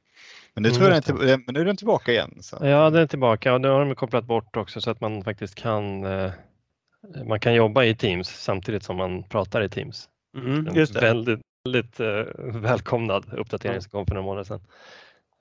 Men 0.54 0.62
nu, 0.62 0.68
Mm, 0.68 0.78
tror 0.78 0.88
jag 0.88 0.96
just 0.96 1.06
den, 1.06 1.28
är 1.28 1.36
men 1.46 1.54
nu 1.54 1.60
är 1.60 1.64
den 1.64 1.76
tillbaka 1.76 2.12
igen. 2.12 2.38
Så. 2.40 2.58
Ja, 2.60 2.90
den 2.90 3.02
är 3.02 3.06
tillbaka 3.06 3.54
och 3.54 3.60
nu 3.60 3.68
har 3.68 3.84
de 3.84 3.94
kopplat 3.94 4.24
bort 4.24 4.56
också 4.56 4.80
så 4.80 4.90
att 4.90 5.00
man 5.00 5.24
faktiskt 5.24 5.54
kan 5.54 6.04
eh, 6.04 6.30
man 7.26 7.40
kan 7.40 7.54
jobba 7.54 7.84
i 7.84 7.94
Teams 7.94 8.28
samtidigt 8.28 8.82
som 8.82 8.96
man 8.96 9.22
pratar 9.22 9.62
i 9.62 9.68
Teams. 9.68 10.08
Mm, 10.36 10.74
just 10.74 10.94
det. 10.94 11.00
väldigt, 11.00 11.40
väldigt 11.64 12.00
eh, 12.00 12.22
välkomnad 12.60 13.32
uppdatering 13.34 13.80
som 13.80 13.90
kom 13.90 14.06
för 14.06 14.14
några 14.14 14.26
månader 14.26 14.44
sedan. 14.44 14.60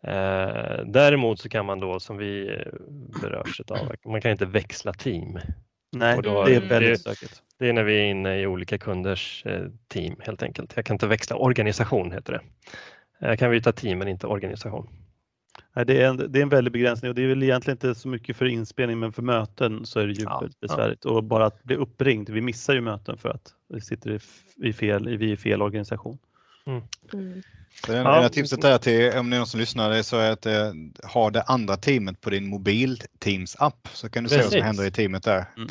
Eh, 0.04 0.86
däremot 0.86 1.40
så 1.40 1.50
kan 1.50 1.66
man 1.66 1.80
då 1.80 2.00
som 2.00 2.18
vi 2.18 2.62
berörs 3.22 3.62
av, 3.68 3.96
man 4.06 4.22
kan 4.22 4.32
inte 4.32 4.46
växla 4.46 4.94
team. 4.94 5.40
Nej, 5.96 6.18
Och 6.18 6.24
då- 6.24 6.44
det 6.46 6.52
är 6.52 6.58
Mm. 6.58 6.70
väldigt 6.70 7.00
stökigt. 7.02 7.42
Det 7.60 7.70
är 7.70 7.74
när 7.74 7.84
vi 7.84 7.96
är 8.00 8.06
inne 8.06 8.40
i 8.40 8.48
olika 8.48 8.78
kunders 8.78 9.44
team 9.88 10.16
helt 10.20 10.44
enkelt. 10.44 10.74
Jag 10.76 10.86
kan 10.86 10.96
inte 10.96 11.08
växla 11.08 11.36
organisation 11.36 12.12
heter 12.12 12.34
det. 12.34 12.42
Jag 13.28 13.40
kan 13.40 13.52
byta 13.52 13.72
team 13.72 14.00
men 14.00 14.08
inte 14.08 14.28
organisation. 14.28 14.90
Nej, 15.76 15.86
det, 15.86 16.02
är 16.02 16.08
en, 16.08 16.18
det 16.18 16.40
är 16.40 16.44
en 16.44 16.50
väldig 16.50 16.74
begränsning 16.74 17.10
och 17.10 17.16
det 17.16 17.24
är 17.24 17.28
väl 17.28 17.44
egentligen 17.44 17.76
inte 17.76 17.96
så 17.96 18.08
mycket 18.08 18.36
för 18.36 18.46
inspelning 18.46 19.00
men 19.00 19.14
för 19.14 19.22
möten 19.22 19.86
så 19.86 20.00
är 20.00 20.08
det 20.08 20.14
ju 20.14 20.24
Ja, 20.24 20.40
väldigt 20.40 20.58
ja. 20.62 20.68
besvärligt. 20.68 21.06
Och 21.06 21.24
bara 21.24 21.46
att 21.46 21.64
bli 21.64 21.76
uppringd, 21.76 22.30
vi 22.30 22.42
missar 22.42 22.74
ju 22.74 22.82
möten 22.82 23.18
för 23.18 23.30
att 23.30 23.54
vi 23.70 23.82
sitter 23.82 24.20
i, 24.64 24.74
fel, 24.74 25.10
i, 25.10 25.18
vi 25.18 25.30
är 25.30 25.34
i 25.34 25.38
fel 25.38 25.62
organisation. 25.62 26.18
Mm. 26.66 26.82
Så 27.86 27.92
det 27.92 27.98
Ja. 27.98 28.20
ena 28.20 28.30
tipset 28.30 28.62
där 28.62 28.78
till 28.78 29.18
om 29.18 29.30
det 29.30 29.36
är 29.36 29.40
någon 29.40 29.48
som 29.48 29.60
lyssnar 29.60 29.90
det 29.90 29.98
är 29.98 30.04
så 30.04 30.18
är 30.18 30.32
att 30.32 30.46
eh, 30.46 30.74
ha 31.04 31.30
det 31.30 31.42
andra 31.42 31.78
teamet 31.78 32.22
på 32.22 32.30
din 32.30 32.48
mobil 32.48 33.02
Teams 33.20 33.56
app 33.60 33.88
så 33.94 34.10
kan 34.10 34.24
du 34.24 34.30
se 34.30 34.36
vad 34.36 34.44
som 34.44 34.52
Precis. 34.52 34.64
händer 34.66 34.86
i 34.86 34.92
teamet 34.92 35.24
där. 35.24 35.46
Mm. 35.58 35.70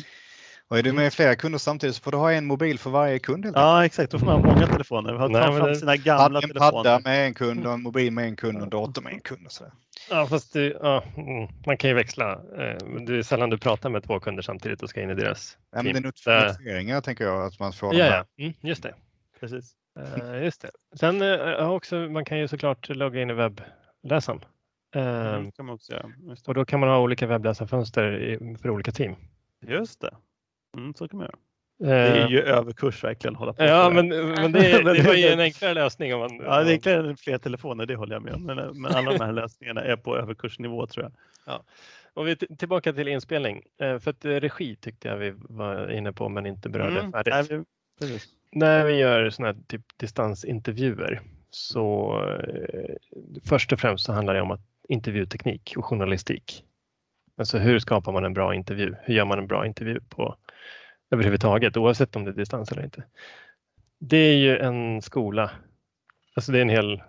Och 0.73 0.79
är 0.79 0.83
du 0.83 0.93
med 0.93 1.13
flera 1.13 1.35
kunder 1.35 1.59
samtidigt 1.59 1.95
så 1.95 2.01
får 2.01 2.11
du 2.11 2.17
ha 2.17 2.31
en 2.31 2.45
mobil 2.45 2.79
för 2.79 2.89
varje 2.89 3.19
kund. 3.19 3.45
Helt. 3.45 3.57
Ja, 3.57 3.85
exakt. 3.85 4.11
Då 4.11 4.19
får 4.19 4.25
man 4.25 4.41
ha 4.41 4.53
många 4.53 4.67
telefoner. 4.67 5.17
Ta 5.17 5.27
Nej, 5.27 5.41
fram 5.57 5.67
det- 5.67 5.75
sina 5.75 5.95
gamla 5.97 6.39
en 6.39 6.47
telefoner. 6.47 6.71
padda 6.71 6.99
med 6.99 7.25
en 7.27 7.33
kund 7.33 7.65
och 7.65 7.73
en 7.73 7.81
mobil 7.81 8.11
med 8.13 8.25
en 8.25 8.35
kund 8.35 8.57
och 8.57 8.63
en 8.63 8.69
dator 8.69 9.01
med 9.01 9.13
en 9.13 9.19
kund. 9.19 9.45
Och 9.45 9.51
sådär. 9.51 9.73
Ja, 10.09 10.27
fast 10.27 10.53
det, 10.53 10.65
ja, 10.81 11.03
mm, 11.17 11.47
man 11.65 11.77
kan 11.77 11.89
ju 11.89 11.93
växla. 11.93 12.31
Eh, 12.31 13.03
Det 13.05 13.17
är 13.17 13.23
sällan 13.23 13.49
du 13.49 13.57
pratar 13.57 13.89
med 13.89 14.03
två 14.03 14.19
kunder 14.19 14.41
samtidigt 14.43 14.83
och 14.83 14.89
ska 14.89 15.01
in 15.01 15.09
i 15.09 15.15
deras 15.15 15.57
Ja, 15.71 15.83
men 15.83 15.85
det 15.85 15.89
är 15.89 15.93
team. 15.93 16.11
Där- 16.25 16.47
notifieringar 16.47 17.01
tänker 17.01 17.23
jag 17.25 17.45
att 17.45 17.59
man 17.59 17.73
får. 17.73 17.95
Ja, 17.95 18.05
ja. 18.05 18.43
Mm, 18.43 18.53
just 18.61 18.83
det. 18.83 18.93
Precis. 19.39 19.71
Eh, 19.99 20.43
just 20.43 20.61
det. 20.61 20.71
Sen 20.99 21.21
eh, 21.21 21.27
ja, 21.27 21.69
också, 21.69 21.95
man 21.95 22.25
kan 22.25 22.39
ju 22.39 22.47
såklart 22.47 22.89
logga 22.89 23.21
in 23.21 23.29
i 23.29 23.33
webbläsaren. 23.33 24.39
Eh, 24.95 25.33
Mm, 25.35 25.51
kan 25.51 25.65
man 25.65 25.75
också 25.75 25.93
göra. 25.93 26.11
Just 26.29 26.45
det. 26.45 26.49
Och 26.49 26.55
då 26.55 26.65
kan 26.65 26.79
man 26.79 26.89
ha 26.89 26.99
olika 26.99 27.27
webbläsarfönster 27.27 28.13
i- 28.19 28.57
för 28.61 28.69
olika 28.69 28.91
team. 28.91 29.15
Just 29.67 30.01
det. 30.01 30.11
Mm, 30.77 30.93
så 30.93 31.07
kan 31.07 31.17
man 31.17 31.25
göra. 31.25 31.37
Det 31.79 31.91
är 32.07 32.25
Eh, 32.25 32.31
ju 32.31 32.41
överkurs 32.41 33.03
verkligen 33.03 33.35
hålla 33.35 33.53
på 33.53 33.63
Ja, 33.63 33.89
men, 33.89 34.07
men 34.07 34.51
det, 34.51 34.83
det 34.93 35.03
var 35.07 35.13
ju 35.13 35.27
en 35.27 35.39
enklare 35.39 35.73
lösning. 35.73 36.13
Om 36.13 36.19
man, 36.19 36.35
Ja, 36.35 36.63
det 36.63 36.69
är 36.69 36.73
enklare 36.73 37.09
än 37.09 37.17
fler 37.17 37.37
telefoner, 37.37 37.85
det 37.85 37.95
håller 37.95 38.15
jag 38.15 38.21
med 38.23 38.33
om. 38.33 38.43
Men, 38.45 38.81
men 38.81 38.91
alla 38.91 39.11
de 39.11 39.23
här 39.25 39.31
lösningarna 39.31 39.81
är 39.83 39.95
på 39.95 40.17
överkursnivå 40.17 40.87
tror 40.87 41.11
jag. 41.45 41.61
Och 42.15 42.27
vi 42.27 42.35
tillbaka 42.35 42.93
till 42.93 43.07
inspelning. 43.07 43.61
Eh, 43.81 43.99
För 43.99 44.11
att 44.11 44.25
eh, 44.25 44.29
regi 44.29 44.75
tyckte 44.75 45.07
jag 45.07 45.17
vi 45.17 45.33
var 45.35 45.91
inne 45.91 46.13
på 46.13 46.29
men 46.29 46.45
inte 46.45 46.69
berörde 46.69 46.99
Mm, 46.99 47.11
färdigt. 47.11 47.33
nej, 47.33 47.43
vi- 47.49 47.63
precis. 47.99 48.29
När 48.51 48.85
vi 48.85 48.93
gör 48.93 49.29
sådana 49.29 49.53
här 49.53 49.61
typ 49.67 49.81
distansintervjuer 49.97 51.21
så 51.49 52.15
eh, 52.29 52.95
först 53.45 53.73
och 53.73 53.79
främst 53.79 54.05
så 54.05 54.13
handlar 54.13 54.33
det 54.33 54.41
om 54.41 54.51
att 54.51 54.61
intervjuteknik 54.89 55.73
och 55.77 55.85
journalistik. 55.85 56.63
Alltså 57.37 57.57
hur 57.57 57.79
skapar 57.79 58.11
man 58.11 58.25
en 58.25 58.33
bra 58.33 58.55
intervju? 58.55 58.95
Hur 59.03 59.13
gör 59.13 59.25
man 59.25 59.39
en 59.39 59.47
bra 59.47 59.65
intervju 59.65 59.99
på 60.09 60.35
överhuvudtaget 61.13 61.77
oavsett 61.77 62.15
om 62.15 62.23
det 62.23 62.31
är 62.31 62.35
distans 62.35 62.71
eller 62.71 62.83
inte? 62.83 63.03
Det 63.99 64.17
är 64.17 64.35
ju 64.37 64.57
en 64.57 65.01
skola. 65.01 65.51
Alltså 66.35 66.51
det 66.51 66.57
är 66.57 66.61
en 66.61 66.69
hel, 66.69 67.03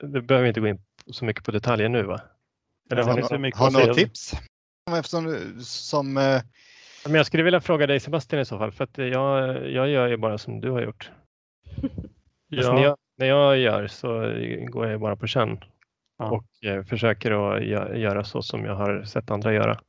det 0.00 0.20
behöver 0.22 0.42
vi 0.42 0.48
inte 0.48 0.60
gå 0.60 0.68
in 0.68 0.82
så 1.06 1.24
mycket 1.24 1.44
på 1.44 1.50
detaljer 1.50 1.88
nu 1.88 2.02
va? 2.02 2.20
Eller 2.90 3.02
har 3.02 3.38
ni, 3.38 3.50
har 3.54 3.70
några 3.70 3.94
tips? 3.94 4.32
Eftersom 4.98 5.38
som 5.60 6.16
eh, 6.16 6.42
men 7.04 7.14
jag 7.14 7.26
skulle 7.26 7.42
vilja 7.42 7.60
fråga 7.60 7.86
dig 7.86 8.00
Sebastian 8.00 8.42
i 8.42 8.44
så 8.44 8.58
fall 8.58 8.72
för 8.72 8.84
att 8.84 8.98
jag, 8.98 9.48
jag 9.70 9.88
gör 9.88 10.06
ju 10.08 10.16
bara 10.16 10.38
som 10.38 10.60
du 10.60 10.70
har 10.70 10.82
gjort. 10.82 11.10
Alltså, 12.52 12.72
när, 12.72 12.80
Ja, 12.82 12.84
jag, 12.84 12.96
när 13.18 13.26
jag 13.26 13.58
gör 13.58 13.86
så 13.86 14.08
går 14.70 14.86
jag 14.86 15.00
bara 15.00 15.16
på 15.16 15.26
känn 15.26 15.60
Ja. 16.18 16.30
och 16.30 16.64
eh, 16.68 16.84
försöker 16.84 17.30
att 17.30 17.62
gö- 17.62 17.94
göra 17.96 18.24
så 18.24 18.42
som 18.42 18.64
jag 18.64 18.74
har 18.74 19.04
sett 19.04 19.30
andra 19.30 19.52
göra. 19.52 19.80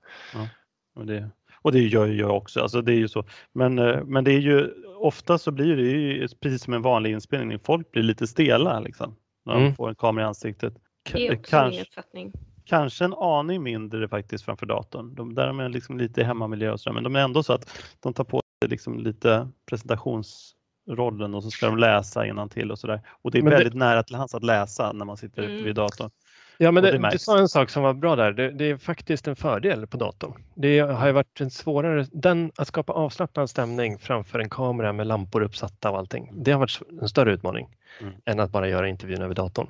och 0.96 1.06
det, 1.06 1.30
och 1.62 1.72
det 1.72 1.80
gör 1.80 2.06
ju 2.06 2.14
jag 2.20 2.38
också. 2.38 2.62
Alltså, 2.62 2.82
det 2.82 2.92
är 2.94 2.98
ju 2.98 3.08
så. 3.08 3.24
Men, 3.54 3.80
eh, 3.80 4.04
men 4.04 4.24
det 4.24 4.32
är 4.32 4.40
ju 4.40 4.70
ofta 5.00 5.38
så 5.38 5.52
blir 5.52 5.76
det 5.78 5.84
ju 5.84 6.28
precis 6.42 6.64
som 6.64 6.74
en 6.74 6.82
vanlig 6.82 7.12
inspelning. 7.12 7.60
Folk 7.60 7.92
blir 7.92 8.04
lite 8.04 8.28
stela 8.28 8.80
liksom, 8.80 9.16
när 9.46 9.54
de 9.54 9.62
Mm. 9.62 9.76
får 9.76 9.90
en 9.90 9.96
kamera 9.96 10.26
i 10.26 10.28
ansiktet. 10.28 10.74
K- 10.74 10.80
Det 11.14 11.28
är 11.28 11.40
också 11.40 11.56
min 11.56 11.62
kanske, 11.64 11.82
uppfattning. 11.82 12.32
kanske 12.66 13.06
en 13.06 13.14
aning 13.14 13.64
mindre 13.64 14.08
faktiskt 14.08 14.46
framför 14.46 14.66
datorn. 14.66 15.16
De, 15.16 15.34
där 15.36 15.48
de 15.48 15.60
är 15.60 15.70
liksom 15.70 15.98
lite 15.98 16.22
i 16.22 16.24
hemmamiljö 16.24 16.72
och 16.72 16.80
så, 16.80 16.90
där, 16.90 16.94
men 16.94 17.04
de 17.04 17.16
är 17.16 17.20
ändå 17.20 17.44
så 17.44 17.54
att 17.54 17.80
de 18.00 18.14
tar 18.14 18.24
på 18.24 18.42
sig 18.64 18.70
liksom 18.70 19.00
lite 19.00 19.48
presentationsrollen 19.70 21.36
och 21.36 21.44
så 21.44 21.52
ska 21.52 21.66
de 21.66 21.78
läsa 21.78 22.48
till 22.50 22.72
och 22.72 22.80
sådär. 22.80 23.02
Och 23.22 23.32
det 23.32 23.38
är 23.38 23.42
Men 23.44 23.50
det- 23.50 23.58
väldigt 23.58 23.74
nära 23.74 24.04
till 24.04 24.16
hands 24.16 24.36
att 24.36 24.44
läsa 24.44 24.92
när 24.94 25.06
man 25.06 25.18
sitter 25.18 25.44
Mm. 25.44 25.64
vid 25.64 25.76
datorn. 25.76 26.10
Ja, 26.58 26.72
men 26.72 26.84
det, 26.84 27.10
du 27.12 27.18
sa 27.20 27.38
en 27.40 27.50
sak 27.50 27.70
som 27.70 27.84
var 27.84 27.94
bra 27.94 28.16
där. 28.16 28.32
Det, 28.32 28.52
det 28.52 28.66
är 28.70 28.78
faktiskt 28.78 29.28
en 29.28 29.36
fördel 29.36 29.88
på 29.88 29.98
datorn. 29.98 30.44
Det 30.56 30.80
har 30.80 31.08
ju 31.08 31.14
varit 31.14 31.42
en 31.42 31.50
svårare, 31.52 32.06
den, 32.12 32.52
att 32.58 32.68
skapa 32.68 32.94
avslappnad 32.94 33.50
stämning 33.50 34.00
framför 34.00 34.40
en 34.40 34.50
kamera 34.50 34.94
med 34.94 35.08
lampor 35.08 35.42
uppsatta 35.42 35.92
och 35.92 35.98
allting. 35.98 36.32
Det 36.44 36.52
har 36.52 36.60
varit 36.60 36.82
en 37.02 37.10
större 37.10 37.34
utmaning 37.34 37.68
Mm. 38.02 38.14
än 38.26 38.40
att 38.40 38.52
bara 38.52 38.68
göra 38.70 38.88
intervjun 38.88 39.22
över 39.22 39.36
datorn 39.36 39.68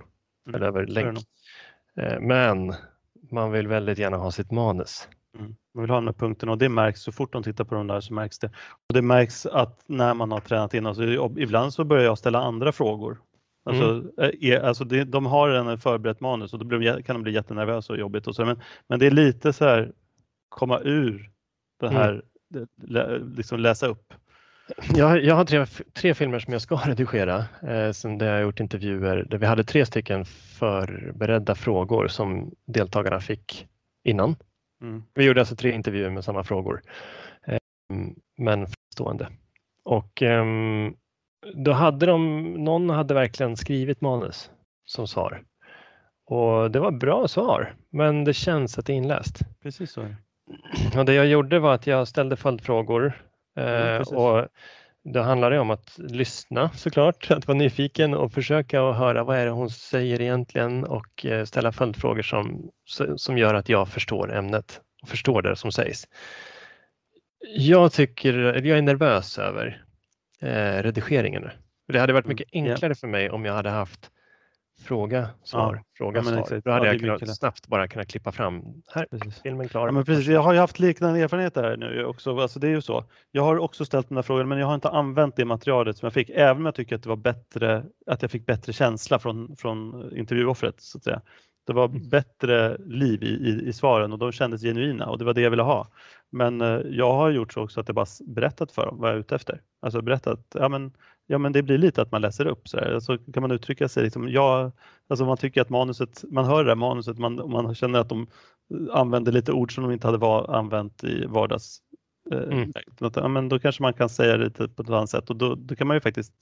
Mm, 0.47 0.55
eller 0.55 0.67
över 0.67 0.85
länk. 0.85 1.19
Eh, 1.97 2.19
Men 2.19 2.73
man 3.31 3.51
vill 3.51 3.67
väldigt 3.67 3.97
gärna 3.97 4.17
ha 4.17 4.31
sitt 4.31 4.51
manus. 4.51 5.07
Mm. 5.39 5.55
Man 5.73 5.81
vill 5.83 5.89
ha 5.89 5.97
de 5.97 6.05
här 6.07 6.13
punkterna 6.13 6.51
och 6.51 6.57
det 6.57 6.69
märks 6.69 7.01
så 7.01 7.11
fort 7.11 7.33
de 7.33 7.43
tittar 7.43 7.63
på 7.63 7.75
de 7.75 7.87
där 7.87 7.99
så 8.01 8.13
märks 8.13 8.39
det. 8.39 8.47
Och 8.87 8.93
det 8.93 9.01
märks 9.01 9.45
att 9.45 9.83
när 9.87 10.13
man 10.13 10.31
har 10.31 10.39
tränat 10.39 10.73
in, 10.73 10.85
alltså, 10.85 11.03
ibland 11.37 11.73
så 11.73 11.83
börjar 11.83 12.03
jag 12.03 12.17
ställa 12.17 12.39
andra 12.39 12.71
frågor. 12.71 13.17
Alltså, 13.67 14.21
eh, 14.21 14.49
är, 14.51 14.59
alltså 14.59 14.83
det, 14.85 15.03
de 15.03 15.25
har 15.25 15.49
en 15.49 15.77
förberett 15.77 16.19
manus 16.21 16.53
och 16.53 16.59
då 16.59 16.65
blir 16.65 17.01
kan 17.01 17.15
de 17.15 17.23
bli 17.23 17.31
jättenervösa 17.33 17.93
och 17.93 17.99
jobbigt 17.99 18.27
och 18.27 18.35
så. 18.35 18.45
Men, 18.45 18.61
men 18.87 18.99
det 18.99 19.07
är 19.07 19.11
lite 19.11 19.53
så 19.53 19.65
här 19.65 19.91
komma 20.49 20.79
ur 20.79 21.29
det 21.79 21.89
här, 21.89 22.21
det- 22.49 22.67
lä, 22.87 23.17
liksom 23.17 23.59
läsa 23.59 23.87
upp. 23.87 24.13
Jag, 24.95 25.23
jag 25.23 25.35
har 25.35 25.45
tre, 25.45 25.65
tre 25.93 26.13
filmer 26.13 26.39
som 26.39 26.53
jag 26.53 26.61
ska 26.61 26.75
redigera 26.85 27.45
eh, 27.61 27.91
sen 27.91 28.17
där 28.17 28.25
jag 28.27 28.33
har 28.33 28.41
gjort 28.41 28.59
intervjuer 28.59 29.23
där 29.29 29.37
vi 29.37 29.45
hade 29.45 29.63
tre 29.63 29.85
stycken 29.85 30.25
förberedda 30.25 31.55
frågor 31.55 32.07
som 32.07 32.51
deltagarna 32.65 33.19
fick 33.19 33.67
innan. 34.03 34.35
Mm. 34.81 35.03
Vi 35.13 35.25
gjorde 35.25 35.41
alltså 35.41 35.55
tre 35.55 35.71
intervjuer 35.71 36.09
med 36.09 36.23
samma 36.23 36.43
frågor, 36.43 36.81
eh, 37.43 37.57
men 38.37 38.67
stående. 38.93 39.27
Och 39.83 40.21
ehm, 40.21 40.93
då 41.55 41.71
hade 41.71 42.05
de, 42.05 42.43
någon 42.53 42.89
hade 42.89 43.13
verkligen 43.13 43.57
skrivit 43.57 44.01
manus 44.01 44.51
som 44.85 45.07
svar. 45.07 45.43
Och 46.25 46.71
det 46.71 46.79
var 46.79 46.91
bra 46.91 47.27
svar, 47.27 47.75
men 47.89 48.23
det 48.23 48.33
känns 48.33 48.77
att 48.77 48.85
det 48.85 48.93
är 48.93 48.97
inläst. 48.97 49.39
Precis 49.63 49.91
så. 49.91 50.01
är 50.01 50.15
det. 50.93 50.99
Och 50.99 51.05
det 51.05 51.13
jag 51.13 51.27
gjorde 51.27 51.59
var 51.59 51.73
att 51.73 51.87
jag 51.87 52.07
ställde 52.07 52.35
följdfrågor 52.35 53.13
Mm, 53.57 53.95
eh, 53.95 54.01
och 54.01 54.47
det 55.03 55.21
handlar 55.21 55.51
ju 55.51 55.59
om 55.59 55.71
att 55.71 55.97
lyssna 55.97 56.69
såklart, 56.69 57.31
att 57.31 57.47
vara 57.47 57.57
nyfiken 57.57 58.13
och 58.13 58.33
försöka 58.33 58.89
att 58.89 58.97
höra 58.97 59.23
vad 59.23 59.37
är 59.37 59.45
det 59.45 59.51
hon 59.51 59.69
säger 59.69 60.21
egentligen 60.21 60.83
och 60.83 61.25
eh, 61.25 61.45
ställa 61.45 61.71
följdfrågor 61.71 62.21
som, 62.21 62.69
som 63.17 63.37
gör 63.37 63.53
att 63.53 63.69
jag 63.69 63.87
förstår 63.87 64.35
ämnet 64.35 64.81
och 65.01 65.09
förstår 65.09 65.41
det 65.41 65.55
som 65.55 65.71
sägs. 65.71 66.07
Jag 67.57 67.93
tycker, 67.93 68.33
jag 68.65 68.77
är 68.77 68.81
nervös 68.81 69.39
över 69.39 69.83
eh, 70.41 70.83
redigeringen. 70.83 71.41
nu. 71.41 71.49
Det 71.93 71.99
hade 71.99 72.13
varit 72.13 72.25
Mm, 72.25 72.33
mycket 72.35 72.47
enklare 72.53 72.95
för 72.95 73.07
mig 73.07 73.29
om 73.29 73.45
jag 73.45 73.53
hade 73.53 73.69
haft 73.69 74.11
fråga, 74.81 75.29
svar, 75.43 75.75
Ja, 75.75 75.83
fråga, 75.97 76.19
ja, 76.19 76.23
svar. 76.23 76.39
exakt. 76.39 76.65
Då 76.65 76.71
hade 76.71 76.85
Ja, 76.87 76.93
jag 76.93 77.19
kunnat 77.19 77.37
snabbt 77.37 77.67
bara 77.67 77.87
kunnat 77.87 78.07
klippa 78.07 78.31
fram. 78.31 78.63
Här, 78.93 79.07
Precis. 79.11 79.41
filmen 79.41 79.67
klar. 79.67 79.85
Ja, 79.87 79.91
men 79.91 80.05
precis. 80.05 80.27
Jag 80.27 80.41
har 80.41 80.53
ju 80.53 80.59
haft 80.59 80.79
liknande 80.79 81.19
erfarenheter 81.19 81.63
här 81.63 81.77
nu 81.77 82.05
också. 82.05 82.37
Alltså 82.39 82.59
det 82.59 82.67
är 82.67 82.71
ju 82.71 82.81
så. 82.81 83.03
Jag 83.31 83.43
har 83.43 83.57
också 83.57 83.85
ställt 83.85 84.09
de 84.09 84.15
där 84.15 84.21
frågorna 84.21 84.49
men 84.49 84.57
jag 84.59 84.67
har 84.67 84.75
inte 84.75 84.89
använt 84.89 85.35
det 85.35 85.45
materialet 85.45 85.97
som 85.97 86.05
jag 86.05 86.13
fick, 86.13 86.29
även 86.29 86.57
om 86.57 86.65
jag 86.65 86.75
tycker 86.75 86.95
att 86.95 87.03
det 87.03 87.09
var 87.09 87.15
bättre, 87.15 87.83
att 88.05 88.21
jag 88.21 88.31
fick 88.31 88.45
bättre 88.45 88.73
känsla 88.73 89.19
från, 89.19 89.55
från 89.57 90.09
intervjuoffret. 90.17 90.81
Så 90.81 90.97
att 90.97 91.03
säga. 91.03 91.21
Det 91.67 91.73
var 91.73 91.87
bättre 92.09 92.77
liv 92.77 93.23
i, 93.23 93.27
i, 93.27 93.67
i 93.67 93.73
svaren 93.73 94.13
och 94.13 94.19
de 94.19 94.31
kändes 94.31 94.61
genuina 94.61 95.05
och 95.05 95.17
det 95.17 95.25
var 95.25 95.33
det 95.33 95.41
jag 95.41 95.49
ville 95.49 95.63
ha. 95.63 95.87
Men 96.29 96.61
eh, 96.61 96.81
jag 96.89 97.13
har 97.13 97.29
gjort 97.29 97.53
så 97.53 97.63
också 97.63 97.79
att 97.79 97.87
jag 97.87 97.95
bara 97.95 98.05
berättat 98.27 98.71
för 98.71 98.85
dem 98.85 98.97
vad 98.97 99.09
jag 99.09 99.15
är 99.15 99.19
ute 99.19 99.35
efter. 99.35 99.61
Alltså 99.81 100.01
berättat, 100.01 100.39
ja 100.53 100.69
men, 100.69 100.93
ja 101.27 101.37
men 101.37 101.51
det 101.51 101.63
blir 101.63 101.77
lite 101.77 102.01
att 102.01 102.11
man 102.11 102.21
läser 102.21 102.47
upp 102.47 102.67
så. 102.67 102.79
Alltså 102.79 103.17
kan 103.17 103.41
man 103.41 103.51
uttrycka 103.51 103.89
sig 103.89 104.03
liksom, 104.03 104.29
ja, 104.29 104.71
alltså 105.07 105.25
man 105.25 105.37
tycker 105.37 105.61
att 105.61 105.69
manuset, 105.69 106.23
man 106.31 106.45
hör 106.45 106.63
det 106.63 106.71
här 106.71 106.75
manuset, 106.75 107.17
man, 107.17 107.35
man 107.35 107.75
känner 107.75 107.99
att 107.99 108.09
de 108.09 108.27
använder 108.91 109.31
lite 109.31 109.51
ord 109.51 109.75
som 109.75 109.83
de 109.83 109.93
inte 109.93 110.07
hade 110.07 110.17
var, 110.17 110.55
använt 110.55 111.03
i 111.03 111.25
vardags. 111.25 111.81
Eh, 112.31 112.37
Mm. 112.41 112.73
ja, 112.99 113.27
men 113.27 113.49
då 113.49 113.59
kanske 113.59 113.81
man 113.81 113.93
kan 113.93 114.09
säga 114.09 114.37
det 114.37 114.43
lite 114.43 114.67
på 114.67 114.81
ett 114.81 114.89
annat 114.89 115.09
sätt 115.09 115.29
och 115.29 115.35
då, 115.35 115.55
då 115.55 115.75
kan 115.75 115.87
man 115.87 115.97
ju 115.97 116.01
faktiskt, 116.01 116.33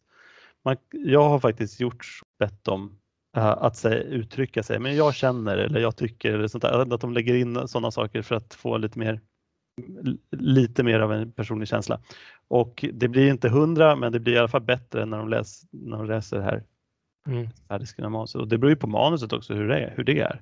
man, 0.64 0.78
jag 0.92 1.30
har 1.30 1.40
faktiskt 1.40 1.80
gjort 1.80 2.06
bett 2.40 2.68
eh, 2.68 2.78
att 3.42 3.76
säga, 3.78 4.02
uttrycka 4.04 4.64
sig, 4.64 4.80
men 4.80 4.96
jag 4.96 5.16
känner 5.16 5.58
eller 5.58 5.80
jag 5.80 5.96
tycker 5.96 6.34
eller 6.34 6.48
sånt 6.48 6.62
där, 6.62 6.94
att 6.94 7.02
de 7.02 7.14
lägger 7.14 7.36
in 7.36 7.68
sådana 7.68 7.92
saker 7.92 8.22
för 8.22 8.36
att 8.36 8.54
få 8.54 8.78
lite 8.78 9.00
mer 9.00 9.20
lite 10.32 10.84
mer 10.84 11.00
av 11.00 11.14
en 11.14 11.32
personlig 11.32 11.68
känsla. 11.68 12.00
Och 12.48 12.86
det 12.94 13.08
blir 13.08 13.30
inte 13.30 13.50
hundra, 13.50 13.96
men 13.96 14.12
det 14.12 14.20
blir 14.20 14.34
i 14.34 14.38
alla 14.38 14.48
fall 14.48 14.62
bättre 14.62 15.06
när 15.06 15.18
de, 15.18 15.30
läs, 15.30 15.62
när 15.72 15.98
de 15.98 16.06
läser 16.08 16.38
det 16.38 16.44
här 16.44 16.64
Mm. 17.28 17.48
färdigskrivna 17.68 18.10
manuset. 18.10 18.42
Och 18.42 18.48
det 18.48 18.58
beror 18.58 18.70
ju 18.70 18.76
på 18.76 18.88
manuset 18.88 19.34
också 19.34 19.54
hur 19.54 19.68
det 19.68 19.80
är. 19.80 19.94
Hur 19.96 20.04
det 20.04 20.20
är. 20.20 20.42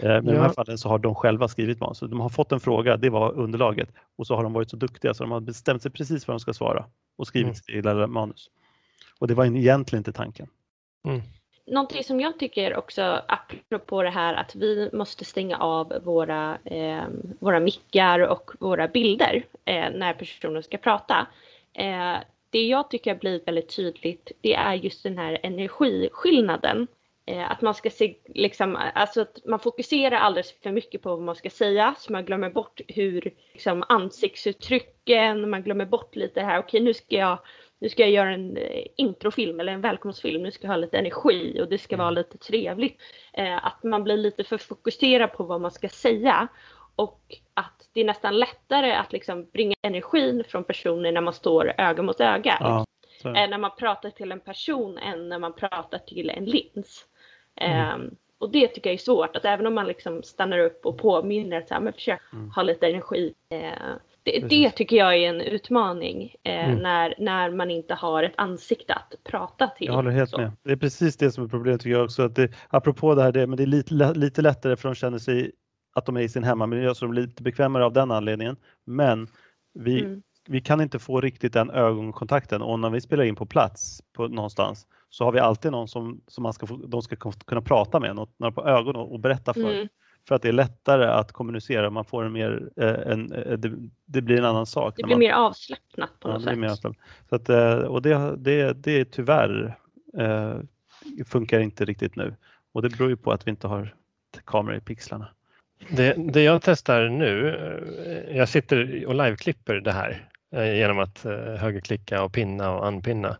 Eh, 0.00 0.08
Men 0.08 0.28
i 0.28 0.32
de 0.32 0.38
här 0.38 0.44
Ja. 0.46 0.52
fallen 0.52 0.78
så 0.78 0.88
har 0.88 0.98
de 0.98 1.14
själva 1.14 1.48
skrivit 1.48 1.80
manuset. 1.80 2.10
De 2.10 2.20
har 2.20 2.28
fått 2.28 2.52
en 2.52 2.60
fråga, 2.60 2.96
det 2.96 3.10
var 3.10 3.32
underlaget. 3.32 3.88
Och 4.16 4.26
så 4.26 4.36
har 4.36 4.42
de 4.42 4.52
varit 4.52 4.70
så 4.70 4.76
duktiga 4.76 5.14
så 5.14 5.24
de 5.24 5.30
har 5.30 5.40
bestämt 5.40 5.82
sig 5.82 5.90
precis 5.90 6.28
vad 6.28 6.34
de 6.34 6.40
ska 6.40 6.52
svara 6.54 6.86
och 7.18 7.26
skrivit 7.26 7.68
Mm. 7.68 7.82
sitt 8.04 8.10
manus. 8.10 8.50
Och 9.18 9.28
det 9.28 9.34
var 9.34 9.44
egentligen 9.44 10.00
inte 10.00 10.12
tanken. 10.12 10.46
Någonting 11.66 12.04
som 12.04 12.20
jag 12.20 12.38
tycker 12.38 12.76
också, 12.76 13.22
apropå 13.28 14.02
det 14.02 14.10
här 14.10 14.34
att 14.34 14.54
vi 14.54 14.90
måste 14.92 15.24
stänga 15.24 15.56
av 15.56 15.92
våra, 16.04 16.58
eh, 16.64 17.04
våra 17.40 17.60
mickar 17.60 18.20
och 18.20 18.50
våra 18.58 18.88
bilder 18.88 19.44
eh, 19.64 19.90
när 19.94 20.12
personen 20.12 20.62
ska 20.62 20.78
prata. 20.78 21.26
Eh, 21.72 22.16
det 22.50 22.62
jag 22.62 22.90
tycker 22.90 23.10
har 23.10 23.18
blivit 23.18 23.48
väldigt 23.48 23.76
tydligt, 23.76 24.32
det 24.40 24.54
är 24.54 24.74
just 24.74 25.02
den 25.02 25.18
här 25.18 25.38
energiskillnaden 25.42 26.86
eh, 27.26 27.50
att 27.50 27.60
man 27.60 27.74
ska 27.74 27.90
se, 27.90 28.14
liksom, 28.34 28.78
alltså 28.94 29.20
att 29.20 29.40
man 29.44 29.58
fokuserar 29.58 30.16
alldeles 30.16 30.52
för 30.62 30.72
mycket 30.72 31.02
på 31.02 31.08
vad 31.08 31.22
man 31.22 31.36
ska 31.36 31.50
säga 31.50 31.94
så 31.98 32.12
man 32.12 32.24
glömmer 32.24 32.50
bort 32.50 32.80
hur 32.88 33.34
liksom, 33.52 33.84
ansiktsuttrycken, 33.88 35.50
man 35.50 35.62
glömmer 35.62 35.86
bort 35.86 36.16
lite 36.16 36.40
här, 36.40 36.58
okej 36.58 36.80
nu 36.80 36.94
ska 36.94 37.16
jag 37.16 37.38
nu 37.78 37.88
ska 37.88 38.02
jag 38.02 38.10
göra 38.10 38.34
en 38.34 38.56
eh, 38.56 38.82
introfilm 38.96 39.60
eller 39.60 39.72
en 39.72 39.80
välkomstfilm, 39.80 40.42
nu 40.42 40.50
ska 40.50 40.66
jag 40.66 40.72
ha 40.72 40.76
lite 40.76 40.98
energi 40.98 41.60
och 41.62 41.68
det 41.68 41.78
ska 41.78 41.96
vara 41.96 42.10
lite 42.10 42.38
trevligt. 42.38 43.00
Eh, 43.32 43.66
att 43.66 43.82
man 43.82 44.04
blir 44.04 44.16
lite 44.16 44.44
för 44.44 44.58
fokuserad 44.58 45.32
på 45.32 45.44
vad 45.44 45.60
man 45.60 45.70
ska 45.70 45.88
säga 45.88 46.48
och 46.96 47.20
att 47.54 47.88
det 47.92 48.00
är 48.00 48.04
nästan 48.04 48.38
lättare 48.38 48.92
att 48.92 49.12
liksom 49.12 49.46
bringa 49.52 49.74
energin 49.82 50.44
från 50.48 50.64
personer 50.64 51.12
när 51.12 51.20
man 51.20 51.32
står 51.32 51.72
öga 51.78 52.02
mot 52.02 52.20
öga. 52.20 52.56
Ja. 52.60 52.86
Eh, 53.24 53.48
när 53.50 53.58
man 53.58 53.70
pratar 53.78 54.10
till 54.10 54.32
en 54.32 54.40
person 54.40 54.98
än 54.98 55.28
när 55.28 55.38
man 55.38 55.52
pratar 55.52 55.98
till 55.98 56.30
en 56.30 56.44
lins. 56.44 57.06
Mm. 57.56 58.00
Eh, 58.00 58.12
och 58.38 58.50
det 58.50 58.68
tycker 58.68 58.90
jag 58.90 58.94
är 58.94 58.98
svårt, 58.98 59.36
att 59.36 59.44
även 59.44 59.66
om 59.66 59.74
man 59.74 59.86
liksom 59.86 60.22
stannar 60.22 60.58
upp 60.58 60.86
och 60.86 60.98
påminner 60.98 61.58
att 61.58 61.68
så 61.68 61.74
här, 61.74 61.80
men 61.80 61.92
försök 61.92 62.20
Mm. 62.32 62.50
ha 62.50 62.62
lite 62.62 62.86
energi. 62.86 63.34
Eh, 63.48 63.72
det, 64.26 64.48
det 64.48 64.70
tycker 64.70 64.96
jag 64.96 65.16
är 65.16 65.28
en 65.28 65.40
utmaning 65.40 66.34
eh, 66.42 66.68
Mm. 66.68 66.82
när, 66.82 67.14
när 67.18 67.50
man 67.50 67.70
inte 67.70 67.94
har 67.94 68.22
ett 68.22 68.34
ansikte 68.36 68.94
att 68.94 69.14
prata 69.24 69.66
till. 69.68 69.86
Jag 69.86 69.94
håller 69.94 70.10
helt 70.10 70.30
Så. 70.30 70.38
med. 70.38 70.52
Det 70.62 70.72
är 70.72 70.76
precis 70.76 71.16
det 71.16 71.30
som 71.32 71.44
är 71.44 71.48
problemet 71.48 71.80
tycker 71.80 71.96
jag 71.96 72.04
också. 72.04 72.22
Att 72.22 72.34
det, 72.36 72.52
apropå 72.68 73.14
det 73.14 73.22
här, 73.22 73.32
det, 73.32 73.46
men 73.46 73.56
det 73.56 73.62
är 73.62 73.66
lite, 73.66 74.14
lite 74.14 74.42
lättare 74.42 74.76
för 74.76 74.88
de 74.88 74.94
känner 74.94 75.18
sig 75.18 75.52
att 75.94 76.06
de 76.06 76.16
är 76.16 76.20
i 76.20 76.28
sin 76.28 76.44
hemmamiljö 76.44 76.94
så 76.94 77.04
de 77.04 77.10
blir 77.10 77.22
lite 77.22 77.42
bekvämare 77.42 77.84
av 77.84 77.92
den 77.92 78.10
anledningen. 78.10 78.56
Men 78.86 79.28
vi, 79.74 80.00
Mm. 80.00 80.22
vi 80.48 80.60
kan 80.60 80.80
inte 80.80 80.98
få 80.98 81.20
riktigt 81.20 81.52
den 81.52 81.70
ögonkontakten 81.70 82.62
och 82.62 82.78
när 82.80 82.90
vi 82.90 83.00
spelar 83.00 83.24
in 83.24 83.36
på 83.36 83.46
plats 83.46 84.02
på, 84.16 84.28
någonstans 84.28 84.86
så 85.10 85.24
har 85.24 85.32
vi 85.32 85.38
alltid 85.40 85.72
någon 85.72 85.88
som, 85.88 86.20
som 86.26 86.42
man 86.42 86.52
ska 86.52 86.66
få, 86.66 86.76
de 86.76 87.02
ska 87.02 87.16
kunna 87.46 87.62
prata 87.62 88.00
med, 88.00 88.16
något, 88.16 88.38
några 88.38 88.52
på 88.52 88.66
ögonen 88.68 89.02
och 89.02 89.20
berätta 89.20 89.54
för. 89.54 89.72
Mm. 89.74 89.88
För 90.28 90.34
att 90.34 90.42
det 90.42 90.48
är 90.48 90.52
lättare 90.52 91.04
att 91.04 91.32
kommunicera, 91.32 91.90
man 91.90 92.04
får 92.04 92.24
en 92.24 92.32
mer, 92.32 92.68
eh, 92.76 93.12
en, 93.12 93.32
eh, 93.32 93.52
det, 93.58 93.72
det 94.06 94.22
blir 94.22 94.38
en 94.38 94.44
annan 94.44 94.66
sak. 94.66 94.94
Det 94.96 95.02
blir 95.02 95.14
man, 95.14 95.18
mer 95.20 95.32
avslappnat 95.32 96.10
på 96.20 96.28
Ja, 96.28 96.38
något 96.38 96.58
mer 96.58 96.68
sätt. 96.68 96.70
avslappnat. 96.84 97.04
så 97.28 97.34
att, 97.36 97.48
eh, 97.48 97.78
och 97.78 98.02
det, 98.02 98.36
det, 98.36 98.72
det 98.72 99.00
är 99.00 99.04
tyvärr 99.04 99.76
eh, 100.18 100.56
funkar 101.26 101.60
inte 101.60 101.84
riktigt 101.84 102.16
nu. 102.16 102.34
Och 102.72 102.82
det 102.82 102.88
beror 102.88 103.08
ju 103.10 103.16
på 103.16 103.32
att 103.32 103.46
vi 103.46 103.50
inte 103.50 103.66
har 103.66 103.94
kameror 104.44 104.76
i 104.76 104.80
pixlarna. 104.80 105.28
Det, 105.90 106.14
det 106.32 106.42
jag 106.42 106.62
testar 106.62 107.08
nu, 107.08 107.56
jag 108.30 108.48
sitter 108.48 109.06
och 109.06 109.14
liveklipper 109.14 109.74
det 109.74 109.92
här 109.92 110.28
genom 110.74 110.98
att 110.98 111.22
högerklicka 111.58 112.22
och 112.22 112.32
pinna 112.32 112.70
och 112.70 112.86
anpinna. 112.86 113.36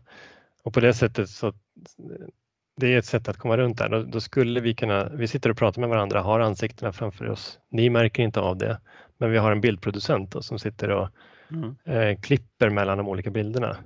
Och 0.63 0.73
på 0.73 0.79
det 0.79 0.93
sättet 0.93 1.29
så 1.29 1.53
det 2.77 2.93
är 2.93 2.97
ett 2.97 3.05
sätt 3.05 3.27
att 3.27 3.37
komma 3.37 3.57
runt 3.57 3.77
där. 3.77 3.89
Då, 3.89 4.03
då 4.03 4.19
skulle 4.19 4.59
vi 4.59 4.73
kunna, 4.73 5.09
vi 5.09 5.27
sitter 5.27 5.49
och 5.49 5.57
pratar 5.57 5.81
med 5.81 5.89
varandra, 5.89 6.21
har 6.21 6.39
ansiktena 6.39 6.91
framför 6.91 7.29
oss. 7.29 7.59
Ni 7.71 7.89
märker 7.89 8.23
inte 8.23 8.39
av 8.39 8.57
det, 8.57 8.79
men 9.17 9.31
vi 9.31 9.37
har 9.37 9.51
en 9.51 9.61
bildproducent 9.61 10.31
då, 10.31 10.41
som 10.41 10.59
sitter 10.59 10.89
och 10.91 11.09
Mm. 11.51 11.75
eh, 11.85 12.19
klipper 12.19 12.69
mellan 12.69 12.97
de 12.97 13.07
olika 13.07 13.29
bilderna. 13.29 13.77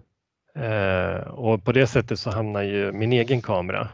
Eh, 0.55 1.27
och 1.27 1.63
på 1.65 1.71
det 1.71 1.87
sättet 1.87 2.19
så 2.19 2.31
hamnar 2.31 2.61
ju 2.61 2.91
min 2.91 3.13
egen 3.13 3.41
kamera 3.41 3.89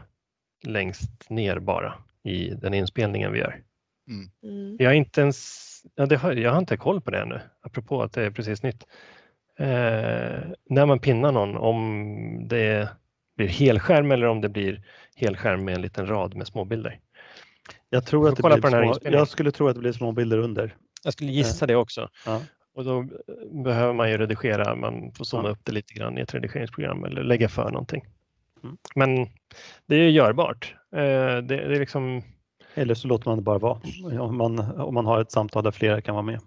längst 0.64 1.30
ner 1.30 1.58
bara 1.58 1.94
i 2.24 2.50
den 2.50 2.74
inspelningen 2.74 3.32
vi 3.32 3.38
gör. 3.38 3.62
Mm. 4.42 4.76
Jag 4.78 4.88
har 4.88 4.94
inte 4.94 5.20
ens, 5.20 5.64
ja, 5.94 6.06
det 6.06 6.16
har, 6.16 6.32
jag 6.32 6.50
har 6.50 6.58
inte 6.58 6.76
koll 6.76 7.00
på 7.00 7.10
det 7.10 7.20
ännu, 7.20 7.40
apropå 7.62 8.02
att 8.02 8.12
det 8.12 8.22
är 8.22 8.30
precis 8.30 8.62
nytt. 8.62 8.86
Eh, 9.58 10.40
när 10.70 10.86
man 10.86 10.98
pinnar 10.98 11.32
någon, 11.32 11.56
om 11.56 12.48
det 12.48 12.88
blir 13.38 13.48
helskärm 13.48 14.10
eller 14.12 14.26
om 14.26 14.40
det 14.40 14.48
blir 14.48 14.82
helskärm 15.16 15.64
med 15.64 15.74
en 15.74 15.82
liten 15.82 16.06
rad 16.06 16.34
med 16.34 16.46
småbilder. 16.46 16.98
Jag, 17.90 18.06
tror 18.06 18.28
att 18.28 18.36
det 18.36 18.42
blir 18.42 18.70
små, 18.70 19.10
jag 19.10 19.28
skulle 19.28 19.50
tro 19.52 19.68
att 19.68 19.74
det 19.74 19.80
blir 19.80 19.92
små 19.92 20.12
bilder 20.12 20.38
under. 20.38 20.76
Jag 21.04 21.12
skulle 21.12 21.32
gissa 21.32 21.66
det 21.66 21.76
också. 21.76 22.08
Ja. 22.26 22.40
Och 22.74 22.84
då 22.84 23.08
behöver 23.64 23.94
man 23.94 24.10
ju 24.10 24.18
redigera, 24.18 24.74
man 24.76 25.12
får 25.12 25.24
zooma 25.24 25.48
Ja. 25.48 25.52
upp 25.52 25.58
det 25.64 25.72
lite 25.72 25.94
grann 25.94 26.18
i 26.18 26.20
ett 26.20 26.34
redigeringsprogram 26.34 27.04
eller 27.04 27.22
lägga 27.22 27.48
för 27.48 27.70
någonting. 27.70 28.04
Mm. 28.64 28.76
Men 28.94 29.28
det 29.86 29.96
är 29.96 30.08
görbart. 30.10 30.74
Eh, 30.92 31.00
det, 31.00 31.40
det 31.42 31.54
är 31.74 31.78
liksom, 31.80 32.22
Eller 32.74 32.94
så 32.94 33.08
låter 33.08 33.28
man 33.30 33.38
det 33.38 33.42
bara 33.44 33.58
vara. 33.58 33.80
Om 34.20 34.36
man, 34.36 34.58
om 34.80 34.94
man 34.94 35.06
har 35.06 35.20
ett 35.20 35.32
samtal 35.32 35.64
där 35.64 35.70
flera 35.70 36.00
kan 36.00 36.14
vara 36.14 36.22
med. 36.24 36.40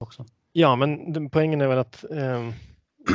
Också. 0.00 0.24
ja, 0.52 0.76
men 0.76 1.12
den- 1.12 1.30
poängen 1.30 1.60
är 1.60 1.66
väl 1.68 1.78
att 1.78 2.04
eh, 2.10 2.50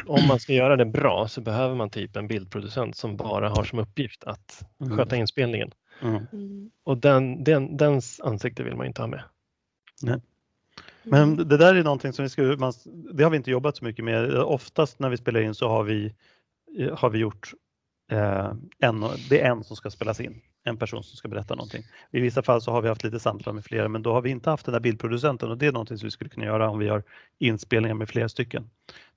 om 0.05 0.27
man 0.27 0.39
ska 0.39 0.53
göra 0.53 0.75
det 0.75 0.85
bra 0.85 1.27
så 1.27 1.41
behöver 1.41 1.75
man 1.75 1.89
typ 1.89 2.15
en 2.15 2.27
bildproducent 2.27 2.97
som 2.97 3.17
bara 3.17 3.49
har 3.49 3.63
som 3.63 3.79
uppgift 3.79 4.23
att 4.23 4.65
Mm. 4.81 4.97
sköta 4.97 5.15
inspelningen. 5.15 5.71
Mm. 6.01 6.27
Mm. 6.33 6.71
Och 6.83 6.97
den, 6.97 7.43
den, 7.43 7.77
dens 7.77 8.19
ansikte 8.19 8.63
vill 8.63 8.75
man 8.75 8.85
inte 8.85 9.01
ha 9.01 9.07
med. 9.07 9.23
Men 11.03 11.35
det 11.35 11.57
där 11.57 11.75
är 11.75 11.83
någonting 11.83 12.13
som 12.13 12.23
vi 12.23 12.29
ska, 12.29 12.41
man, 12.41 12.73
det 13.13 13.23
har 13.23 13.31
vi 13.31 13.37
inte 13.37 13.51
jobbat 13.51 13.77
så 13.77 13.85
mycket 13.85 14.05
med. 14.05 14.33
Oftast 14.35 14.99
när 14.99 15.09
vi 15.09 15.17
spelar 15.17 15.41
in 15.41 15.55
så 15.55 15.67
har 15.69 15.83
vi, 15.83 16.13
har 16.93 17.09
vi 17.09 17.19
gjort 17.19 17.51
eh, 18.11 18.51
en, 18.79 19.05
det 19.29 19.41
är 19.41 19.51
en 19.51 19.63
som 19.63 19.75
ska 19.75 19.89
spelas 19.89 20.19
in, 20.19 20.41
en 20.63 20.77
person 20.77 21.03
som 21.03 21.17
ska 21.17 21.27
berätta 21.27 21.55
någonting. 21.55 21.83
I 22.11 22.19
vissa 22.19 22.43
fall 22.43 22.61
så 22.61 22.71
har 22.71 22.81
vi 22.81 22.87
haft 22.87 23.03
lite 23.03 23.19
samtal 23.19 23.53
med 23.53 23.65
flera 23.65 23.87
men 23.87 24.01
då 24.01 24.13
har 24.13 24.21
vi 24.21 24.29
inte 24.29 24.49
haft 24.49 24.65
den 24.65 24.73
där 24.73 24.79
bildproducenten 24.79 25.51
och 25.51 25.57
det 25.57 25.67
är 25.67 25.71
någonting 25.71 25.97
som 25.97 26.07
vi 26.07 26.11
skulle 26.11 26.29
kunna 26.29 26.45
göra 26.45 26.69
om 26.69 26.79
vi 26.79 26.87
har 26.87 27.03
inspelningar 27.39 27.95
med 27.95 28.09
flera 28.09 28.29
stycken. 28.29 28.69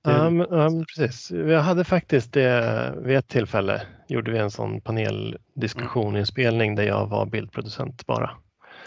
Ja, 0.03 0.29
men 0.29 0.85
precis. 0.85 1.31
Jag 1.31 1.61
hade 1.61 1.83
faktiskt 1.83 2.33
det 2.33 2.93
vid 2.97 3.17
ett 3.17 3.27
tillfälle, 3.27 3.81
gjorde 4.07 4.31
vi 4.31 4.37
en 4.37 4.51
sån 4.51 4.81
paneldiskussioninspelning 4.81 6.75
där 6.75 6.83
jag 6.83 7.07
var 7.07 7.25
bildproducent 7.25 8.05
bara. 8.05 8.31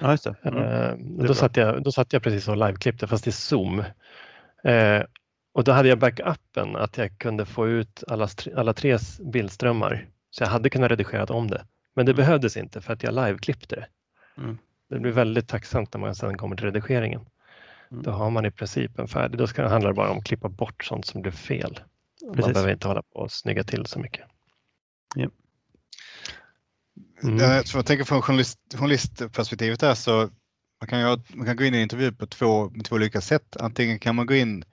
ja, 0.00 0.10
just 0.10 0.24
det. 0.24 0.34
Mm. 0.42 0.62
Eh, 0.62 1.26
då, 1.26 1.34
satt 1.34 1.56
jag, 1.56 1.82
då 1.82 1.92
satt 1.92 2.12
jag 2.12 2.22
precis 2.22 2.48
och 2.48 2.56
liveklippte 2.56 3.06
fast 3.06 3.26
i 3.26 3.32
Zoom. 3.32 3.84
Eh, 4.64 5.02
och 5.58 5.64
då 5.64 5.72
hade 5.72 5.88
jag 5.88 5.98
backupen 5.98 6.76
att 6.76 6.98
jag 6.98 7.18
kunde 7.18 7.46
få 7.46 7.68
ut 7.68 8.04
alla, 8.08 8.28
alla 8.56 8.74
tre 8.74 8.98
bildströmmar. 9.20 10.08
Så 10.30 10.42
jag 10.42 10.48
hade 10.48 10.70
kunnat 10.70 10.90
redigera 10.90 11.34
om 11.34 11.50
det. 11.50 11.66
Men 11.96 12.06
det 12.06 12.12
Mm. 12.12 12.16
behövdes 12.16 12.56
inte 12.56 12.80
för 12.80 12.92
att 12.92 13.02
jag 13.02 13.14
liveklippte 13.14 13.76
det. 13.76 13.86
Mm. 14.42 14.58
Det 14.90 14.98
blir 14.98 15.12
väldigt 15.12 15.48
tacksamt 15.48 15.94
när 15.94 16.00
man 16.00 16.14
sedan 16.14 16.38
kommer 16.38 16.56
till 16.56 16.64
redigeringen. 16.64 17.20
Mm. 17.90 18.02
Då 18.02 18.10
har 18.10 18.30
man 18.30 18.46
i 18.46 18.50
princip 18.50 18.98
en 18.98 19.08
färdig. 19.08 19.38
Då 19.38 19.46
ska 19.46 19.62
det 19.62 19.68
handla 19.68 19.92
bara 19.92 20.10
om 20.10 20.18
att 20.18 20.24
klippa 20.24 20.48
bort 20.48 20.84
sånt 20.84 21.06
som 21.06 21.22
blir 21.22 21.32
fel. 21.32 21.80
Man 22.26 22.34
Precis. 22.34 22.52
behöver 22.52 22.72
inte 22.72 22.88
hålla 22.88 23.02
på 23.02 23.18
och 23.18 23.32
snygga 23.32 23.64
till 23.64 23.86
så 23.86 23.98
mycket. 23.98 24.24
Mm. 27.22 27.36
Jag, 27.38 27.66
så 27.66 27.78
jag 27.78 27.86
tänker 27.86 28.04
från 28.04 28.22
journalist, 28.22 28.58
journalistperspektivet 28.74 29.80
där 29.80 29.94
så 29.94 30.30
man 30.80 30.88
kan, 30.88 31.22
man 31.34 31.46
kan 31.46 31.56
gå 31.56 31.64
in 31.64 31.74
i 31.74 31.76
en 31.76 31.82
intervju 31.82 32.12
på 32.12 32.26
två, 32.26 32.72
två 32.84 32.96
olika 32.96 33.20
sätt. 33.20 33.56
Antingen 33.60 33.98
kan 33.98 34.16
man 34.16 34.26
gå 34.26 34.34
in 34.34 34.64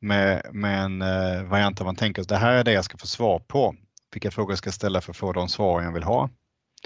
med, 0.00 0.42
med 0.52 0.84
en 0.84 1.02
eh, 1.02 1.42
variant 1.42 1.78
där 1.78 1.84
man 1.84 1.96
tänker 1.96 2.22
att 2.22 2.28
det 2.28 2.36
här 2.36 2.52
är 2.52 2.64
det 2.64 2.72
jag 2.72 2.84
ska 2.84 2.98
få 2.98 3.06
svar 3.06 3.38
på. 3.38 3.74
Vilka 4.12 4.30
frågor 4.30 4.50
jag 4.50 4.58
ska 4.58 4.72
ställa 4.72 5.00
för 5.00 5.10
att 5.10 5.16
få 5.16 5.32
de 5.32 5.48
svar 5.48 5.82
jag 5.82 5.92
vill 5.92 6.02
ha. 6.02 6.30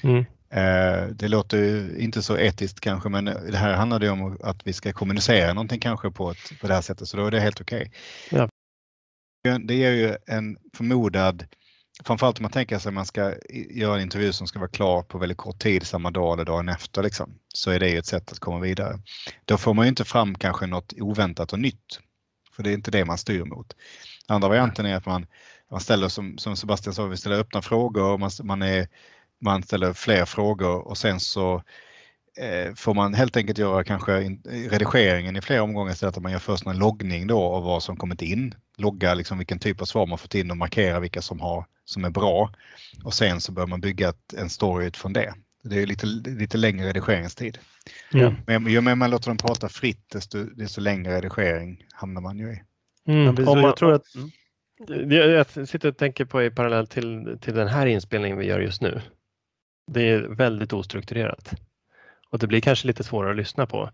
Mm. 0.02 0.24
Eh, 0.50 1.06
det 1.06 1.28
låter 1.28 1.58
ju 1.58 1.98
inte 1.98 2.22
så 2.22 2.38
etiskt 2.38 2.80
kanske 2.80 3.08
men 3.08 3.24
det 3.24 3.56
här 3.56 3.72
handlar 3.72 4.00
ju 4.00 4.10
om 4.10 4.38
att 4.42 4.66
vi 4.66 4.72
ska 4.72 4.92
kommunicera 4.92 5.52
någonting 5.52 5.80
kanske 5.80 6.10
på, 6.10 6.30
ett, 6.30 6.60
på 6.60 6.66
det 6.66 6.74
här 6.74 6.82
sättet 6.82 7.08
så 7.08 7.16
då 7.16 7.26
är 7.26 7.30
det 7.30 7.40
helt 7.40 7.60
okej. 7.60 7.92
Ja. 8.30 8.48
Det 9.60 9.74
ger 9.74 9.92
ju 9.92 10.16
en 10.26 10.56
förmodad 10.76 11.44
Framförallt 12.04 12.38
om 12.38 12.42
man 12.42 12.52
tänker 12.52 12.78
sig 12.78 12.90
att 12.90 12.94
man 12.94 13.06
ska 13.06 13.34
göra 13.70 13.96
en 13.96 14.02
intervju 14.02 14.32
som 14.32 14.46
ska 14.46 14.58
vara 14.58 14.70
klar 14.70 15.02
på 15.02 15.18
väldigt 15.18 15.38
kort 15.38 15.58
tid, 15.58 15.86
samma 15.86 16.10
dag 16.10 16.34
eller 16.34 16.44
dagen 16.44 16.68
efter, 16.68 17.02
liksom, 17.02 17.34
så 17.54 17.70
är 17.70 17.80
det 17.80 17.88
ju 17.88 17.98
ett 17.98 18.06
sätt 18.06 18.32
att 18.32 18.38
komma 18.38 18.58
vidare. 18.58 18.98
Då 19.44 19.56
får 19.56 19.74
man 19.74 19.84
ju 19.84 19.88
inte 19.88 20.04
fram 20.04 20.34
kanske 20.34 20.66
något 20.66 20.92
oväntat 21.00 21.52
och 21.52 21.58
nytt, 21.58 22.00
för 22.60 22.64
det 22.64 22.70
är 22.70 22.74
inte 22.74 22.90
det 22.90 23.04
man 23.04 23.18
styr 23.18 23.44
mot. 23.44 23.76
Andra 24.26 24.48
varianten 24.48 24.86
är 24.86 24.96
att 24.96 25.06
man, 25.06 25.26
man 25.70 25.80
ställer, 25.80 26.08
som, 26.08 26.38
som 26.38 26.56
Sebastian 26.56 26.94
sa, 26.94 27.06
vi 27.06 27.16
ställer 27.16 27.38
öppna 27.38 27.62
frågor, 27.62 28.18
man, 28.18 28.30
man, 28.42 28.62
är, 28.62 28.88
man 29.40 29.62
ställer 29.62 29.92
fler 29.92 30.24
frågor 30.24 30.88
och 30.88 30.98
sen 30.98 31.20
så 31.20 31.62
eh, 32.38 32.74
får 32.74 32.94
man 32.94 33.14
helt 33.14 33.36
enkelt 33.36 33.58
göra 33.58 33.84
kanske 33.84 34.22
in, 34.22 34.42
redigeringen 34.70 35.36
i 35.36 35.40
flera 35.40 35.62
omgångar 35.62 35.92
istället 35.92 36.16
att 36.16 36.22
man 36.22 36.32
gör 36.32 36.38
först 36.38 36.66
en 36.66 36.78
loggning 36.78 37.26
då 37.26 37.42
av 37.42 37.62
vad 37.62 37.82
som 37.82 37.96
kommit 37.96 38.22
in. 38.22 38.54
Logga 38.76 39.14
liksom 39.14 39.38
vilken 39.38 39.58
typ 39.58 39.80
av 39.80 39.84
svar 39.84 40.06
man 40.06 40.18
fått 40.18 40.34
in 40.34 40.50
och 40.50 40.56
markera 40.56 41.00
vilka 41.00 41.22
som, 41.22 41.40
har, 41.40 41.66
som 41.84 42.04
är 42.04 42.10
bra. 42.10 42.52
Och 43.04 43.14
sen 43.14 43.40
så 43.40 43.52
bör 43.52 43.66
man 43.66 43.80
bygga 43.80 44.08
ett, 44.08 44.34
en 44.36 44.50
story 44.50 44.86
utifrån 44.86 45.12
det. 45.12 45.34
Det 45.62 45.82
är 45.82 45.86
lite, 45.86 46.06
lite 46.06 46.58
längre 46.58 46.88
redigeringstid. 46.88 47.58
Mm. 48.14 48.34
Men 48.46 48.66
ju 48.66 48.80
mer 48.80 48.94
man 48.94 49.10
låter 49.10 49.30
dem 49.30 49.36
prata 49.36 49.68
fritt 49.68 50.10
desto, 50.12 50.44
desto 50.44 50.80
längre 50.80 51.16
redigering 51.16 51.84
hamnar 51.92 52.20
man 52.20 52.38
ju 52.38 52.52
i. 52.52 52.62
Mm. 53.06 53.34
Man- 53.44 53.58
jag 53.62 53.76
tror 53.76 53.92
att, 53.92 54.04
mm. 54.14 54.30
Jag, 55.10 55.28
jag 55.28 55.68
sitter 55.68 55.88
och 55.88 55.96
tänker 55.96 56.24
på 56.24 56.42
i 56.42 56.50
parallell 56.50 56.86
till, 56.86 57.38
till 57.40 57.54
den 57.54 57.68
här 57.68 57.86
inspelningen 57.86 58.38
vi 58.38 58.46
gör 58.46 58.60
just 58.60 58.82
nu. 58.82 59.00
Det 59.86 60.02
är 60.02 60.20
väldigt 60.20 60.72
ostrukturerat 60.72 61.54
och 62.30 62.38
det 62.38 62.46
blir 62.46 62.60
kanske 62.60 62.86
lite 62.86 63.04
svårare 63.04 63.30
att 63.30 63.36
lyssna 63.36 63.66
på. 63.66 63.90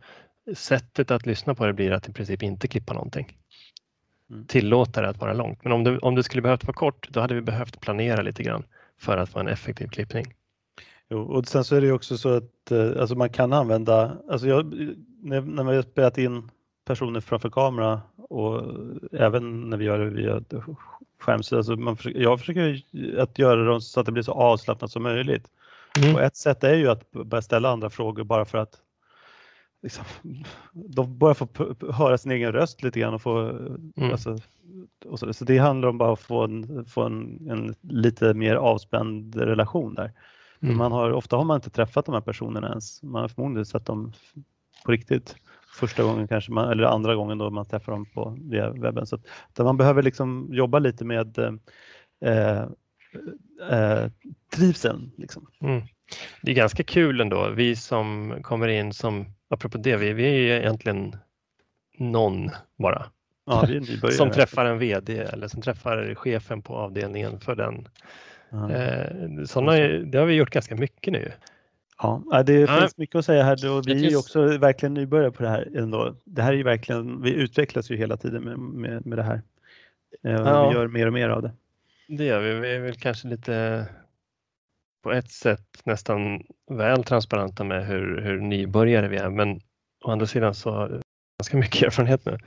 Sättet 0.55 1.11
att 1.11 1.27
lyssna 1.27 1.55
på 1.55 1.67
det 1.67 1.73
blir 1.73 1.91
att 1.91 2.09
i 2.09 2.12
princip 2.12 2.43
inte 2.43 2.69
klippa 2.69 2.93
någonting. 2.93 3.39
Mm. 4.31 4.47
Tillåta 4.47 5.03
det 5.03 5.09
att 5.09 5.21
vara 5.21 5.33
långt. 5.33 5.64
Men 5.64 5.73
om 5.73 5.85
det, 5.85 5.99
om 5.99 6.14
det 6.14 6.23
skulle 6.23 6.43
behövt 6.43 6.64
vara 6.64 6.75
kort, 6.75 7.09
då 7.11 7.21
hade 7.21 7.35
vi 7.35 7.41
behövt 7.41 7.81
planera 7.81 8.23
lite 8.23 8.43
grann 8.43 8.64
för 9.01 9.17
att 9.17 9.31
få 9.31 9.39
en 9.39 9.49
effektiv 9.49 9.89
klippning. 9.89 10.35
Jo, 11.11 11.20
och 11.20 11.48
sen 11.48 11.64
så 11.64 11.76
är 11.76 11.80
det 11.80 11.92
också 11.92 12.18
så 12.18 12.36
att 12.36 12.70
eh, 12.70 13.00
alltså 13.00 13.14
man 13.14 13.30
kan 13.30 13.52
använda, 13.52 14.16
alltså 14.30 14.48
jag, 14.48 14.74
när, 15.22 15.40
när 15.40 15.64
man 15.64 15.74
har 15.74 15.82
spelat 15.82 16.18
in 16.18 16.50
personer 16.84 17.20
framför 17.20 17.50
kamera 17.50 18.00
och 18.16 18.62
även 19.12 19.70
när 19.70 19.76
vi 19.76 19.84
gör 19.84 19.98
det 19.98 20.11
via 20.11 20.42
skärmsida, 21.20 21.57
alltså 21.57 21.76
man 21.76 21.96
försöker, 21.96 22.20
jag 22.20 22.40
försöker 22.40 22.82
att 23.18 23.38
göra 23.38 23.64
dem 23.64 23.80
så 23.80 24.00
att 24.00 24.07
det 24.07 24.12
blir 24.12 24.22
så 24.22 24.32
avslappnat 24.32 24.90
som 24.90 25.02
möjligt. 25.02 25.50
Mm. 25.96 26.14
Och 26.14 26.22
ett 26.22 26.36
sätt 26.36 26.64
är 26.64 26.74
ju 26.74 26.88
att 26.88 27.11
börja 27.11 27.42
ställa 27.42 27.70
andra 27.70 27.90
frågor 27.90 28.24
bara 28.24 28.44
för 28.44 28.59
att 28.59 28.80
liksom, 29.82 30.04
de 30.72 31.18
börjar 31.18 31.34
få 31.34 31.48
höra 31.92 32.18
sin 32.18 32.32
egen 32.32 32.52
röst 32.52 32.82
lite 32.82 33.00
grann 33.00 33.14
och 33.14 33.22
få 33.22 33.40
Mm. 33.96 34.11
alltså, 34.12 34.38
och 35.04 35.18
så, 35.18 35.32
så 35.32 35.44
det 35.44 35.59
handlar 35.59 35.88
om 35.88 35.98
bara 35.98 36.12
att 36.12 36.20
få 36.20 36.44
en, 36.44 36.84
få 36.84 37.02
en, 37.02 37.48
en 37.50 37.74
lite 37.80 38.34
mer 38.34 38.57
avspänd 38.57 39.36
relation 39.36 39.94
där. 39.94 40.12
Mm. 40.62 40.76
Man 40.76 40.92
har, 40.92 41.12
ofta 41.12 41.36
har 41.36 41.44
man 41.44 41.54
inte 41.54 41.70
träffat 41.70 42.07
de 42.07 42.14
här 42.14 42.20
personerna 42.20 42.68
ens. 42.68 43.02
Man 43.02 43.22
har 43.22 43.28
förmodligen 43.28 43.66
sett 43.66 43.86
dem 43.86 44.12
på 44.84 44.92
riktigt 44.92 45.36
första 45.74 46.02
gången 46.02 46.28
kanske, 46.28 46.52
man, 46.52 46.70
eller 46.70 46.84
andra 46.84 47.14
gången 47.14 47.38
då 47.38 47.50
man 47.50 47.66
träffar 47.66 47.92
dem 47.92 48.07
på, 48.07 48.38
via 48.40 48.70
webben. 48.70 49.07
Så 49.07 49.16
att, 49.16 49.59
man 49.59 49.76
behöver 49.76 50.02
liksom 50.02 50.48
jobba 50.52 50.78
lite 50.78 51.04
med 51.04 51.38
eh, 52.20 52.62
eh, 53.70 54.11
trivseln. 54.54 55.12
Liksom. 55.16 55.46
Mm. 55.61 55.82
Det 56.42 56.50
är 56.50 56.54
ganska 56.54 56.82
kul 56.82 57.20
ändå. 57.20 57.50
Vi 57.50 57.76
som 57.76 58.34
kommer 58.42 58.68
in 58.68 58.92
som, 58.92 59.24
apropå 59.50 59.78
det, 59.78 59.96
vi, 59.96 60.12
vi 60.12 60.24
är 60.24 60.38
ju 60.38 60.50
egentligen 60.50 61.16
någon 61.98 62.50
bara. 62.78 63.07
Ja. 63.46 63.68
Som 64.11 64.30
träffar 64.30 64.64
en 64.64 64.78
VD 64.78 65.18
eller 65.18 65.48
som 65.48 65.62
träffar 65.62 66.14
chefen 66.14 66.62
på 66.62 66.76
avdelningen 66.76 67.40
för 67.40 67.54
den. 67.54 67.88
Eh, 68.53 69.44
såna, 69.44 69.76
är- 69.76 69.99
det 69.99 70.18
har 70.18 70.26
vi 70.26 70.34
gjort 70.34 70.51
ganska 70.51 70.74
mycket 70.76 71.12
nu. 71.12 71.32
Ja, 71.99 72.42
det 72.47 72.53
Ja. 72.53 72.80
finns 72.80 72.97
mycket 72.97 73.16
att 73.16 73.24
säga 73.24 73.42
här 73.42 73.70
och 73.76 73.88
vi 73.88 74.12
är 74.12 74.16
också 74.18 74.59
verkligen 74.59 74.94
nybörjare 74.94 75.30
på 75.30 75.42
det 75.42 75.49
här 75.49 75.68
ändå. 75.76 76.14
Det 76.24 76.42
här 76.42 76.53
är 76.53 76.64
verkligen, 76.64 77.22
vi 77.22 77.32
utvecklas 77.34 77.90
ju 77.90 77.97
hela 77.97 78.16
tiden 78.16 78.42
med, 78.44 78.59
med, 78.59 79.07
med 79.07 79.18
det 79.18 79.22
här. 79.22 79.42
Eh, 80.24 80.32
Ja. 80.32 80.68
Vi 80.68 80.74
gör 80.74 80.86
mer 80.88 81.07
och 81.07 81.12
mer 81.12 81.28
av 81.28 81.42
det. 81.42 81.53
Det 82.09 82.24
gör 82.24 82.40
vi. 82.40 82.55
Vi 82.61 82.74
är 82.74 82.80
väl 82.80 82.94
kanske 82.97 83.28
lite 83.28 83.86
på 85.03 85.12
ett 85.12 85.30
sätt 85.30 85.80
nästan 85.84 86.42
väl 86.70 87.05
transparenta 87.05 87.64
med 87.64 87.86
hur, 87.86 88.20
hur 88.20 88.40
nybörjare 88.40 89.09
vi 89.09 89.16
är. 89.16 89.30
Men 89.30 89.61
å 90.05 90.11
andra 90.11 90.26
sidan 90.26 90.55
så 90.55 90.70
har 90.70 90.88
vi 90.88 91.01
ganska 91.42 91.57
mycket 91.57 91.82
erfarenhet 91.82 92.24
nu. 92.24 92.38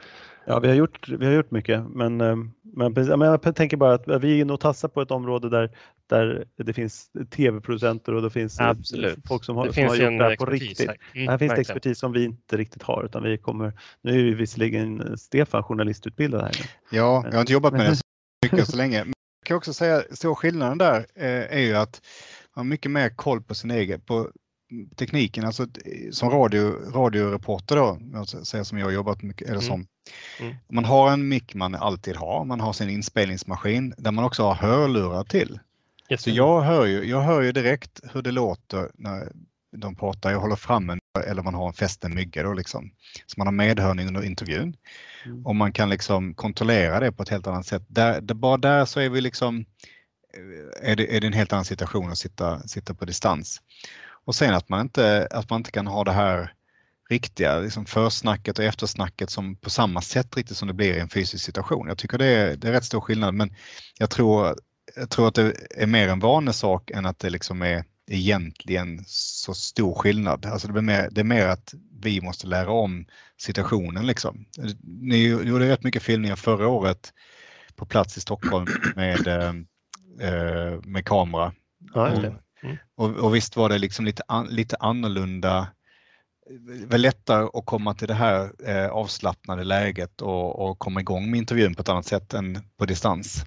Ja, 0.50 0.60
vi 0.60 0.68
har 0.68 0.76
gjort, 0.76 1.10
vi 1.10 1.26
har 1.26 1.34
gjort 1.34 1.52
mycket, 1.52 1.84
men, 1.90 2.22
eh, 2.22 2.36
men, 2.76 2.94
men 2.94 3.22
jag 3.22 3.56
tänker 3.56 3.78
bara 3.78 3.94
att 3.94 4.08
vi 4.24 4.38
är 4.38 4.42
inne 4.42 4.54
och 4.54 4.60
tassar 4.60 4.88
på 4.88 5.02
ett 5.02 5.12
område 5.12 5.50
där, 5.50 5.72
där 6.10 6.46
det 6.58 6.74
finns 6.74 7.10
tv-producenter 7.32 8.14
och 8.16 8.22
det 8.22 8.30
finns 8.30 8.60
eh, 8.60 8.68
Absolut. 8.68 9.20
folk 9.28 9.44
som 9.44 9.56
har, 9.56 9.68
Det 9.68 9.74
som 9.74 9.84
har 9.84 9.90
finns 9.90 10.02
gjort 10.04 10.20
det 10.20 10.24
här 10.26 10.36
på 10.36 10.46
riktigt. 10.46 10.88
här. 10.88 10.98
Mm, 11.14 11.28
här 11.28 11.38
finns 11.38 11.54
det 11.54 11.62
expertis 11.62 12.00
som 12.00 12.12
vi 12.12 12.24
inte 12.24 12.58
riktigt 12.58 12.84
har, 12.84 13.04
utan 13.06 13.24
vi 13.24 13.38
kommer, 13.38 13.74
nu 14.02 14.12
är 14.12 14.16
ju 14.24 14.36
visserligen 14.36 15.18
Stefan 15.18 15.64
journalistutbildad 15.64 16.42
här. 16.42 16.52
nu. 16.60 16.98
Ja, 16.98 17.24
jag 17.26 17.34
har 17.34 17.42
inte 17.42 17.54
jobbat 17.54 17.74
med 17.74 17.90
det 17.90 17.96
så 17.96 18.02
mycket 18.52 18.68
så 18.68 18.78
länge. 18.78 18.98
Men 19.04 19.14
jag 19.42 19.48
kan 19.48 19.58
också 19.58 19.74
säga, 19.74 20.04
stora 20.12 20.36
skillnaden 20.36 20.78
där 20.78 21.06
eh, 21.16 21.58
är 21.58 21.60
ju 21.60 21.76
att 21.76 22.02
man 22.56 22.66
har 22.66 22.70
mycket 22.70 22.92
mer 22.92 23.10
koll 23.10 23.42
på 23.42 23.56
sin 23.56 23.72
egen, 23.72 24.02
på 24.02 24.30
tekniken, 24.96 25.46
alltså 25.46 25.68
som 26.12 26.30
radio, 26.30 26.92
radioreporter 26.94 27.76
då, 27.76 27.98
säger 28.44 28.64
som 28.64 28.78
jag 28.78 28.86
har 28.86 28.92
jobbat 28.92 29.22
mycket, 29.24 29.42
eller 29.48 29.54
Mm. 29.58 29.68
som. 29.68 29.86
Mm. 30.40 30.56
Man 30.70 30.86
har 30.86 31.12
en 31.12 31.28
mick 31.28 31.54
man 31.54 31.76
alltid 31.76 32.16
har, 32.16 32.46
man 32.46 32.60
har 32.60 32.74
sin 32.74 32.90
inspelningsmaskin 32.90 33.94
där 33.98 34.12
man 34.12 34.26
också 34.26 34.44
har 34.44 34.56
hörlurar 34.56 35.24
till. 35.24 35.60
Yes. 36.10 36.24
Så 36.24 36.30
jag 36.30 36.62
hör 36.62 36.86
ju, 36.86 37.04
jag 37.04 37.22
hör 37.22 37.42
ju 37.42 37.52
direkt 37.52 38.02
hur 38.14 38.22
det 38.22 38.32
låter 38.32 38.92
när 38.94 39.32
de 39.72 39.96
pratar, 39.96 40.32
jag 40.32 40.40
håller 40.40 40.56
fram 40.56 40.90
en, 40.90 41.00
eller 41.28 41.44
man 41.44 41.54
har 41.54 41.68
en 41.68 41.74
fästen 41.74 42.16
mygga 42.16 42.44
då 42.44 42.54
liksom. 42.54 42.92
Så 43.26 43.34
man 43.38 43.48
har 43.48 43.52
medhörning 43.52 44.08
under 44.08 44.24
intervjun. 44.24 44.76
Mm. 45.26 45.46
Och 45.46 45.56
man 45.56 45.72
kan 45.72 45.90
liksom 45.90 46.34
kontrollera 46.34 47.00
det 47.00 47.12
på 47.12 47.24
ett 47.24 47.30
helt 47.30 47.48
annat 47.48 47.66
sätt. 47.66 47.84
Där, 47.88 48.22
där, 48.22 48.36
bara 48.36 48.58
där 48.58 48.86
så 48.86 49.00
är 49.00 49.10
vi 49.10 49.22
liksom, 49.22 49.66
är 50.82 50.96
det, 50.96 51.16
är 51.16 51.22
det 51.22 51.28
en 51.28 51.34
helt 51.34 51.54
annan 51.54 51.66
situation 51.66 52.12
att 52.12 52.18
sitta, 52.18 52.60
sitta 52.68 52.94
på 52.94 53.06
distans. 53.06 53.62
Och 54.26 54.36
sen 54.36 54.54
att 54.54 54.70
man 54.70 54.82
inte, 54.82 55.28
att 55.32 55.50
man 55.50 55.60
inte 55.60 55.72
kan 55.72 55.88
ha 55.88 56.04
det 56.04 56.12
här 56.12 56.54
riktiga 57.10 57.60
liksom 57.60 57.86
försnacket 57.86 58.60
och 58.60 58.66
eftersnacket 58.66 59.30
som 59.30 59.56
på 59.56 59.70
samma 59.70 60.02
sätt 60.02 60.38
riktigt 60.38 60.58
som 60.58 60.68
det 60.68 60.74
blir 60.74 60.94
i 60.94 61.00
en 61.00 61.10
fysisk 61.10 61.46
situation. 61.46 61.88
Jag 61.88 61.98
tycker 61.98 62.18
det 62.18 62.26
är, 62.26 62.56
det 62.56 62.68
är 62.68 62.72
rätt 62.72 62.86
stor 62.86 63.02
skillnad 63.02 63.34
men 63.34 63.56
jag 64.00 64.10
tror, 64.10 64.56
jag 64.96 65.10
tror 65.10 65.28
att 65.28 65.36
det 65.36 65.54
är 65.76 65.88
mer 65.88 66.08
en 66.08 66.20
vanesak 66.20 66.92
än 66.92 67.06
att 67.06 67.20
det 67.20 67.30
liksom 67.30 67.62
är 67.62 67.84
egentligen 68.10 69.04
så 69.08 69.54
stor 69.54 69.96
skillnad. 69.96 70.46
Alltså 70.46 70.68
det, 70.68 70.82
mer, 70.82 71.10
det 71.12 71.22
är 71.22 71.26
mer 71.26 71.48
att 71.48 71.74
vi 72.02 72.22
måste 72.22 72.48
lära 72.48 72.72
om 72.72 73.06
situationen 73.38 74.08
liksom. 74.08 74.46
Ni 74.84 75.28
gjorde 75.28 75.70
rätt 75.70 75.84
mycket 75.84 76.04
filmningar 76.04 76.36
förra 76.36 76.68
året 76.68 77.14
på 77.76 77.86
plats 77.86 78.18
i 78.18 78.22
Stockholm 78.22 78.68
med, 78.96 79.28
eh, 79.28 79.54
eh, 80.30 80.82
med 80.84 81.06
kamera. 81.06 81.54
Ja, 81.94 82.10
det. 82.10 82.36
Och, 82.96 83.10
och 83.10 83.36
visst 83.36 83.56
var 83.56 83.70
det 83.70 83.78
liksom 83.78 84.06
lite, 84.06 84.24
an, 84.28 84.48
lite 84.48 84.76
annorlunda. 84.80 85.68
Var 86.88 86.98
lättare 86.98 87.48
att 87.54 87.66
komma 87.66 87.94
till 87.94 88.08
det 88.08 88.14
här 88.14 88.50
eh, 88.68 88.90
avslappnade 88.90 89.64
läget 89.64 90.22
och, 90.22 90.70
och 90.70 90.80
komma 90.80 91.00
igång 91.00 91.32
med 91.32 91.38
intervjun 91.38 91.76
på 91.76 91.82
ett 91.82 91.90
annat 91.90 92.06
sätt 92.06 92.34
än 92.34 92.58
på 92.78 92.86
distans. 92.86 93.46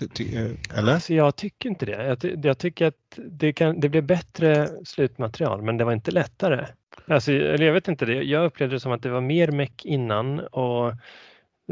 Eh, 0.00 0.78
eller? 0.78 0.94
Alltså 0.94 1.14
jag 1.14 1.36
tycker 1.36 1.68
inte 1.68 1.86
det. 1.86 2.06
Jag, 2.06 2.20
ty- 2.20 2.36
jag 2.42 2.58
tycker 2.58 2.86
att 2.86 3.18
det, 3.30 3.52
kan, 3.52 3.80
det 3.80 3.88
blev 3.88 4.04
bättre 4.04 4.68
slutmaterial 4.84 5.62
men 5.62 5.76
det 5.76 5.84
var 5.84 5.92
inte 5.92 6.10
lättare. 6.10 6.66
Alltså, 7.06 7.32
eller 7.32 7.66
jag 7.66 7.72
vet 7.72 7.88
inte, 7.88 8.06
det. 8.06 8.22
jag 8.22 8.44
upplevde 8.44 8.76
det 8.76 8.80
som 8.80 8.92
att 8.92 9.02
det 9.02 9.10
var 9.10 9.20
mer 9.20 9.50
meck 9.50 9.84
innan 9.84 10.40
och 10.40 10.88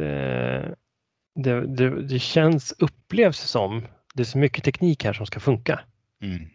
eh, 0.03 0.69
det, 1.35 1.77
det, 1.77 2.03
det 2.03 2.19
känns, 2.19 2.75
upplevs 2.79 3.39
som, 3.39 3.87
det 4.15 4.23
är 4.23 4.25
så 4.25 4.39
mycket 4.39 4.65
teknik 4.65 5.05
här 5.05 5.13
som 5.13 5.27
ska 5.27 5.41
funka. 5.41 5.81
Mm. 6.23 6.49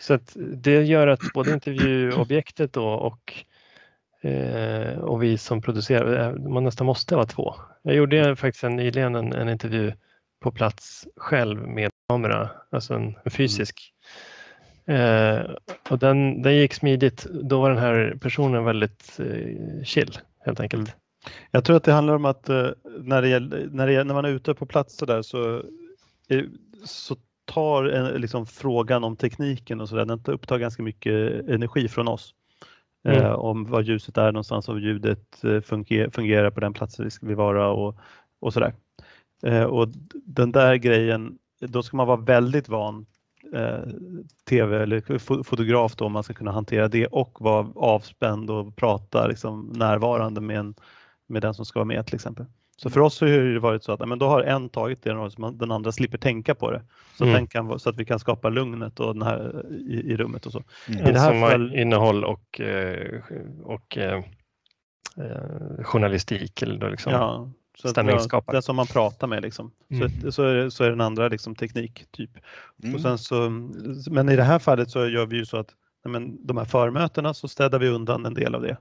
Så 0.00 0.14
att 0.14 0.36
det 0.36 0.82
gör 0.82 1.06
att 1.06 1.20
både 1.34 1.52
intervjuobjektet 1.52 2.72
då 2.72 2.88
och, 2.88 3.44
eh, 4.20 4.98
och 4.98 5.22
vi 5.22 5.38
som 5.38 5.62
producerar, 5.62 6.28
eh, 6.28 6.50
man 6.50 6.64
nästan 6.64 6.86
måste 6.86 7.14
vara 7.16 7.26
två. 7.26 7.54
Jag 7.82 7.94
gjorde 7.94 8.36
faktiskt 8.36 8.64
en, 8.64 8.76
nyligen 8.76 9.14
en, 9.14 9.32
en 9.32 9.48
intervju 9.48 9.92
på 10.40 10.52
plats 10.52 11.06
själv 11.16 11.68
med 11.68 11.90
kamera, 12.08 12.50
alltså 12.70 12.94
en, 12.94 13.16
en 13.24 13.30
fysisk. 13.30 13.92
Eh, 14.86 15.40
och 15.90 15.98
den, 15.98 16.42
den 16.42 16.56
gick 16.56 16.74
smidigt. 16.74 17.26
Då 17.42 17.60
var 17.60 17.70
den 17.70 17.78
här 17.78 18.18
personen 18.20 18.64
väldigt 18.64 19.20
eh, 19.20 19.84
chill 19.84 20.18
helt 20.44 20.60
enkelt. 20.60 20.94
Jag 21.50 21.64
tror 21.64 21.76
att 21.76 21.84
det 21.84 21.92
handlar 21.92 22.14
om 22.14 22.24
att 22.24 22.48
eh, 22.48 22.68
när, 23.00 23.22
det 23.22 23.40
när, 23.70 23.86
det, 23.86 24.04
när 24.04 24.14
man 24.14 24.24
är 24.24 24.28
ute 24.28 24.54
på 24.54 24.66
plats 24.66 24.96
så 24.96 25.06
där 25.06 25.22
så, 25.22 25.62
är- 26.28 26.48
så 26.84 27.16
tar 27.44 27.84
en, 27.84 28.20
liksom, 28.20 28.46
frågan 28.46 29.04
om 29.04 29.16
tekniken 29.16 29.80
och 29.80 29.88
så 29.88 29.96
där, 29.96 30.04
den 30.04 30.20
upptar 30.24 30.58
ganska 30.58 30.82
mycket 30.82 31.48
energi 31.48 31.88
från 31.88 32.08
oss. 32.08 32.34
Mm. 33.04 33.24
Eh, 33.24 33.32
om 33.32 33.64
var 33.64 33.80
ljuset 33.80 34.18
är 34.18 34.32
någonstans 34.32 34.68
och 34.68 34.80
ljudet 34.80 35.44
eh, 35.44 35.60
fungerar, 35.60 36.50
på 36.50 36.60
den 36.60 36.72
platsen 36.72 37.04
vi 37.04 37.10
ska 37.10 37.26
vi 37.26 37.34
vara 37.34 37.68
och, 37.68 37.96
och 38.40 38.52
sådär. 38.52 38.74
Eh, 39.42 39.64
och 39.64 39.88
den 40.12 40.52
där 40.52 40.74
grejen, 40.74 41.38
då 41.60 41.82
ska 41.82 41.96
man 41.96 42.06
vara 42.06 42.20
väldigt 42.20 42.68
van 42.68 43.06
eh, 43.54 43.80
tv 44.48 44.82
eller 44.82 45.18
fotograf 45.42 45.96
då 45.96 46.04
om 46.04 46.12
man 46.12 46.22
ska 46.22 46.34
kunna 46.34 46.52
hantera 46.52 46.88
det 46.88 47.06
och 47.06 47.40
vara 47.40 47.68
avspänd 47.74 48.50
och 48.50 48.76
prata 48.76 49.26
liksom, 49.26 49.72
närvarande 49.76 50.40
med, 50.40 50.58
en, 50.58 50.74
med 51.26 51.42
den 51.42 51.54
som 51.54 51.64
ska 51.64 51.78
vara 51.78 51.84
med 51.84 52.06
till 52.06 52.14
exempel. 52.14 52.46
Så 52.82 52.90
för 52.90 53.00
oss 53.00 53.20
har 53.20 53.28
det 53.28 53.58
varit 53.58 53.84
så 53.84 53.92
att 53.92 54.08
men 54.08 54.18
då 54.18 54.26
har 54.26 54.42
en 54.42 54.68
tagit 54.68 55.02
det 55.02 55.30
så 55.30 55.50
den 55.50 55.70
andra 55.70 55.92
slipper 55.92 56.18
tänka 56.18 56.54
på 56.54 56.70
det. 56.70 56.82
Så, 57.16 57.24
att 57.24 57.30
Mm. 57.30 57.46
kan, 57.46 57.78
så 57.78 57.90
att 57.90 57.96
vi 57.96 58.04
kan 58.04 58.18
skapa 58.18 58.48
lugnet 58.48 59.00
och 59.00 59.14
den 59.14 59.22
här, 59.22 59.66
i, 59.70 60.12
i 60.12 60.16
rummet 60.16 60.46
och 60.46 60.52
så. 60.52 60.62
Mm. 60.88 61.06
I 61.06 61.12
det 61.12 61.18
här 61.20 61.30
som 61.30 61.40
fall- 61.40 61.74
innehåll 61.74 62.24
och, 62.24 62.60
eh, 62.60 63.20
och 63.62 63.98
eh, 63.98 64.22
eh, 65.16 65.84
journalistik 65.84 66.62
eller 66.62 66.78
då 66.78 66.88
liksom. 66.88 67.12
Ja, 67.12 67.50
så 67.78 67.88
stämningsskapare. 67.88 68.54
den 68.56 68.62
som 68.62 68.76
man 68.76 68.86
pratar 68.86 69.26
med 69.26 69.42
liksom. 69.42 69.70
Mm. 69.90 70.10
Så, 70.20 70.32
så, 70.32 70.42
är 70.42 70.70
så 70.70 70.84
är 70.84 70.90
den 70.90 71.00
andra 71.00 71.28
liksom 71.28 71.54
teknik 71.54 72.04
typ. 72.10 72.30
Mm. 72.82 72.94
Och 72.94 73.00
sen 73.00 73.18
så, 73.18 73.50
men 74.10 74.28
i 74.28 74.36
det 74.36 74.42
här 74.42 74.58
fallet 74.58 74.90
så 74.90 75.06
gör 75.08 75.26
vi 75.26 75.36
ju 75.36 75.46
så 75.46 75.56
att 75.56 75.68
men, 76.04 76.46
de 76.46 76.56
här 76.56 76.64
förmötena 76.64 77.34
så 77.34 77.48
städar 77.48 77.78
vi 77.78 77.88
undan 77.88 78.26
en 78.26 78.34
del 78.34 78.54
av 78.54 78.62
det. 78.62 78.76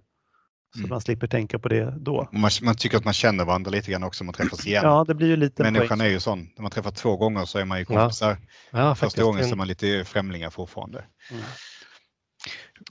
Så 0.74 0.80
Mm. 0.80 0.90
man 0.90 1.02
slipper 1.02 1.28
tänka 1.28 1.60
på 1.60 1.68
det 1.70 1.94
då. 2.00 2.30
Man, 2.32 2.52
man 2.62 2.76
tycker 2.76 2.98
att 2.98 3.06
man 3.06 3.14
känner 3.14 3.46
varandra 3.46 3.72
lite 3.72 3.92
grann 3.92 4.04
också 4.04 4.22
om 4.22 4.26
man 4.26 4.34
träffas 4.34 4.68
igen. 4.68 4.84
Ja, 4.84 5.06
det 5.08 5.16
blir 5.16 5.28
ju 5.28 5.36
lite 5.36 5.64
Människan 5.64 5.88
poäng. 5.98 6.02
är 6.08 6.12
ju 6.12 6.20
sån. 6.20 6.50
När 6.56 6.62
man 6.62 6.72
träffar 6.72 6.92
två 6.92 7.18
gånger 7.18 7.46
så 7.46 7.58
är 7.60 7.66
man 7.66 7.78
ju 7.80 7.86
Ja. 7.90 8.00
kompisar. 8.02 8.38
Ja, 8.72 8.96
Första 8.96 9.06
faktiskt. 9.06 9.24
gången 9.24 9.44
så 9.44 9.52
är 9.52 9.56
man 9.56 9.68
lite 9.68 10.06
främlingar 10.06 10.50
fortfarande. 10.50 11.06
Mm. 11.32 11.44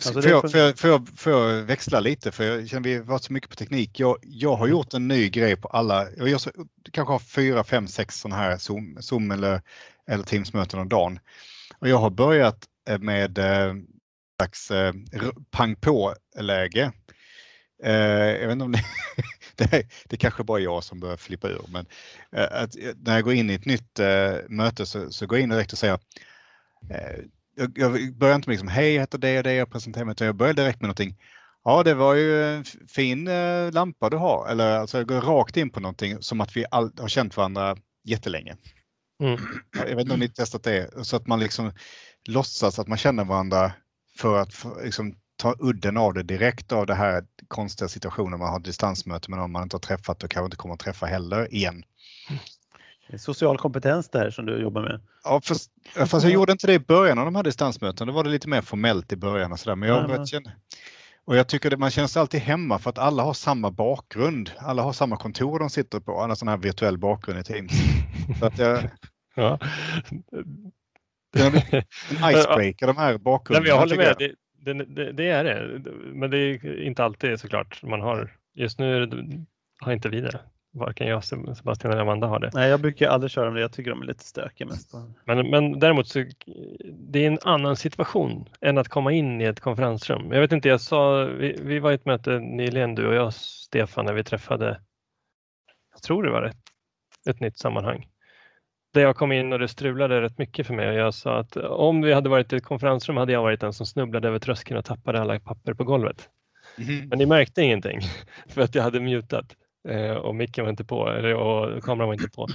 Så 0.01 0.09
Alltså 0.09 0.23
får, 0.23 0.31
jag, 0.31 0.45
fun- 0.45 0.49
får, 0.51 0.61
jag, 0.61 0.79
får, 0.79 0.91
jag, 0.91 1.09
får 1.19 1.33
jag 1.33 1.63
växla 1.63 2.01
lite 2.01 2.33
för 2.33 2.45
jag 2.45 2.69
känner 2.69 2.83
vi 2.83 2.95
har 2.97 3.03
varit 3.03 3.25
så 3.25 3.33
mycket 3.33 3.51
på 3.51 3.57
teknik. 3.57 4.01
Jag, 4.01 4.17
jag 4.23 4.57
har 4.57 4.67
gjort 4.67 4.95
en 4.95 5.09
ny 5.09 5.29
grej 5.29 5.57
på 5.57 5.69
alla, 5.69 6.07
jag 6.17 6.29
gör 6.29 6.39
så, 6.39 6.51
kanske 6.93 7.13
har 7.13 7.19
fyra, 7.19 7.65
fem, 7.65 7.87
sex 7.89 8.21
sådana 8.21 8.37
här 8.43 8.57
Zoom, 8.59 8.97
Zoom 9.01 9.31
eller, 9.31 9.63
eller 10.11 10.25
Teams-möten 10.25 10.81
om 10.81 10.89
dagen. 10.89 11.19
Och 11.79 11.89
jag 11.89 11.99
har 11.99 12.11
börjat 12.11 12.59
eh, 12.89 12.99
med, 12.99 13.39
eh, 13.39 13.75
slags 14.41 14.71
eh, 14.71 14.93
pang 15.51 15.77
på-läge. 15.77 16.93
Eh, 17.83 17.93
jag 18.41 18.47
vet 18.47 18.53
inte 18.53 18.65
om 18.65 18.73
det, 18.73 18.85
det, 19.57 19.65
är, 19.65 19.83
det 20.09 20.17
är 20.17 20.17
kanske 20.17 20.45
bara 20.45 20.61
jag 20.61 20.85
som 20.85 21.01
börjar 21.01 21.17
flippa 21.17 21.49
ur, 21.49 21.65
men 21.69 21.87
eh, 22.37 22.63
att, 22.63 22.77
eh, 22.77 22.93
när 22.97 23.15
jag 23.15 23.25
går 23.25 23.35
in 23.35 23.51
i 23.51 23.55
ett 23.55 23.67
nytt 23.67 23.99
eh, 23.99 24.35
möte 24.49 24.87
så, 24.87 25.13
så 25.13 25.27
går 25.27 25.39
jag 25.39 25.43
in 25.43 25.49
direkt 25.49 25.73
och 25.73 25.79
säger 25.79 25.99
eh, 26.91 27.25
jag, 27.57 27.73
jag 27.75 28.15
börjar 28.17 28.35
inte 28.35 28.49
med 28.49 28.55
liksom, 28.55 28.69
hej 28.69 28.93
jag 28.93 29.01
heter 29.01 29.19
det 29.19 29.39
och 29.39 29.45
det, 29.45 29.53
jag 29.53 29.71
presenterar 29.71 30.05
mig, 30.05 30.13
utan 30.13 30.27
jag 30.27 30.37
börjar 30.37 30.55
direkt 30.55 30.81
med 30.81 30.89
någonting. 30.89 31.17
Ja, 31.65 31.83
det 31.83 31.95
var 31.95 32.15
ju 32.15 32.45
en 32.45 32.65
fin 32.89 33.29
eh, 33.29 33.73
lampa 33.73 34.11
du 34.11 34.17
har. 34.17 34.49
Eller 34.49 34.79
alltså 34.79 34.99
jag 34.99 35.09
går 35.09 35.21
rakt 35.21 35.57
in 35.57 35.71
på 35.71 35.81
någonting 35.81 36.23
som 36.23 36.41
att 36.41 36.57
vi 36.57 36.65
all, 36.71 36.93
har 36.99 37.09
känt 37.09 37.37
varandra 37.37 37.77
jättelänge. 38.05 38.57
Mm. 39.23 39.41
Jag 39.77 39.87
vet 39.87 40.01
inte 40.01 40.15
om 40.15 40.21
ni 40.21 40.29
testat 40.29 40.63
det, 40.63 41.07
så 41.07 41.17
att 41.17 41.27
man 41.27 41.41
liksom 41.41 41.73
låtsas 42.29 42.79
att 42.79 42.89
man 42.89 42.99
känner 42.99 43.25
varandra 43.25 43.73
för 44.19 44.39
att 44.39 44.67
liksom, 44.85 45.15
ta 45.37 45.55
udden 45.59 45.97
av 45.97 46.15
det 46.15 46.23
direkt 46.23 46.73
av 46.73 46.87
det 46.87 46.95
här 46.95 47.25
konstiga 47.49 47.89
situationen 47.89 48.39
man 48.39 48.49
har 48.49 48.61
distansmöte 48.61 49.31
med 49.31 49.39
någon 49.39 49.53
man 49.53 49.63
inte 49.63 49.75
har 49.77 49.81
träffat 49.81 50.25
och 50.25 50.31
kanske 50.31 50.45
inte 50.45 50.57
kommer 50.57 50.75
att 50.75 50.81
träffa 50.81 51.07
heller 51.07 51.55
igen. 51.55 51.85
Social 53.19 53.59
kompetens 53.59 54.09
där 54.09 54.31
som 54.31 54.47
du 54.47 54.63
jobbar 54.63 54.83
med. 54.83 55.01
Ja, 55.25 55.41
fast, 55.45 55.71
fast 56.07 56.25
jag 56.25 56.33
gjorde 56.33 56.53
inte 56.53 56.67
det 56.67 56.73
i 56.75 56.79
början 56.79 57.19
av 57.19 57.25
de 57.25 57.35
här 57.35 57.43
distansmötena. 57.43 58.13
Då 58.13 58.17
var 58.17 58.25
det 58.25 58.31
lite 58.31 58.49
mer 58.49 58.61
formellt 58.61 59.13
i 59.13 59.17
början 59.17 59.53
och 59.53 59.61
sådär. 59.61 59.77
Men 59.77 59.89
jag 59.89 60.09
men- 60.09 60.27
känna, 60.27 60.51
och 61.25 61.37
jag 61.37 61.49
tycker 61.49 61.73
att 61.73 61.79
man 61.79 61.91
känner 61.91 62.09
sig 62.09 62.21
alltid 62.21 62.41
hemma 62.41 62.79
för 62.79 62.91
att 62.91 62.99
alla 62.99 63.23
har 63.23 63.33
samma 63.35 63.71
bakgrund. 63.71 64.51
Alla 64.59 64.83
har 64.83 64.93
samma 64.93 65.17
kontor 65.17 65.59
de 65.59 65.71
sitter 65.71 66.01
på, 66.01 66.21
alla 66.21 66.37
sån 66.37 66.49
här 66.49 66.57
virtuell 66.57 66.99
bakgrund 66.99 67.41
i 67.41 67.45
Teams. 67.45 67.73
Så 68.41 68.47
att 68.47 68.59
jag, 68.59 68.91
Ja. 69.35 69.59
en 71.37 71.57
icebreaker 72.37 72.87
de 72.87 72.97
här 72.97 73.19
bakgrunderna. 73.19 73.69
jag 73.69 73.79
håller 73.79 73.97
med. 73.97 74.15
Det, 74.19 74.35
det, 74.59 74.73
det, 74.73 75.13
det 75.13 75.31
är 75.31 75.45
det. 75.45 75.81
Men 76.13 76.31
det 76.31 76.39
är 76.39 76.83
inte 76.83 77.05
alltid 77.05 77.41
såklart 77.41 77.83
man 77.83 78.01
har. 78.01 78.37
Just 78.55 78.79
nu 78.79 79.11
har 79.81 79.93
inte 79.93 80.09
vi 80.09 80.21
det. 80.21 80.41
Varken 80.73 81.07
jag, 81.07 81.25
Sebastian 81.25 81.93
eller 81.93 82.03
Amanda 82.03 82.27
har 82.27 82.41
det. 82.41 82.51
Nej, 82.55 82.71
jag 82.71 82.81
brukar 82.81 83.09
aldrig 83.09 83.31
köra 83.31 83.45
med 83.45 83.57
det. 83.57 83.61
Jag 83.61 83.73
tycker 83.73 83.91
de 83.91 84.03
är 84.03 84.07
lite 84.07 84.25
stökiga 84.25 84.67
mest. 84.67 84.93
Men, 85.25 85.51
men 85.51 85.81
däremot 85.81 86.09
så 86.09 86.25
det 86.93 87.25
är 87.25 87.27
en 87.27 87.39
annan 87.43 87.77
situation 87.77 88.49
än 88.61 88.79
att 88.79 88.89
komma 88.89 89.13
in 89.13 89.41
i 89.41 89.45
ett 89.45 89.61
konferensrum. 89.61 90.33
Jag 90.33 90.41
vet 90.41 90.53
inte, 90.53 90.69
jag 90.69 90.81
sa, 90.81 91.25
vi, 91.25 91.59
vi 91.63 91.79
var 91.79 91.93
i 91.93 91.95
ett 91.95 92.05
möte 92.05 92.39
nyligen 92.39 92.95
du 92.95 93.07
och 93.07 93.15
jag 93.15 93.35
Stefan 93.35 94.05
när 94.05 94.13
vi 94.13 94.25
träffade, 94.25 94.81
jag 95.93 96.03
tror 96.03 96.23
det 96.23 96.31
var 96.31 96.43
ett, 96.43 96.57
ett 97.29 97.41
nytt 97.41 97.59
sammanhang. 97.59 98.07
Där 98.97 99.03
jag 99.03 99.17
kom 99.17 99.33
in 99.33 99.53
och 99.53 99.59
det 99.59 99.69
strulade 99.69 100.21
rätt 100.21 100.39
mycket 100.39 100.67
för 100.67 100.75
mig 100.75 100.89
och 100.89 100.95
jag 100.95 101.15
sa 101.15 101.39
att 101.39 101.57
om 101.57 102.03
vi 102.03 102.13
hade 102.13 102.29
varit 102.29 102.53
i 102.53 102.57
ett 102.57 102.65
konferensrum 102.65 103.17
hade 103.17 103.33
jag 103.33 103.43
varit 103.43 103.61
den 103.61 103.73
som 103.73 103.87
snubblade 103.87 104.29
över 104.29 104.39
tröskeln 104.39 104.79
och 104.79 104.85
tappade 104.85 105.21
alla 105.21 105.41
papper 105.41 105.75
på 105.75 105.85
golvet. 105.85 106.29
Mhm. 106.79 107.09
Men 107.09 107.19
ni 107.19 107.27
märkte 107.27 107.63
ingenting 107.63 108.01
för 108.49 108.61
att 108.63 108.75
jag 108.75 108.83
hade 108.83 109.01
mutat 109.01 109.57
eh, 109.89 110.11
och 110.13 110.35
micken 110.35 110.65
var 110.65 110.71
inte 110.71 110.85
på 110.85 110.99
och 110.99 111.83
kameran 111.85 112.09
var 112.09 112.15
inte 112.15 112.29
på. 112.29 112.49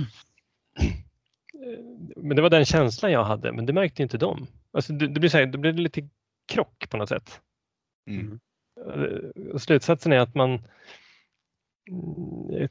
Eh, 0.80 1.80
Men 2.16 2.36
det 2.36 2.42
var 2.42 2.50
den 2.50 2.66
känslan 2.66 3.12
jag 3.12 3.24
hade, 3.24 3.52
men 3.52 3.66
det 3.66 3.74
märkte 3.74 4.04
inte 4.04 4.18
de. 4.18 4.48
Alltså 4.74 4.94
det, 4.94 5.08
det, 5.08 5.20
blir 5.20 5.30
så 5.30 5.38
här, 5.38 5.46
det 5.46 5.58
blir 5.58 5.74
lite 5.74 6.10
krock 6.54 6.90
på 6.90 6.98
något 6.98 7.10
sätt. 7.10 7.42
Mm. 8.08 8.40
Eh, 8.88 9.52
Och 9.54 9.62
slutsatsen 9.62 10.12
är 10.12 10.20
att 10.20 10.36
man 10.36 10.50
mm, 10.50 10.64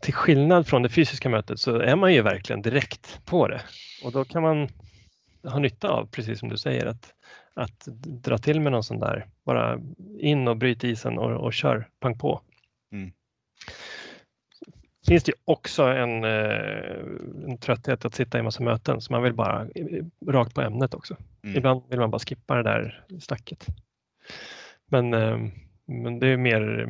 till 0.00 0.14
skillnad 0.14 0.66
från 0.66 0.82
det 0.82 0.88
fysiska 0.88 1.28
mötet 1.28 1.60
så 1.60 1.76
är 1.76 1.96
man 1.96 2.14
ju 2.14 2.22
verkligen 2.22 2.62
direkt 2.62 3.20
på 3.24 3.48
det 3.48 3.60
och 4.04 4.12
då 4.12 4.24
kan 4.24 4.42
man 4.42 4.68
ha 5.44 5.58
nytta 5.58 5.88
av, 5.88 6.06
precis 6.06 6.38
som 6.38 6.48
du 6.48 6.58
säger, 6.58 6.86
att, 6.86 7.14
att 7.54 7.88
dra 8.04 8.38
till 8.38 8.60
med 8.60 8.72
någon 8.72 8.84
sån 8.84 8.98
där, 8.98 9.26
bara 9.44 9.80
in 10.18 10.48
och 10.48 10.56
bryt 10.56 10.84
isen 10.84 11.18
och, 11.18 11.44
och 11.44 11.52
kör 11.52 11.88
pang 12.00 12.18
på. 12.18 12.40
Mm. 12.92 13.12
Finns 15.06 15.24
det 15.24 15.32
också 15.44 15.82
en, 15.82 16.24
eh, 16.24 17.50
en 17.50 17.58
trötthet 17.58 18.04
att 18.04 18.14
sitta 18.14 18.38
i 18.38 18.42
massa 18.42 18.62
möten 18.62 19.00
så 19.00 19.12
man 19.12 19.22
vill 19.22 19.34
bara 19.34 19.66
rakt 20.26 20.54
på 20.54 20.60
ämnet 20.60 20.94
också. 20.94 21.16
Mm. 21.42 21.56
Ibland 21.56 21.82
vill 21.88 22.00
man 22.00 22.10
bara 22.10 22.18
skippa 22.18 22.54
det 22.54 22.62
där 22.62 23.04
snacket. 23.20 23.66
Men, 24.86 25.14
eh, 25.14 25.38
men 25.86 26.18
det 26.18 26.26
är 26.26 26.36
mer 26.36 26.86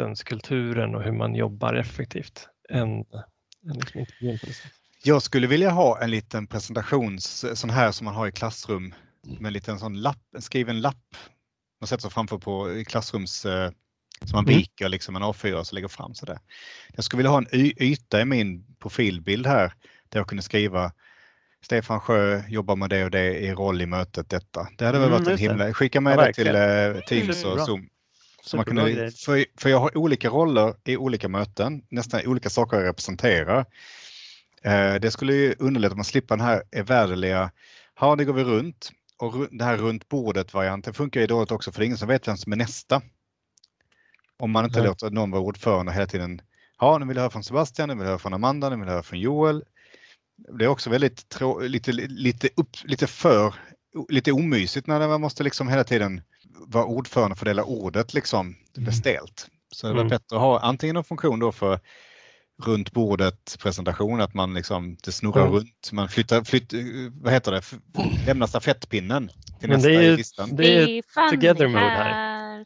mötenskulturen 0.00 0.94
och 0.94 1.02
hur 1.02 1.12
man 1.12 1.34
jobbar 1.34 1.74
effektivt 1.74 2.48
än, 2.70 2.88
än 2.90 3.04
liksom 3.74 4.00
intervjun 4.00 4.38
på 4.38 4.46
det 4.46 4.52
sättet. 4.52 4.70
Jag 5.04 5.22
skulle 5.22 5.46
vilja 5.46 5.70
ha 5.70 6.02
en 6.02 6.10
liten 6.10 6.46
presentations, 6.46 7.44
sån 7.54 7.70
här 7.70 7.92
som 7.92 8.04
man 8.04 8.14
har 8.14 8.26
i 8.28 8.32
klassrum, 8.32 8.94
med 9.22 9.46
en 9.46 9.52
liten 9.52 9.78
sån 9.78 10.00
lapp, 10.02 10.18
en 10.36 10.42
skriven 10.42 10.80
lapp. 10.80 11.16
Man 11.80 11.88
sätter 11.88 12.02
sig 12.02 12.10
framför 12.10 12.38
på 12.38 12.72
i 12.72 12.84
klassrums, 12.84 13.44
eh, 13.44 13.70
som 14.24 14.36
man 14.36 14.44
Mm. 14.44 14.56
viker 14.56 14.88
liksom 14.88 15.16
en 15.16 15.22
A4 15.22 15.54
och 15.54 15.66
så 15.66 15.74
lägger 15.74 15.88
fram 15.88 16.14
sådär. 16.14 16.38
Jag 16.94 17.04
skulle 17.04 17.18
vilja 17.18 17.30
ha 17.30 17.38
en 17.38 17.46
yta 17.82 18.20
i 18.20 18.24
min 18.24 18.76
profilbild 18.80 19.46
här 19.46 19.72
där 20.08 20.18
jag 20.20 20.26
kunde 20.28 20.42
skriva 20.42 20.92
Stefan 21.62 22.00
Sjö 22.00 22.42
jobbar 22.48 22.76
med 22.76 22.90
det 22.90 23.04
och 23.04 23.10
det 23.10 23.38
i 23.38 23.52
roll 23.54 23.82
i 23.82 23.86
mötet 23.86 24.28
detta. 24.28 24.68
Det 24.78 24.84
hade 24.86 24.98
väl 24.98 25.08
Mm, 25.08 25.12
varit 25.18 25.26
en 25.26 25.32
just 25.32 25.44
det. 25.44 25.48
himla, 25.50 25.74
skicka 25.74 26.00
med 26.00 26.18
Ja, 26.18 26.26
det 26.26 26.32
till 26.32 26.46
eh, 26.46 27.00
Teams 27.04 27.44
Mm, 27.44 27.52
och. 27.52 27.60
Zoom. 27.60 27.88
Så 28.44 28.56
man 28.56 28.64
kunde, 28.64 29.10
för, 29.10 29.44
för 29.60 29.68
jag 29.70 29.78
har 29.78 29.98
olika 29.98 30.28
roller 30.28 30.74
i 30.84 30.96
olika 30.96 31.28
möten, 31.28 31.82
nästan 31.88 32.26
olika 32.26 32.50
saker 32.50 32.76
jag 32.76 32.86
representerar. 32.86 33.66
Eh, 34.62 34.94
det 34.94 35.10
skulle 35.10 35.34
ju 35.34 35.54
underlätta 35.58 35.92
om 35.92 35.98
man 35.98 36.04
slipper 36.04 36.36
den 36.36 36.46
här 36.46 36.62
evärdeliga, 36.72 37.50
ja 38.00 38.16
det 38.16 38.24
går 38.24 38.32
vi 38.32 38.44
runt 38.44 38.90
och 39.18 39.48
det 39.50 39.64
här 39.64 39.76
runt 39.76 40.08
bordet-varianten 40.08 40.94
funkar 40.94 41.20
ju 41.20 41.26
dåligt 41.26 41.50
också 41.50 41.72
för 41.72 41.80
det 41.80 41.84
är 41.84 41.86
ingen 41.86 41.98
som 41.98 42.08
vet 42.08 42.28
vem 42.28 42.36
som 42.36 42.52
är 42.52 42.56
nästa. 42.56 43.02
Om 44.36 44.50
man 44.50 44.64
inte 44.64 44.78
Nej. 44.78 44.88
låter 44.88 45.10
någon 45.10 45.30
vara 45.30 45.42
ordförande 45.42 45.92
hela 45.92 46.06
tiden. 46.06 46.40
Ja, 46.80 46.98
nu 46.98 47.06
vill 47.06 47.16
jag 47.16 47.22
höra 47.22 47.30
från 47.30 47.44
Sebastian, 47.44 47.88
nu 47.88 47.94
vill 47.94 48.02
jag 48.02 48.08
höra 48.08 48.18
från 48.18 48.34
Amanda, 48.34 48.70
nu 48.70 48.76
vill 48.76 48.86
jag 48.86 48.92
höra 48.92 49.02
från 49.02 49.20
Joel. 49.20 49.64
Det 50.58 50.64
är 50.64 50.68
också 50.68 50.90
väldigt 50.90 51.28
trå- 51.28 51.60
lite, 51.60 51.92
lite, 51.92 52.48
upp, 52.56 52.70
lite 52.84 53.06
för, 53.06 53.54
lite 54.08 54.32
omysigt 54.32 54.86
när 54.86 55.08
man 55.08 55.20
måste 55.20 55.42
liksom 55.42 55.68
hela 55.68 55.84
tiden 55.84 56.22
vara 56.66 56.84
ordförande 56.84 57.32
och 57.32 57.38
fördela 57.38 57.64
ordet 57.64 58.14
liksom. 58.14 58.56
Det 58.74 58.80
blir 58.80 58.88
Mm. 58.88 59.00
stelt. 59.00 59.46
Så 59.74 59.86
det 59.86 59.92
var 59.92 60.00
Mm. 60.00 60.10
bättre 60.10 60.36
att 60.36 60.42
ha 60.42 60.60
antingen 60.60 60.96
en 60.96 61.04
funktion 61.04 61.38
då 61.40 61.52
för 61.52 61.80
runt 62.62 62.92
bordet 62.92 63.56
presentation, 63.62 64.20
att 64.20 64.34
man 64.34 64.54
liksom, 64.54 64.96
det 65.04 65.12
snurrar 65.12 65.40
Mm. 65.42 65.52
runt, 65.54 65.90
man 65.92 66.08
flyttar, 66.08 66.44
flytt, 66.44 66.72
vad 67.22 67.32
heter 67.32 67.52
det, 67.52 67.62
lämnar 68.26 68.46
stafettpinnen 68.46 69.28
till 69.60 69.68
Men 69.68 69.76
nästa 69.76 69.88
det 69.88 69.94
är 69.94 70.02
i 70.12 70.16
listan. 70.16 70.56
Det 70.56 70.98
är 70.98 71.30
together 71.30 71.68
mode 71.68 71.80
här. 71.80 72.64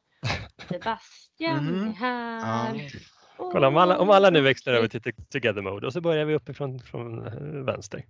Sebastian 0.68 1.84
är 1.88 1.92
här. 1.92 2.90
Kolla 3.36 3.68
om 3.68 3.76
alla, 3.76 3.98
om 3.98 4.10
alla 4.10 4.30
nu 4.30 4.40
växlar 4.40 4.72
över 4.74 4.88
till 4.88 5.00
to- 5.00 5.24
together 5.32 5.62
mode 5.62 5.86
och 5.86 5.92
så 5.92 6.00
börjar 6.00 6.24
vi 6.24 6.34
uppifrån 6.34 6.80
från 6.80 7.26
eh, 7.26 7.64
vänster. 7.64 8.04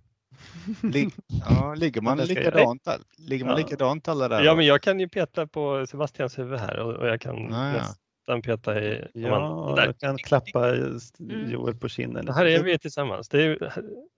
Lig, 0.83 1.09
ja, 1.49 1.73
ligger 1.75 2.01
man 2.01 2.17
likadant, 2.17 2.87
ligger 3.17 3.45
man 3.45 3.51
Ja. 3.53 3.57
likadant 3.65 4.07
alla 4.07 4.27
där? 4.27 4.43
Ja, 4.43 4.55
men 4.55 4.65
jag 4.65 4.81
kan 4.81 4.99
ju 4.99 5.09
peta 5.09 5.47
på 5.47 5.85
Sebastians 5.87 6.39
huvud 6.39 6.59
här 6.59 6.79
och, 6.79 6.93
och 6.93 7.07
jag 7.07 7.21
kan 7.21 7.53
Ah, 7.53 7.73
ja. 7.73 7.77
nästan 7.77 8.41
peta 8.41 8.81
i 8.81 9.07
Ja. 9.13 9.73
Där. 9.77 9.85
jag 9.85 9.97
kan 9.99 10.17
klappa 10.17 10.69
Mm. 10.69 11.51
Joel 11.51 11.75
på 11.75 11.89
kinden. 11.89 12.25
Det 12.25 12.33
här 12.33 12.45
är 12.45 12.63
vi 12.63 12.77
tillsammans. 12.79 13.29
Det 13.29 13.43
är, 13.43 13.59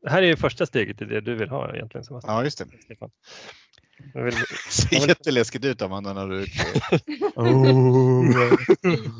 det 0.02 0.10
här 0.10 0.22
är 0.22 0.28
ju 0.28 0.36
första 0.36 0.66
steget 0.66 1.02
i 1.02 1.06
det 1.06 1.22
du 1.22 1.36
vill 1.36 1.50
ha 1.50 1.76
egentligen 1.76 2.04
Sebastian. 2.06 2.36
ja, 2.36 2.44
just 2.44 2.58
det. 2.58 2.66
Stefan. 2.86 3.12
Jag 4.14 4.24
vill, 4.24 4.34
ser 4.70 5.00
vill- 5.00 5.10
jätteläskigt 5.10 5.66
ut 5.66 5.82
Amanda 5.82 6.14
när 6.14 6.28
du... 6.28 6.46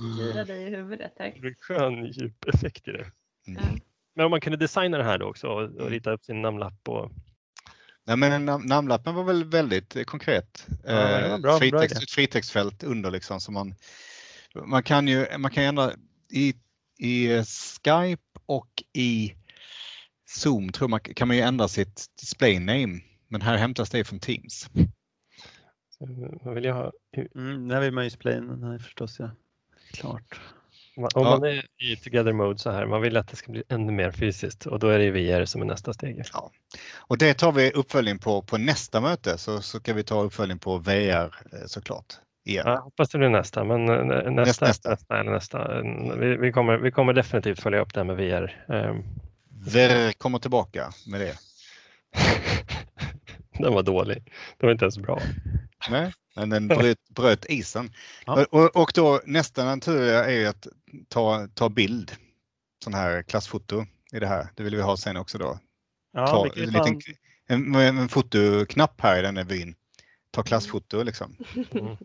Styra 0.10 0.44
dig 0.46 0.64
i 0.64 0.70
huvudet 0.76 1.12
här. 1.20 1.32
det 1.36 1.40
blir 1.42 1.56
skön 1.60 2.06
djup 2.06 2.46
effekt 2.54 2.88
i 2.88 2.92
det. 2.92 3.06
Mm. 3.48 3.62
Men 4.22 4.26
om 4.26 4.32
man 4.32 4.42
kunde 4.42 4.58
designa 4.58 4.98
det 4.98 5.04
här 5.04 5.18
då 5.18 5.26
också 5.26 5.48
och, 5.48 5.62
och 5.64 5.70
Mm. 5.80 5.90
rita 5.90 6.12
upp 6.12 6.24
sin 6.26 6.42
namnlapp 6.42 6.88
och 6.90 7.12
Nej, 8.04 8.18
men 8.18 8.50
nam- 8.50 8.68
namnlappen 8.68 9.16
var 9.16 9.24
väl 9.24 9.44
väldigt 9.44 9.96
eh, 9.96 10.04
konkret. 10.04 10.68
Ja, 10.84 10.92
Eh, 10.92 11.28
bra- 11.28 11.38
bra 11.38 11.60
fritext, 11.60 11.96
idé. 11.96 12.04
ett 12.04 12.12
fritextfält 12.12 12.84
under 12.84 13.12
liksom. 13.12 13.42
Så 13.42 13.52
man, 13.52 13.76
man 14.66 14.84
kan 14.84 15.08
ju 15.08 15.38
man 15.38 15.52
kan 15.52 15.64
ändra 15.64 15.92
i, 16.34 16.54
i 17.00 17.32
eh, 17.32 17.44
Skype 17.84 18.22
och 18.46 18.84
i 18.94 19.34
Zoom 20.26 20.72
tror 20.72 20.88
man, 20.88 21.00
kan 21.00 21.28
man 21.28 21.38
ju 21.38 21.44
ändra 21.44 21.68
sitt 21.68 22.06
display 22.22 22.60
name. 22.60 23.00
Men 23.28 23.42
här 23.42 23.58
hämtas 23.58 23.90
det 23.90 24.04
från 24.04 24.20
Teams. 24.20 24.70
så, 25.90 26.06
vad 26.44 26.56
vill 26.56 26.64
jag 26.64 26.74
ha? 26.74 26.92
Mm, 27.36 27.68
där 27.68 27.82
vill 27.82 27.92
man 27.94 28.04
ju 28.10 28.42
nej 28.42 28.80
förstås 28.80 29.20
ja. 29.20 29.30
Klart. 29.94 30.40
Om 30.96 31.08
Ja. 31.16 31.22
man 31.24 31.44
är 31.44 31.66
i 31.78 31.96
together 31.96 32.34
mode 32.34 32.60
så 32.60 32.72
här, 32.72 32.86
man 32.86 33.02
vill 33.02 33.18
att 33.18 33.28
det 33.28 33.36
ska 33.36 33.52
bli 33.52 33.64
ännu 33.70 33.92
mer 33.92 34.12
fysiskt 34.12 34.66
och 34.66 34.80
då 34.80 34.88
är 34.88 35.00
det 35.00 35.12
VR 35.12 35.46
som 35.46 35.62
är 35.62 35.66
nästa 35.66 35.94
steg. 35.94 36.24
Och 36.96 37.18
det 37.18 37.34
tar 37.34 37.52
vi 37.52 37.72
uppföljning 37.72 38.20
på 38.20 38.42
på 38.42 38.58
nästa 38.58 39.02
möte 39.02 39.38
så, 39.38 39.62
så 39.62 39.80
kan 39.80 39.96
vi 39.96 40.04
ta 40.04 40.22
uppföljning 40.22 40.60
på 40.60 40.78
VR 40.78 41.36
eh, 41.54 41.66
såklart. 41.66 42.06
Igen. 42.46 42.64
Ja, 42.68 42.80
hoppas 42.80 43.10
det 43.10 43.18
blir 43.18 43.30
nästa, 43.30 43.64
men 43.64 43.90
eh, 43.90 44.04
nä- 44.06 44.30
nästa, 44.30 44.66
Nästa, 44.66 44.66
nästa, 44.66 44.90
nästa. 44.90 45.20
eller 45.20 45.32
nästa. 45.32 45.78
eh, 45.80 46.16
Vi, 46.20 46.38
vi, 46.38 46.52
kommer, 46.52 46.78
vi 46.78 46.92
kommer 46.92 47.14
definitivt 47.14 47.60
följa 47.62 47.80
upp 47.82 47.94
det 47.94 48.00
här 48.00 48.06
med 48.06 48.16
VR. 48.18 48.66
Ehm, 48.74 49.04
VR 49.50 50.12
kommer 50.12 50.40
tillbaka 50.40 50.92
med 51.08 51.22
det. 51.22 51.38
Den 53.58 53.74
var 53.74 53.84
dålig. 53.84 54.18
Den 54.58 54.68
var 54.68 54.72
inte 54.72 54.86
ens 54.86 54.98
bra. 54.98 55.20
Nej, 55.90 56.14
Men 56.36 56.50
den 56.50 56.68
bröt, 56.68 57.10
bröt 57.10 57.46
isen. 57.50 57.92
Ja. 58.26 58.46
Och, 58.52 58.76
och 58.76 58.92
då 58.96 59.22
nästa 59.26 59.66
naturliga 59.66 60.26
är 60.26 60.40
ju 60.40 60.48
att 60.48 60.68
ta, 61.08 61.48
ta 61.54 61.70
bild, 61.70 62.12
sån 62.84 62.94
här 62.94 63.24
klassfoto 63.24 63.86
i 64.12 64.20
det 64.20 64.28
här. 64.28 64.48
Det 64.56 64.64
vill 64.64 64.76
vi 64.76 64.82
ha 64.82 64.98
sen 64.98 65.18
också 65.18 65.38
då. 65.38 65.60
Ja, 66.14 66.28
ta 66.28 66.48
en, 66.48 66.70
liten, 66.70 67.02
en, 67.48 67.76
en, 67.76 68.10
fotoknapp 68.10 69.02
här 69.02 69.20
i 69.20 69.22
den 69.22 69.38
här 69.38 69.44
byn. 69.44 69.76
Ta 70.32 70.44
klassfoto 70.44 71.04
liksom. 71.04 71.36
Mm. 71.72 71.98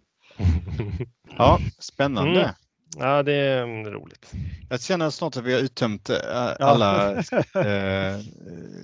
Ja, 1.39 1.59
spännande. 1.79 2.41
Mm. 2.41 2.55
Ja, 2.99 3.23
det 3.23 3.33
är 3.33 3.63
mm, 3.63 3.93
roligt. 3.93 4.33
Jag 4.71 4.81
känner 4.81 5.11
snart 5.11 5.37
att 5.37 5.45
vi 5.45 5.55
har 5.55 5.61
uttömt 5.61 6.11
äh, 6.11 6.17
alla 6.61 7.13
äh, 7.13 7.25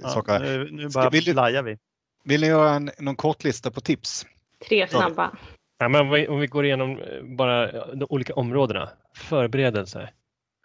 ja, 0.03 0.09
saker. 0.09 0.41
nu, 0.41 0.71
nu 0.71 0.91
Ska- 0.91 1.01
bara 1.01 1.11
vill 1.11 1.25
du- 1.25 1.33
lajar 1.33 1.63
vi. 1.63 1.79
Vill 2.25 2.41
ni 2.41 2.47
göra 2.47 2.75
en, 2.75 2.91
någon 2.99 3.17
kortlista 3.17 3.71
på 3.71 3.81
tips? 3.81 4.27
Tre 4.69 4.89
snabba. 4.89 5.31
Ja, 5.79 5.89
men 5.89 6.01
om 6.01 6.11
vi- 6.11 6.29
om 6.29 6.41
vi 6.41 6.47
går 6.47 6.65
igenom 6.65 6.91
eh, 6.99 7.23
bara 7.23 7.73
de 7.95 8.07
olika 8.11 8.35
områdena. 8.35 8.89
Förberedelse. 9.17 10.09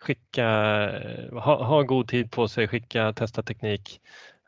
Skicka, 0.02 0.46
eh, 0.90 1.34
ha, 1.40 1.64
ha 1.64 1.82
god 1.82 2.08
tid 2.08 2.32
på 2.32 2.48
sig, 2.48 2.68
skicka, 2.68 3.14
testa 3.14 3.44
teknik 3.44 4.02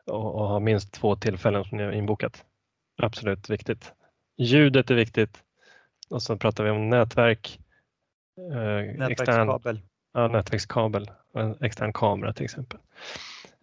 och, 0.06 0.34
och 0.34 0.48
ha 0.48 0.58
minst 0.60 0.92
två 0.92 1.16
tillfällen 1.16 1.64
som 1.64 1.78
ni 1.78 1.84
har 1.84 1.92
inbokat. 1.92 2.44
Absolut 3.02 3.50
viktigt. 3.50 3.92
Ljudet 4.38 4.90
är 4.90 4.94
viktigt. 4.94 5.42
Och 6.10 6.22
så 6.22 6.36
pratar 6.36 6.64
vi 6.64 6.70
om 6.70 6.88
nätverk, 6.90 7.58
eh, 8.52 8.78
extern, 8.78 8.98
Nätverkskabel. 8.98 9.80
ja, 10.14 10.28
nätverkskabel 10.28 11.10
och 11.32 11.40
en 11.40 11.56
extern 11.64 11.92
kamera 11.92 12.32
till 12.32 12.44
exempel. 12.44 12.78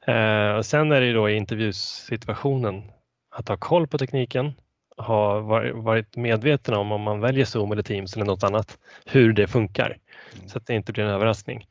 Eh, 0.08 0.52
och 0.52 0.66
sen 0.66 0.92
är 0.92 1.00
det 1.02 1.08
ju 1.08 1.14
då 1.14 1.30
i 1.30 1.36
intervjusituationen 1.36 2.84
att 3.30 3.48
ha 3.48 3.58
koll 3.58 3.88
på 3.88 3.98
tekniken, 3.98 4.54
ha 4.98 5.40
var- 5.40 5.72
varit 5.72 6.16
medveten 6.16 6.74
om 6.74 6.92
om 6.92 7.02
man 7.02 7.20
väljer 7.20 7.46
Zoom 7.46 7.72
eller 7.72 7.84
Teams 7.84 8.16
eller 8.16 8.26
något 8.26 8.44
annat, 8.44 8.78
hur 9.06 9.34
det 9.34 9.48
funkar 9.48 9.98
Mm. 10.36 10.50
så 10.50 10.58
att 10.58 10.66
det 10.68 10.74
inte 10.74 10.94
blir 10.94 11.04
en 11.04 11.10
överraskning. 11.10 11.68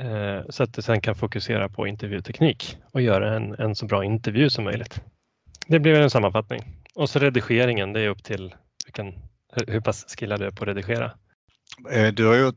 Eh, 0.00 0.40
så 0.48 0.62
att 0.62 0.74
du 0.74 0.82
sen 0.82 1.00
kan 1.00 1.14
fokusera 1.14 1.68
på 1.68 1.86
intervjuteknik 1.86 2.76
och 2.92 3.00
göra 3.02 3.36
en, 3.36 3.54
en 3.54 3.74
så 3.74 3.86
bra 3.86 4.04
intervju 4.04 4.50
som 4.50 4.64
möjligt. 4.64 5.00
Det 5.66 5.80
blir 5.80 6.00
en 6.00 6.10
sammanfattning. 6.10 6.60
Och 6.94 7.10
så 7.10 7.18
redigeringen, 7.18 7.92
det 7.92 8.00
är 8.00 8.08
upp 8.08 8.24
till 8.24 8.54
vilken, 8.84 9.14
hur, 9.66 9.80
pass 9.80 10.16
skillad 10.18 10.40
du 10.40 10.46
är 10.46 10.50
på 10.50 10.64
att 10.64 10.68
redigera. 10.68 11.12
Eh, 11.92 12.06
Du 12.12 12.26
har 12.26 12.34
ju 12.34 12.52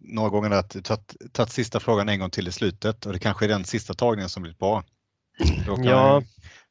några 0.00 0.28
gånger 0.28 0.62
tagit 1.32 1.52
sista 1.52 1.80
frågan 1.80 2.08
en 2.08 2.18
gång 2.18 2.30
till 2.30 2.48
i 2.48 2.52
slutet 2.52 3.06
och 3.06 3.12
det 3.12 3.18
kanske 3.18 3.44
är 3.44 3.48
den 3.48 3.64
sista 3.64 3.94
tagningen 3.94 4.28
som 4.28 4.42
blir 4.42 4.54
bra. 4.54 4.82
Då 5.66 5.74
kan, 5.76 5.84
Ja. 5.84 6.22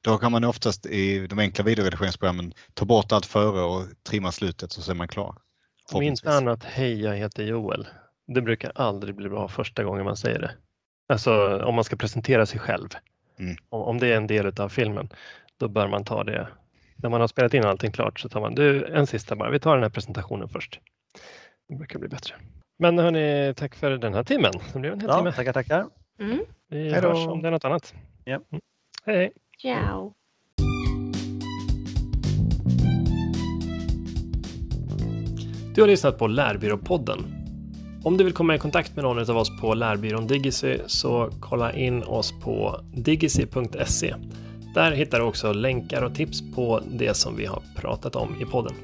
Då 0.03 0.17
kan 0.17 0.31
man 0.31 0.43
oftast 0.43 0.85
i 0.85 1.27
de 1.27 1.39
enkla 1.39 1.63
videoredigeringsprogrammen 1.63 2.53
ta 2.73 2.85
bort 2.85 3.11
allt 3.11 3.25
före 3.25 3.61
och 3.61 3.83
trimma 4.09 4.31
slutet 4.31 4.71
så 4.71 4.91
är 4.91 4.95
man 4.95 5.07
klar. 5.07 5.35
Om 5.93 6.01
inte 6.01 6.31
annat, 6.31 6.63
hej 6.63 7.01
jag 7.01 7.15
heter 7.15 7.43
Joel. 7.43 7.87
Det 8.27 8.41
brukar 8.41 8.71
aldrig 8.75 9.15
bli 9.15 9.29
bra 9.29 9.47
första 9.47 9.83
gången 9.83 10.05
man 10.05 10.17
säger 10.17 10.39
det. 10.39 10.51
Alltså 11.09 11.57
om 11.63 11.75
man 11.75 11.83
ska 11.83 11.95
presentera 11.95 12.45
sig 12.45 12.59
själv. 12.59 12.89
Mm. 13.39 13.55
Om, 13.69 13.99
det 13.99 14.07
är 14.07 14.17
en 14.17 14.27
del 14.27 14.61
av 14.61 14.69
filmen, 14.69 15.09
då 15.57 15.67
bör 15.67 15.87
man 15.87 16.05
ta 16.05 16.23
det. 16.23 16.47
När 16.95 17.09
man 17.09 17.21
har 17.21 17.27
spelat 17.27 17.53
in 17.53 17.65
allting 17.65 17.91
klart 17.91 18.19
så 18.19 18.29
tar 18.29 18.41
man, 18.41 18.55
du 18.55 18.85
en 18.85 19.07
sista 19.07 19.35
bara, 19.35 19.49
vi 19.49 19.59
tar 19.59 19.73
den 19.73 19.83
här 19.83 19.89
presentationen 19.89 20.49
först. 20.49 20.79
Det 21.69 21.75
brukar 21.75 21.99
bli 21.99 22.09
bättre. 22.09 22.35
Men 22.79 22.99
hörni, 22.99 23.53
tack 23.57 23.75
för 23.75 23.91
den 23.91 24.13
här 24.13 24.23
timmen. 24.23 24.51
Det 24.73 24.79
blev 24.79 24.93
en 24.93 24.99
hel 24.99 25.09
Ja, 25.09 25.17
timme. 25.17 25.31
tackar, 25.31 25.53
tackar. 25.53 25.85
Mm. 26.19 26.39
Vi 26.69 26.91
Hej 26.91 27.01
då. 27.01 27.07
hörs 27.07 27.27
om 27.27 27.41
det 27.41 27.47
är 27.47 27.51
något 27.51 27.65
annat. 27.65 27.93
Ja. 28.23 28.35
Mm. 28.51 28.61
Hej. 29.05 29.31
Ciao. 29.63 30.13
Du 35.75 35.81
har 35.81 35.87
lyssnat 35.87 36.17
på 36.17 36.27
Lärbyråpodden. 36.27 37.19
Om 38.03 38.17
du 38.17 38.23
vill 38.23 38.33
komma 38.33 38.55
i 38.55 38.59
kontakt 38.59 38.95
med 38.95 39.03
någon 39.03 39.29
av 39.29 39.37
oss 39.37 39.61
på 39.61 39.73
Lärbyrån 39.73 40.27
Digicy 40.27 40.77
så 40.87 41.29
kolla 41.39 41.73
in 41.73 42.03
oss 42.03 42.33
på 42.43 42.79
digicy.se. 42.93 44.15
Där 44.73 44.91
hittar 44.91 45.19
du 45.19 45.25
också 45.25 45.53
länkar 45.53 46.01
och 46.01 46.15
tips 46.15 46.51
på 46.55 46.81
det 46.91 47.13
som 47.13 47.35
vi 47.35 47.45
har 47.45 47.63
pratat 47.75 48.15
om 48.15 48.41
i 48.41 48.45
podden. 48.45 48.75